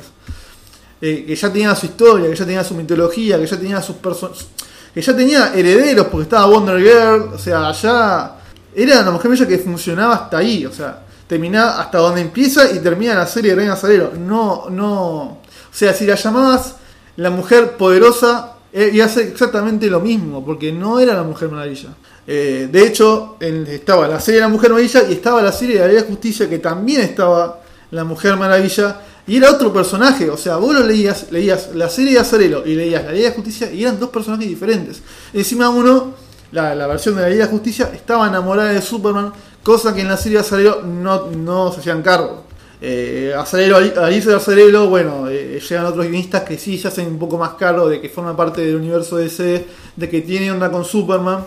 Eh, 1.02 1.26
que 1.28 1.36
ya 1.36 1.52
tenía 1.52 1.76
su 1.76 1.88
historia, 1.88 2.30
que 2.30 2.36
ya 2.36 2.46
tenía 2.46 2.64
su 2.64 2.74
mitología, 2.74 3.38
que 3.38 3.46
ya 3.46 3.58
tenía 3.58 3.82
sus 3.82 3.98
personas. 3.98 4.48
que 4.94 5.02
ya 5.02 5.14
tenía 5.14 5.54
herederos, 5.54 6.08
porque 6.08 6.24
estaba 6.24 6.46
Wonder 6.46 6.80
Girl, 6.80 7.34
o 7.34 7.38
sea, 7.38 7.74
ya. 7.74 8.38
Era 8.74 9.02
una 9.02 9.12
Mujer 9.12 9.30
Maravilla 9.30 9.48
que 9.50 9.58
funcionaba 9.58 10.16
hasta 10.16 10.38
ahí, 10.38 10.66
o 10.66 10.72
sea, 10.72 11.04
terminaba 11.28 11.82
hasta 11.82 11.98
donde 11.98 12.22
empieza 12.22 12.72
y 12.72 12.80
termina 12.80 13.16
la 13.16 13.28
serie 13.28 13.52
de 13.52 13.58
Reina 13.58 13.76
Salero. 13.76 14.14
No, 14.18 14.70
no. 14.70 15.22
O 15.24 15.42
sea, 15.72 15.94
si 15.94 16.06
la 16.06 16.16
llamabas 16.16 16.76
la 17.18 17.30
mujer 17.30 17.76
poderosa, 17.76 18.55
eh, 18.76 19.02
a 19.02 19.08
ser 19.10 19.28
exactamente 19.30 19.88
lo 19.90 20.00
mismo, 20.02 20.44
porque 20.46 20.72
no 20.72 21.00
era 21.00 21.14
la 21.14 21.24
Mujer 21.24 21.50
Maravilla. 21.50 21.90
Eh, 22.28 22.68
de 22.72 22.86
hecho, 22.88 23.38
en- 23.40 23.66
estaba 23.68 24.08
la 24.08 24.20
serie 24.20 24.42
de 24.42 24.48
la 24.48 24.50
Mujer 24.50 24.72
Maravilla 24.72 25.04
y 25.10 25.14
estaba 25.14 25.42
la 25.42 25.52
serie 25.52 25.76
de 25.76 25.82
la 25.82 25.88
Liga 25.88 26.02
de 26.02 26.08
Justicia, 26.08 26.50
que 26.50 26.60
también 26.60 27.02
estaba 27.02 27.62
la 27.92 28.04
Mujer 28.04 28.36
Maravilla, 28.36 29.00
y 29.28 29.38
era 29.38 29.52
otro 29.52 29.72
personaje. 29.74 30.30
O 30.30 30.38
sea, 30.38 30.58
vos 30.58 30.74
lo 30.74 30.84
leías, 30.86 31.32
leías 31.32 31.70
la 31.74 31.90
serie 31.90 32.14
de 32.14 32.20
Azarelo 32.20 32.64
y 32.66 32.76
leías 32.76 33.04
la 33.06 33.12
Liga 33.12 33.30
de 33.30 33.36
Justicia 33.36 33.72
y 33.72 33.82
eran 33.84 34.00
dos 34.00 34.10
personajes 34.10 34.48
diferentes. 34.48 35.02
Encima 35.34 35.70
uno, 35.70 36.14
la, 36.52 36.76
la 36.76 36.88
versión 36.88 37.16
de 37.16 37.22
la 37.22 37.30
Liga 37.30 37.46
de 37.46 37.52
Justicia, 37.52 37.90
estaba 37.94 38.28
enamorada 38.28 38.70
de 38.74 38.82
Superman, 38.82 39.32
cosa 39.64 39.94
que 39.96 40.02
en 40.02 40.10
la 40.10 40.18
serie 40.18 40.38
de 40.40 40.42
Azarelo 40.44 40.82
no, 40.84 41.28
no 41.32 41.72
se 41.72 41.80
hacían 41.80 42.02
cargo. 42.04 42.45
Eh, 42.82 43.34
Azarelo, 43.38 43.78
Alicia 43.78 44.32
de 44.32 44.38
Azarelo, 44.38 44.88
bueno, 44.90 45.28
eh, 45.30 45.60
llegan 45.60 45.86
otros 45.86 46.06
guionistas 46.06 46.44
que 46.44 46.58
sí 46.58 46.78
se 46.78 46.88
hacen 46.88 47.08
un 47.08 47.18
poco 47.18 47.38
más 47.38 47.52
cargo 47.52 47.88
de 47.88 48.02
que 48.02 48.10
forma 48.10 48.36
parte 48.36 48.62
del 48.62 48.76
universo 48.76 49.18
DC, 49.18 49.66
de 49.96 50.10
que 50.10 50.22
tiene 50.22 50.52
onda 50.52 50.72
con 50.72 50.84
Superman. 50.84 51.46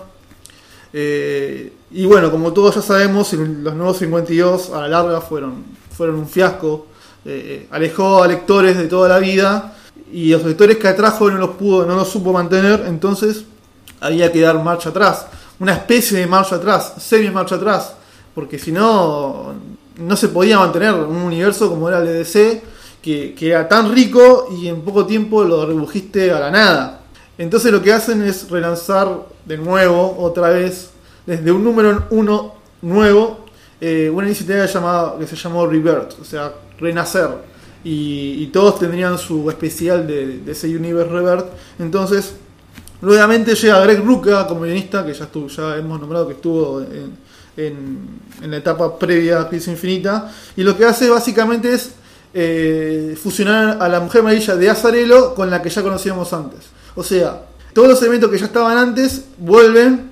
Eh, 0.92 1.72
y 1.90 2.06
bueno, 2.06 2.30
como 2.30 2.52
todos 2.52 2.76
ya 2.76 2.82
sabemos, 2.82 3.32
los 3.32 3.74
nuevos 3.74 3.98
52 3.98 4.70
a 4.70 4.82
la 4.82 4.88
larga 4.88 5.20
fueron, 5.20 5.64
fueron 5.90 6.16
un 6.16 6.28
fiasco. 6.28 6.86
Eh, 7.24 7.66
alejó 7.70 8.22
a 8.22 8.28
lectores 8.28 8.76
de 8.78 8.86
toda 8.86 9.08
la 9.08 9.18
vida 9.18 9.74
y 10.12 10.30
los 10.30 10.44
lectores 10.44 10.78
que 10.78 10.88
atrajo 10.88 11.30
no 11.30 11.36
los 11.36 11.50
pudo, 11.50 11.84
no 11.84 11.96
los 11.96 12.08
supo 12.08 12.32
mantener, 12.32 12.84
entonces 12.86 13.44
había 14.00 14.32
que 14.32 14.40
dar 14.40 14.62
marcha 14.62 14.90
atrás, 14.90 15.26
una 15.58 15.74
especie 15.74 16.18
de 16.18 16.26
marcha 16.26 16.56
atrás, 16.56 16.94
semi 16.98 17.28
marcha 17.30 17.56
atrás, 17.56 17.94
porque 18.34 18.58
si 18.58 18.72
no 18.72 19.52
no 19.98 20.16
se 20.16 20.28
podía 20.28 20.58
mantener 20.58 20.94
un 20.94 21.16
universo 21.16 21.68
como 21.68 21.88
era 21.88 21.98
el 21.98 22.06
de 22.06 22.12
DC, 22.14 22.62
que, 23.02 23.34
que 23.34 23.50
era 23.50 23.68
tan 23.68 23.92
rico 23.92 24.48
y 24.58 24.68
en 24.68 24.82
poco 24.82 25.06
tiempo 25.06 25.44
lo 25.44 25.66
redujiste 25.66 26.30
a 26.30 26.40
la 26.40 26.50
nada. 26.50 27.00
Entonces 27.36 27.70
lo 27.70 27.82
que 27.82 27.92
hacen 27.92 28.22
es 28.22 28.50
relanzar 28.50 29.26
de 29.44 29.58
nuevo, 29.58 30.16
otra 30.18 30.50
vez, 30.50 30.90
desde 31.26 31.52
un 31.52 31.62
número 31.62 32.06
uno 32.10 32.54
nuevo, 32.82 33.44
eh, 33.80 34.10
una 34.12 34.26
iniciativa 34.26 34.66
llamada, 34.66 35.16
que 35.18 35.26
se 35.26 35.36
llamó 35.36 35.66
Rebirth, 35.66 36.20
o 36.20 36.24
sea, 36.24 36.52
renacer. 36.78 37.28
Y, 37.84 38.42
y 38.42 38.46
todos 38.48 38.78
tendrían 38.80 39.16
su 39.18 39.48
especial 39.48 40.06
de, 40.06 40.38
de 40.38 40.52
ese 40.52 40.66
Universe 40.66 41.10
Rebirth. 41.10 41.46
Entonces, 41.78 42.34
nuevamente 43.00 43.54
llega 43.54 43.80
Greg 43.80 44.04
Rucka 44.04 44.46
como 44.46 44.62
guionista, 44.62 45.06
que 45.06 45.14
ya, 45.14 45.24
estuvo, 45.24 45.46
ya 45.46 45.76
hemos 45.76 46.00
nombrado 46.00 46.26
que 46.26 46.34
estuvo 46.34 46.80
en, 46.80 47.16
en, 47.58 48.50
la 48.50 48.56
etapa 48.56 48.98
previa 48.98 49.40
a 49.40 49.48
Crisis 49.48 49.68
Infinita. 49.68 50.32
Y 50.56 50.62
lo 50.62 50.76
que 50.76 50.84
hace 50.84 51.10
básicamente 51.10 51.72
es 51.72 51.90
eh, 52.32 53.18
fusionar 53.20 53.78
a 53.80 53.88
la 53.88 54.00
Mujer 54.00 54.22
Maravilla 54.22 54.56
de 54.56 54.70
Azarelo 54.70 55.34
con 55.34 55.50
la 55.50 55.60
que 55.60 55.68
ya 55.68 55.82
conocíamos 55.82 56.32
antes. 56.32 56.60
O 56.94 57.02
sea, 57.02 57.42
todos 57.72 57.88
los 57.88 58.00
elementos 58.00 58.30
que 58.30 58.38
ya 58.38 58.46
estaban 58.46 58.78
antes 58.78 59.24
vuelven, 59.38 60.10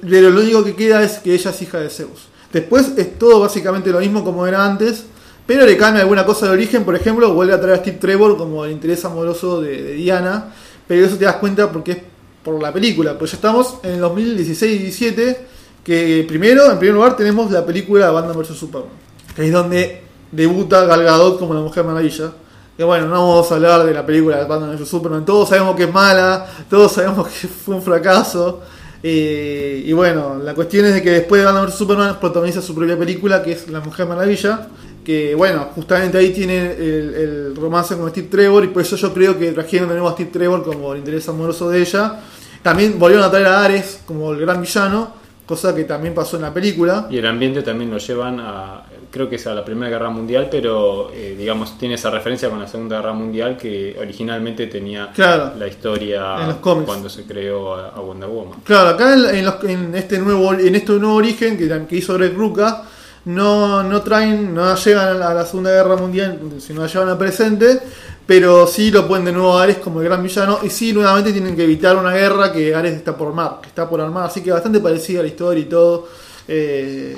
pero 0.00 0.30
lo 0.30 0.40
único 0.40 0.64
que 0.64 0.74
queda 0.74 1.02
es 1.02 1.18
que 1.18 1.34
ella 1.34 1.50
es 1.50 1.62
hija 1.62 1.78
de 1.78 1.88
Zeus. 1.88 2.28
Después 2.52 2.92
es 2.96 3.18
todo 3.18 3.40
básicamente 3.40 3.90
lo 3.90 4.00
mismo 4.00 4.24
como 4.24 4.46
era 4.46 4.64
antes, 4.64 5.04
pero 5.46 5.64
le 5.64 5.76
cambia 5.76 6.02
alguna 6.02 6.26
cosa 6.26 6.46
de 6.46 6.52
origen, 6.52 6.84
por 6.84 6.94
ejemplo, 6.94 7.32
vuelve 7.32 7.54
a 7.54 7.60
traer 7.60 7.74
a 7.74 7.78
Steve 7.78 7.98
Trevor 7.98 8.36
como 8.36 8.64
el 8.64 8.72
interés 8.72 9.04
amoroso 9.04 9.60
de, 9.60 9.82
de 9.82 9.92
Diana, 9.94 10.52
pero 10.86 11.06
eso 11.06 11.16
te 11.16 11.24
das 11.24 11.36
cuenta 11.36 11.70
porque 11.70 11.92
es 11.92 11.98
por 12.42 12.60
la 12.60 12.72
película, 12.72 13.18
pues 13.18 13.32
ya 13.32 13.36
estamos 13.36 13.78
en 13.82 13.92
el 13.92 14.00
2016 14.00 14.80
y 14.80 14.82
17, 14.84 15.46
que 15.88 16.22
primero, 16.28 16.70
en 16.70 16.78
primer 16.78 16.96
lugar, 16.96 17.16
tenemos 17.16 17.50
la 17.50 17.64
película 17.64 18.10
Batman 18.10 18.36
vs 18.36 18.58
Superman, 18.58 18.90
que 19.34 19.46
es 19.46 19.50
donde 19.50 20.02
debuta 20.30 20.84
Gal 20.84 21.02
Gadot 21.02 21.38
como 21.38 21.54
la 21.54 21.60
Mujer 21.60 21.82
Maravilla. 21.82 22.30
Que 22.76 22.84
bueno, 22.84 23.06
no 23.06 23.12
vamos 23.12 23.50
a 23.50 23.54
hablar 23.54 23.86
de 23.86 23.94
la 23.94 24.04
película 24.04 24.36
de 24.36 24.44
Batman 24.44 24.76
vs 24.76 24.86
Superman, 24.86 25.24
todos 25.24 25.48
sabemos 25.48 25.74
que 25.76 25.84
es 25.84 25.92
mala, 25.92 26.46
todos 26.68 26.92
sabemos 26.92 27.28
que 27.28 27.48
fue 27.64 27.74
un 27.76 27.80
fracaso. 27.80 28.60
Eh, 29.02 29.82
y 29.86 29.90
bueno, 29.94 30.36
la 30.36 30.54
cuestión 30.54 30.84
es 30.84 30.92
de 30.92 31.02
que 31.02 31.10
después 31.10 31.40
de 31.40 31.46
Batman 31.46 31.64
vs 31.64 31.76
Superman 31.76 32.20
protagoniza 32.20 32.60
su 32.60 32.74
propia 32.74 32.98
película, 32.98 33.42
que 33.42 33.52
es 33.52 33.70
La 33.70 33.80
Mujer 33.80 34.06
Maravilla. 34.06 34.68
Que 35.02 35.34
bueno, 35.34 35.70
justamente 35.74 36.18
ahí 36.18 36.34
tiene 36.34 36.72
el, 36.72 37.14
el 37.14 37.56
romance 37.56 37.96
con 37.96 38.10
Steve 38.10 38.28
Trevor, 38.30 38.62
y 38.62 38.68
por 38.68 38.82
eso 38.82 38.96
yo 38.96 39.14
creo 39.14 39.38
que 39.38 39.52
trajeron 39.52 39.88
de 39.88 39.94
nuevo 39.94 40.10
a 40.10 40.12
Steve 40.12 40.28
Trevor 40.30 40.62
como 40.62 40.92
el 40.92 40.98
interés 40.98 41.26
amoroso 41.30 41.70
de 41.70 41.80
ella. 41.80 42.20
También 42.62 42.98
volvieron 42.98 43.24
a 43.24 43.30
traer 43.30 43.46
a 43.46 43.64
Ares 43.64 44.00
como 44.04 44.32
el 44.32 44.40
gran 44.40 44.60
villano, 44.60 45.16
cosa 45.48 45.74
que 45.74 45.82
también 45.84 46.14
pasó 46.14 46.36
en 46.36 46.42
la 46.42 46.52
película. 46.54 47.08
Y 47.10 47.18
el 47.18 47.26
ambiente 47.26 47.62
también 47.62 47.90
lo 47.90 47.98
llevan 47.98 48.38
a, 48.38 48.82
creo 49.10 49.28
que 49.28 49.36
es 49.36 49.46
a 49.46 49.54
la 49.54 49.64
Primera 49.64 49.90
Guerra 49.90 50.10
Mundial, 50.10 50.48
pero 50.50 51.10
eh, 51.12 51.34
digamos 51.36 51.78
tiene 51.78 51.94
esa 51.94 52.10
referencia 52.10 52.50
con 52.50 52.60
la 52.60 52.68
Segunda 52.68 52.96
Guerra 52.98 53.14
Mundial 53.14 53.56
que 53.56 53.96
originalmente 53.98 54.66
tenía 54.66 55.10
Claro. 55.14 55.52
la 55.58 55.66
historia 55.66 56.36
En 56.42 56.46
los 56.48 56.56
cómics. 56.58 56.86
cuando 56.86 57.08
se 57.08 57.24
creó 57.24 57.74
a, 57.74 57.88
a 57.88 58.00
Wonder 58.00 58.28
Woman. 58.28 58.60
Claro, 58.62 58.90
acá 58.90 59.14
en, 59.14 59.24
en 59.36 59.44
los- 59.46 59.64
en 59.64 59.94
este 59.94 60.18
nuevo 60.18 60.52
en 60.52 60.74
este 60.74 60.92
nuevo 60.92 61.14
origen 61.14 61.56
que, 61.56 61.86
que 61.88 61.96
hizo 61.96 62.14
Greg 62.14 62.34
Rucka, 62.34 62.84
no, 63.28 63.82
no 63.82 64.00
traen, 64.00 64.54
no 64.54 64.74
llegan 64.74 65.22
a 65.22 65.34
la, 65.34 65.44
Segunda 65.44 65.70
Guerra 65.70 65.96
Mundial, 65.96 66.40
sino 66.60 66.80
la 66.80 66.86
llevan 66.86 67.10
al 67.10 67.18
presente, 67.18 67.78
pero 68.26 68.66
sí 68.66 68.90
lo 68.90 69.06
ponen 69.06 69.26
de 69.26 69.32
nuevo 69.32 69.58
a 69.58 69.64
Ares 69.64 69.76
como 69.76 70.00
el 70.00 70.08
gran 70.08 70.22
villano, 70.22 70.60
y 70.62 70.70
sí 70.70 70.94
nuevamente 70.94 71.32
tienen 71.32 71.54
que 71.54 71.64
evitar 71.64 71.96
una 71.96 72.12
guerra 72.12 72.50
que 72.50 72.74
Ares 72.74 72.94
está 72.94 73.14
por 73.14 73.34
mar, 73.34 73.58
que 73.60 73.68
está 73.68 73.86
por 73.86 74.00
armar, 74.00 74.24
así 74.24 74.40
que 74.40 74.50
bastante 74.50 74.80
parecida 74.80 75.20
a 75.20 75.22
la 75.24 75.28
historia 75.28 75.62
y 75.62 75.66
todo. 75.66 76.08
eh, 76.48 77.14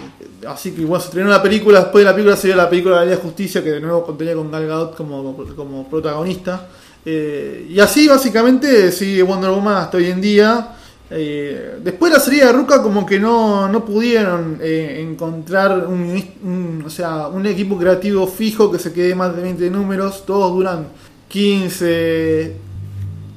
así 0.49 0.73
que 0.73 0.85
bueno, 0.85 1.01
se 1.01 1.09
estrenó 1.11 1.31
la 1.31 1.41
película, 1.41 1.79
después 1.79 2.05
de 2.05 2.11
la 2.11 2.17
película 2.17 2.37
se 2.37 2.49
vio 2.49 2.57
la 2.57 2.69
película 2.69 2.99
de 3.01 3.07
la 3.07 3.11
de 3.13 3.17
Justicia, 3.17 3.63
que 3.63 3.71
de 3.71 3.81
nuevo 3.81 4.05
contenía 4.05 4.35
con 4.35 4.51
Gal 4.51 4.67
Gadot 4.67 4.97
como, 4.97 5.37
como 5.55 5.89
protagonista. 5.89 6.67
Eh, 7.07 7.69
y 7.71 7.79
así 7.79 8.09
básicamente 8.09 8.91
sigue 8.91 9.23
Wonder 9.23 9.51
Woman 9.51 9.77
hasta 9.77 9.97
hoy 9.97 10.07
en 10.07 10.21
día. 10.21 10.77
Eh, 11.13 11.79
después 11.83 12.13
de 12.13 12.19
la 12.19 12.25
serie 12.25 12.45
de 12.47 12.53
Ruka 12.53 12.81
como 12.83 13.05
que 13.05 13.19
no, 13.19 13.69
no 13.69 13.85
pudieron 13.85 14.59
eh, 14.61 15.05
encontrar 15.11 15.87
un, 15.89 16.23
un- 16.45 16.85
o 16.87 16.91
sea, 16.91 17.27
un 17.27 17.45
equipo 17.47 17.77
creativo 17.77 18.27
fijo 18.29 18.71
que 18.71 18.79
se 18.79 18.93
quede 18.93 19.15
más 19.17 19.35
de 19.35 19.43
20 19.43 19.71
números, 19.71 20.25
todos 20.25 20.53
duran 20.53 20.87
15, 21.29 22.57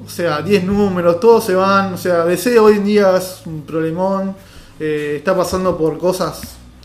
o 0.06 0.08
sea, 0.08 0.40
10 0.42 0.64
números, 0.64 1.18
todos 1.18 1.44
se 1.44 1.54
van, 1.54 1.94
o 1.94 1.96
sea, 1.98 2.24
DC 2.24 2.58
hoy 2.58 2.74
en 2.74 2.84
día 2.84 3.16
es 3.16 3.42
un 3.46 3.62
problemón, 3.62 4.36
eh, 4.78 5.14
está 5.18 5.36
pasando 5.36 5.76
por 5.76 5.98
cosas 5.98 6.40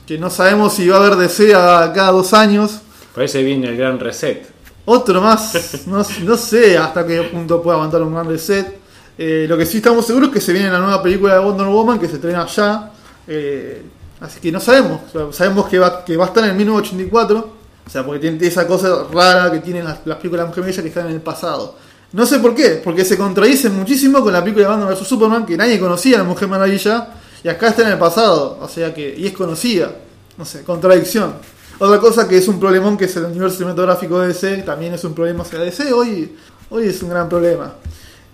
que 0.08 0.17
no 0.17 0.30
sabemos 0.32 0.74
si 0.74 0.88
va 0.88 0.97
a 0.97 0.99
haber 1.05 1.16
DC 1.18 1.53
a 1.53 1.91
cada 1.93 2.11
dos 2.11 2.34
años. 2.34 2.80
Parece 3.13 3.43
bien 3.43 3.63
el 3.63 3.78
gran 3.78 3.99
reset. 3.99 4.47
Otro 4.86 5.22
más, 5.22 5.84
no, 5.88 6.03
no 6.24 6.38
sé 6.38 6.78
hasta 6.80 7.05
qué 7.05 7.22
punto 7.24 7.61
puede 7.61 7.76
aguantar 7.78 8.01
un 8.01 8.13
gran 8.13 8.28
reset. 8.28 8.78
Eh, 9.22 9.47
lo 9.49 9.57
que 9.57 9.65
sí 9.65 9.78
estamos 9.78 10.07
seguros 10.07 10.30
es 10.30 10.34
que 10.36 10.39
se 10.39 10.53
viene 10.53 10.72
la 10.72 10.80
nueva 10.80 11.03
película 11.03 11.34
de 11.34 11.39
Wonder 11.41 11.67
Woman 11.67 11.99
que 11.99 12.07
se 12.07 12.15
estrena 12.15 12.47
ya. 12.47 12.89
Eh, 13.28 13.84
así 14.22 14.39
que 14.39 14.49
no 14.49 14.61
sabemos. 14.61 15.01
Sabemos 15.36 15.67
que 15.67 15.78
va, 15.78 16.05
que 16.05 16.15
va 16.15 16.24
a 16.24 16.28
estar 16.30 16.41
en 16.45 16.51
el 16.51 16.55
1984. 16.55 17.59
O 17.86 17.89
sea, 17.89 18.05
porque 18.05 18.22
tiene 18.22 18.47
esa 18.47 18.65
cosa 18.65 19.07
rara 19.11 19.51
que 19.51 19.59
tienen 19.59 19.84
las, 19.84 19.99
las 20.05 20.17
películas 20.20 20.45
de 20.45 20.47
Mujer 20.47 20.61
Maravilla 20.61 20.82
que 20.84 20.88
están 20.88 21.07
en 21.07 21.15
el 21.15 21.22
pasado. 21.22 21.76
No 22.13 22.26
sé 22.26 22.39
por 22.39 22.55
qué, 22.55 22.82
porque 22.82 23.03
se 23.03 23.17
contradicen 23.17 23.76
muchísimo 23.76 24.24
con 24.24 24.32
la 24.32 24.41
película 24.41 24.65
de 24.65 24.72
Batman 24.72 24.95
vs 24.95 25.05
Superman, 25.05 25.45
que 25.45 25.57
nadie 25.57 25.78
conocía 25.80 26.15
a 26.15 26.20
la 26.20 26.24
Mujer 26.24 26.47
Maravilla, 26.47 27.09
y 27.43 27.49
acá 27.49 27.67
está 27.67 27.82
en 27.82 27.89
el 27.89 27.99
pasado, 27.99 28.57
o 28.61 28.67
sea 28.70 28.93
que, 28.93 29.15
y 29.17 29.28
es 29.28 29.34
conocida. 29.34 29.91
No 30.38 30.45
sé, 30.45 30.63
contradicción. 30.63 31.34
Otra 31.78 31.99
cosa 31.99 32.28
que 32.28 32.38
es 32.38 32.47
un 32.47 32.59
problemón 32.59 32.97
que 32.97 33.05
es 33.05 33.15
el 33.17 33.26
universo 33.26 33.57
cinematográfico 33.57 34.20
de 34.20 34.30
DC, 34.30 34.63
también 34.63 34.93
es 34.93 35.03
un 35.03 35.13
problema. 35.13 35.43
Sea, 35.43 35.59
DC 35.59 35.91
hoy, 35.91 36.36
hoy 36.70 36.88
es 36.88 37.03
un 37.03 37.09
gran 37.09 37.28
problema. 37.30 37.74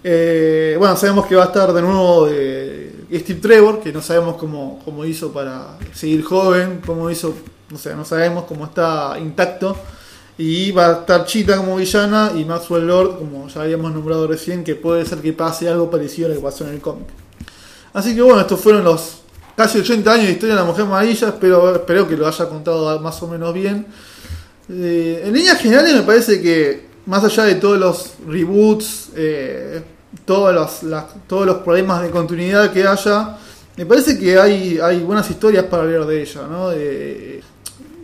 Eh, 0.07 0.75
bueno, 0.77 0.95
sabemos 0.95 1.25
que 1.25 1.35
va 1.35 1.45
a 1.45 1.47
estar 1.47 1.73
de 1.73 1.81
nuevo 1.81 2.27
de, 2.27 2.93
Steve 3.11 3.39
Trevor, 3.39 3.79
que 3.81 3.91
no 3.91 4.03
sabemos 4.03 4.35
cómo, 4.35 4.79
cómo 4.85 5.03
hizo 5.03 5.33
para 5.33 5.79
seguir 5.95 6.23
joven, 6.23 6.79
cómo 6.85 7.09
hizo, 7.09 7.33
no 7.71 7.77
sé, 7.79 7.95
no 7.95 8.05
sabemos 8.05 8.43
cómo 8.43 8.65
está 8.65 9.17
intacto. 9.19 9.75
Y 10.37 10.69
va 10.69 10.87
a 10.89 10.91
estar 10.99 11.25
Chita 11.25 11.57
como 11.57 11.77
villana 11.77 12.33
y 12.35 12.45
Maxwell 12.45 12.85
Lord, 12.85 13.17
como 13.17 13.47
ya 13.47 13.63
habíamos 13.63 13.91
nombrado 13.93 14.27
recién, 14.27 14.63
que 14.63 14.75
puede 14.75 15.05
ser 15.05 15.23
que 15.23 15.33
pase 15.33 15.67
algo 15.67 15.89
parecido 15.89 16.27
a 16.27 16.29
lo 16.29 16.35
que 16.35 16.41
pasó 16.41 16.67
en 16.67 16.75
el 16.75 16.81
cómic. 16.81 17.07
Así 17.91 18.13
que 18.13 18.21
bueno, 18.21 18.41
estos 18.41 18.59
fueron 18.59 18.83
los 18.83 19.21
casi 19.55 19.79
80 19.79 20.11
años 20.11 20.25
de 20.27 20.33
historia 20.33 20.53
de 20.53 20.61
la 20.61 20.67
Mujer 20.67 20.85
Maravilla, 20.85 21.29
espero, 21.29 21.73
espero 21.73 22.07
que 22.07 22.15
lo 22.15 22.27
haya 22.27 22.47
contado 22.47 22.99
más 22.99 23.23
o 23.23 23.27
menos 23.27 23.51
bien. 23.55 23.87
Eh, 24.69 25.23
en 25.25 25.33
líneas 25.33 25.57
generales 25.57 25.95
me 25.95 26.03
parece 26.03 26.39
que, 26.39 26.89
más 27.07 27.23
allá 27.23 27.45
de 27.45 27.55
todos 27.55 27.79
los 27.79 28.13
reboots, 28.27 29.09
eh, 29.15 29.81
todos, 30.25 30.53
los, 30.53 30.83
las- 30.83 31.05
todos 31.27 31.45
los 31.45 31.57
problemas 31.57 32.01
de 32.01 32.09
continuidad 32.09 32.71
que 32.71 32.85
haya, 32.87 33.37
me 33.77 33.85
parece 33.85 34.17
que 34.17 34.37
hay, 34.39 34.79
hay 34.81 34.99
buenas 35.01 35.29
historias 35.29 35.65
para 35.65 35.83
leer 35.85 36.05
de 36.05 36.21
ella, 36.21 36.41
¿no? 36.49 36.69
De- 36.69 37.43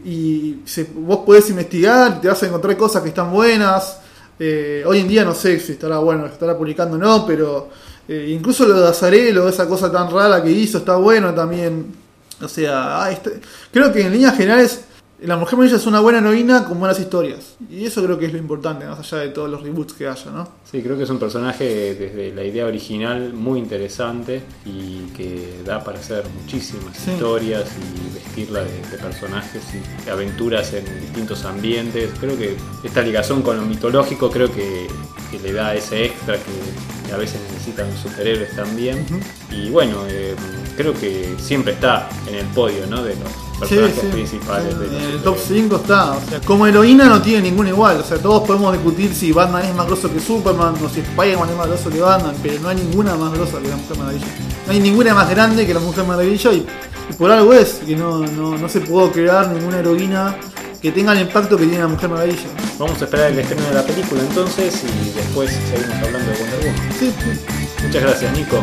y 0.04 0.58
vos 0.96 1.20
podés 1.26 1.50
investigar, 1.52 2.20
te 2.22 2.28
vas 2.28 2.42
a 2.42 2.48
encontrar 2.48 2.76
cosas 2.76 3.04
que 3.04 3.10
están 3.10 3.32
buenas. 3.32 3.98
Eh, 4.40 4.84
hoy 4.88 5.00
en 5.00 5.08
día 5.08 5.24
no 5.24 5.36
sé 5.36 5.60
si 5.60 5.74
estará 5.74 6.00
bueno, 6.00 6.26
estará 6.26 6.58
publicando 6.58 6.96
o 6.96 7.00
no, 7.00 7.26
pero 7.28 7.70
eh, 8.08 8.32
incluso 8.36 8.66
lo 8.66 8.80
de 8.82 8.88
Azarelo, 8.90 9.48
esa 9.48 9.68
cosa 9.68 9.92
tan 9.92 10.10
rara 10.10 10.42
que 10.42 10.50
hizo, 10.50 10.80
está 10.80 10.96
bueno 10.96 11.34
también. 11.36 11.94
O 12.42 12.48
sea, 12.48 13.04
ah, 13.04 13.12
este- 13.12 13.40
creo 13.72 13.94
que 13.94 14.02
en 14.02 14.12
líneas 14.12 14.36
generales 14.36 14.82
la 15.22 15.38
Mujer 15.38 15.58
Maravilla 15.58 15.78
es 15.78 15.86
una 15.86 16.00
buena 16.00 16.18
heroína 16.20 16.66
con 16.66 16.80
buenas 16.80 17.00
historias. 17.00 17.56
Y 17.70 17.86
eso 17.86 18.04
creo 18.04 18.18
que 18.18 18.26
es 18.26 18.34
lo 18.34 18.40
importante, 18.40 18.86
más 18.86 19.00
allá 19.14 19.22
de 19.24 19.30
todos 19.30 19.50
los 19.50 19.62
reboots 19.62 19.94
que 19.94 20.08
haya, 20.08 20.32
¿no? 20.32 20.48
Sí, 20.70 20.82
creo 20.82 20.98
que 20.98 21.04
es 21.04 21.10
un 21.12 21.20
personaje 21.20 21.94
desde 21.94 22.34
la 22.34 22.44
idea 22.44 22.66
original 22.66 23.32
muy 23.34 23.60
interesante 23.60 24.42
y 24.66 25.02
que 25.16 25.60
da 25.66 25.84
para 25.84 26.00
hacer 26.00 26.24
muchísimas 26.42 26.98
Sí. 26.98 27.12
historias 27.12 27.70
y 27.78 28.14
vestirla 28.16 28.64
de, 28.64 28.72
de 28.90 28.98
personajes 28.98 29.62
y 30.06 30.10
aventuras 30.10 30.74
en 30.74 30.86
distintos 31.02 31.46
ambientes. 31.46 32.10
Creo 32.20 32.38
que 32.38 32.56
esta 32.84 33.02
ligación 33.02 33.42
con 33.44 33.58
lo 33.58 33.64
mitológico 33.66 34.32
creo 34.32 34.52
que, 34.52 34.88
que 35.30 35.40
le 35.40 35.54
da 35.54 35.76
ese 35.76 36.06
extra 36.06 36.36
que, 36.36 37.08
que 37.08 37.14
a 37.14 37.18
veces 37.18 37.40
necesitan 37.52 37.88
los 37.92 38.00
superhéroes 38.00 38.56
también. 38.56 39.06
Y 39.52 39.70
bueno, 39.70 39.98
eh, 40.08 40.36
creo 40.78 40.94
que 40.94 41.36
siempre 41.38 41.74
está 41.74 42.10
en 42.28 42.36
el 42.36 42.46
podio 42.48 42.88
¿no? 42.88 43.04
de 43.04 43.16
los 43.16 43.51
personajes 43.62 43.96
Sí, 43.96 44.02
sí. 44.02 44.08
principales. 44.12 44.80
de 44.80 44.86
los 44.88 44.96
En 45.04 45.10
el 45.12 45.22
top 45.24 45.38
5 45.48 45.76
está. 45.78 46.12
O 46.12 46.22
sea, 46.30 46.42
como 46.42 46.68
heroína 46.68 47.06
no 47.06 47.22
tiene 47.22 47.44
ninguna 47.44 47.70
igual. 47.70 47.98
O 48.00 48.04
sea, 48.04 48.18
todos 48.18 48.44
podemos 48.48 48.74
discutir 48.74 49.14
si 49.16 49.32
Batman 49.32 49.64
es 49.66 49.74
más 49.76 49.88
grosso 49.88 50.12
que 50.12 50.20
Superman 50.20 50.76
o 50.84 50.90
si 50.90 51.00
Spider-Man 51.02 51.50
es 51.50 51.56
más 51.58 51.68
grosso 51.68 51.90
que 51.90 52.00
Batman, 52.02 52.36
pero 52.44 52.60
no 52.62 52.70
hay 52.70 52.76
ninguna 52.78 53.16
más 53.16 53.32
grosa 53.34 53.60
que 53.62 53.68
la 53.70 53.76
Mujer 53.78 53.98
Maravilla. 53.98 54.26
No 54.68 54.74
hay 54.74 54.80
ninguna 54.80 55.14
más 55.16 55.30
grande 55.30 55.66
que 55.66 55.74
la 55.74 55.80
Mujer 55.80 56.04
Maravilla 56.06 56.52
y, 56.54 56.66
y 57.10 57.14
por 57.14 57.32
algo 57.32 57.54
es 57.54 57.82
que 57.86 57.96
no, 57.96 58.20
no, 58.20 58.58
no 58.58 58.70
se 58.70 58.82
pudo 58.82 59.12
crear 59.12 59.48
ninguna 59.50 59.80
heroína 59.80 60.36
que 60.82 60.92
tenga 60.92 61.14
el 61.14 61.22
impacto 61.22 61.58
que 61.58 61.66
tiene 61.66 61.80
la 61.84 61.88
Mujer 61.88 62.10
Maravilla. 62.10 62.50
Vamos 62.80 63.00
a 63.02 63.06
esperar 63.06 63.32
el 63.32 63.40
estreno 63.40 63.64
de 63.68 63.74
la 63.76 63.84
película 63.84 64.22
entonces 64.22 64.82
y 64.84 65.10
después 65.12 65.52
seguimos 65.52 65.96
hablando 65.98 66.32
de 66.32 66.38
Wonder 66.40 66.60
Woman. 66.60 66.94
Sí, 67.00 67.14
sí. 67.18 67.86
Muchas 67.86 68.02
gracias, 68.02 68.38
Nico. 68.38 68.58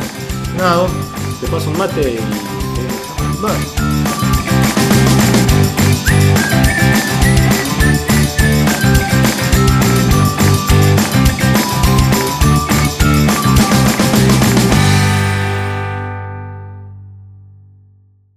Nada, 0.57 0.87
Te 1.41 1.47
paso 1.47 1.71
un 1.71 1.79
mate 1.79 2.01
y. 2.01 3.41
vale. 3.41 4.28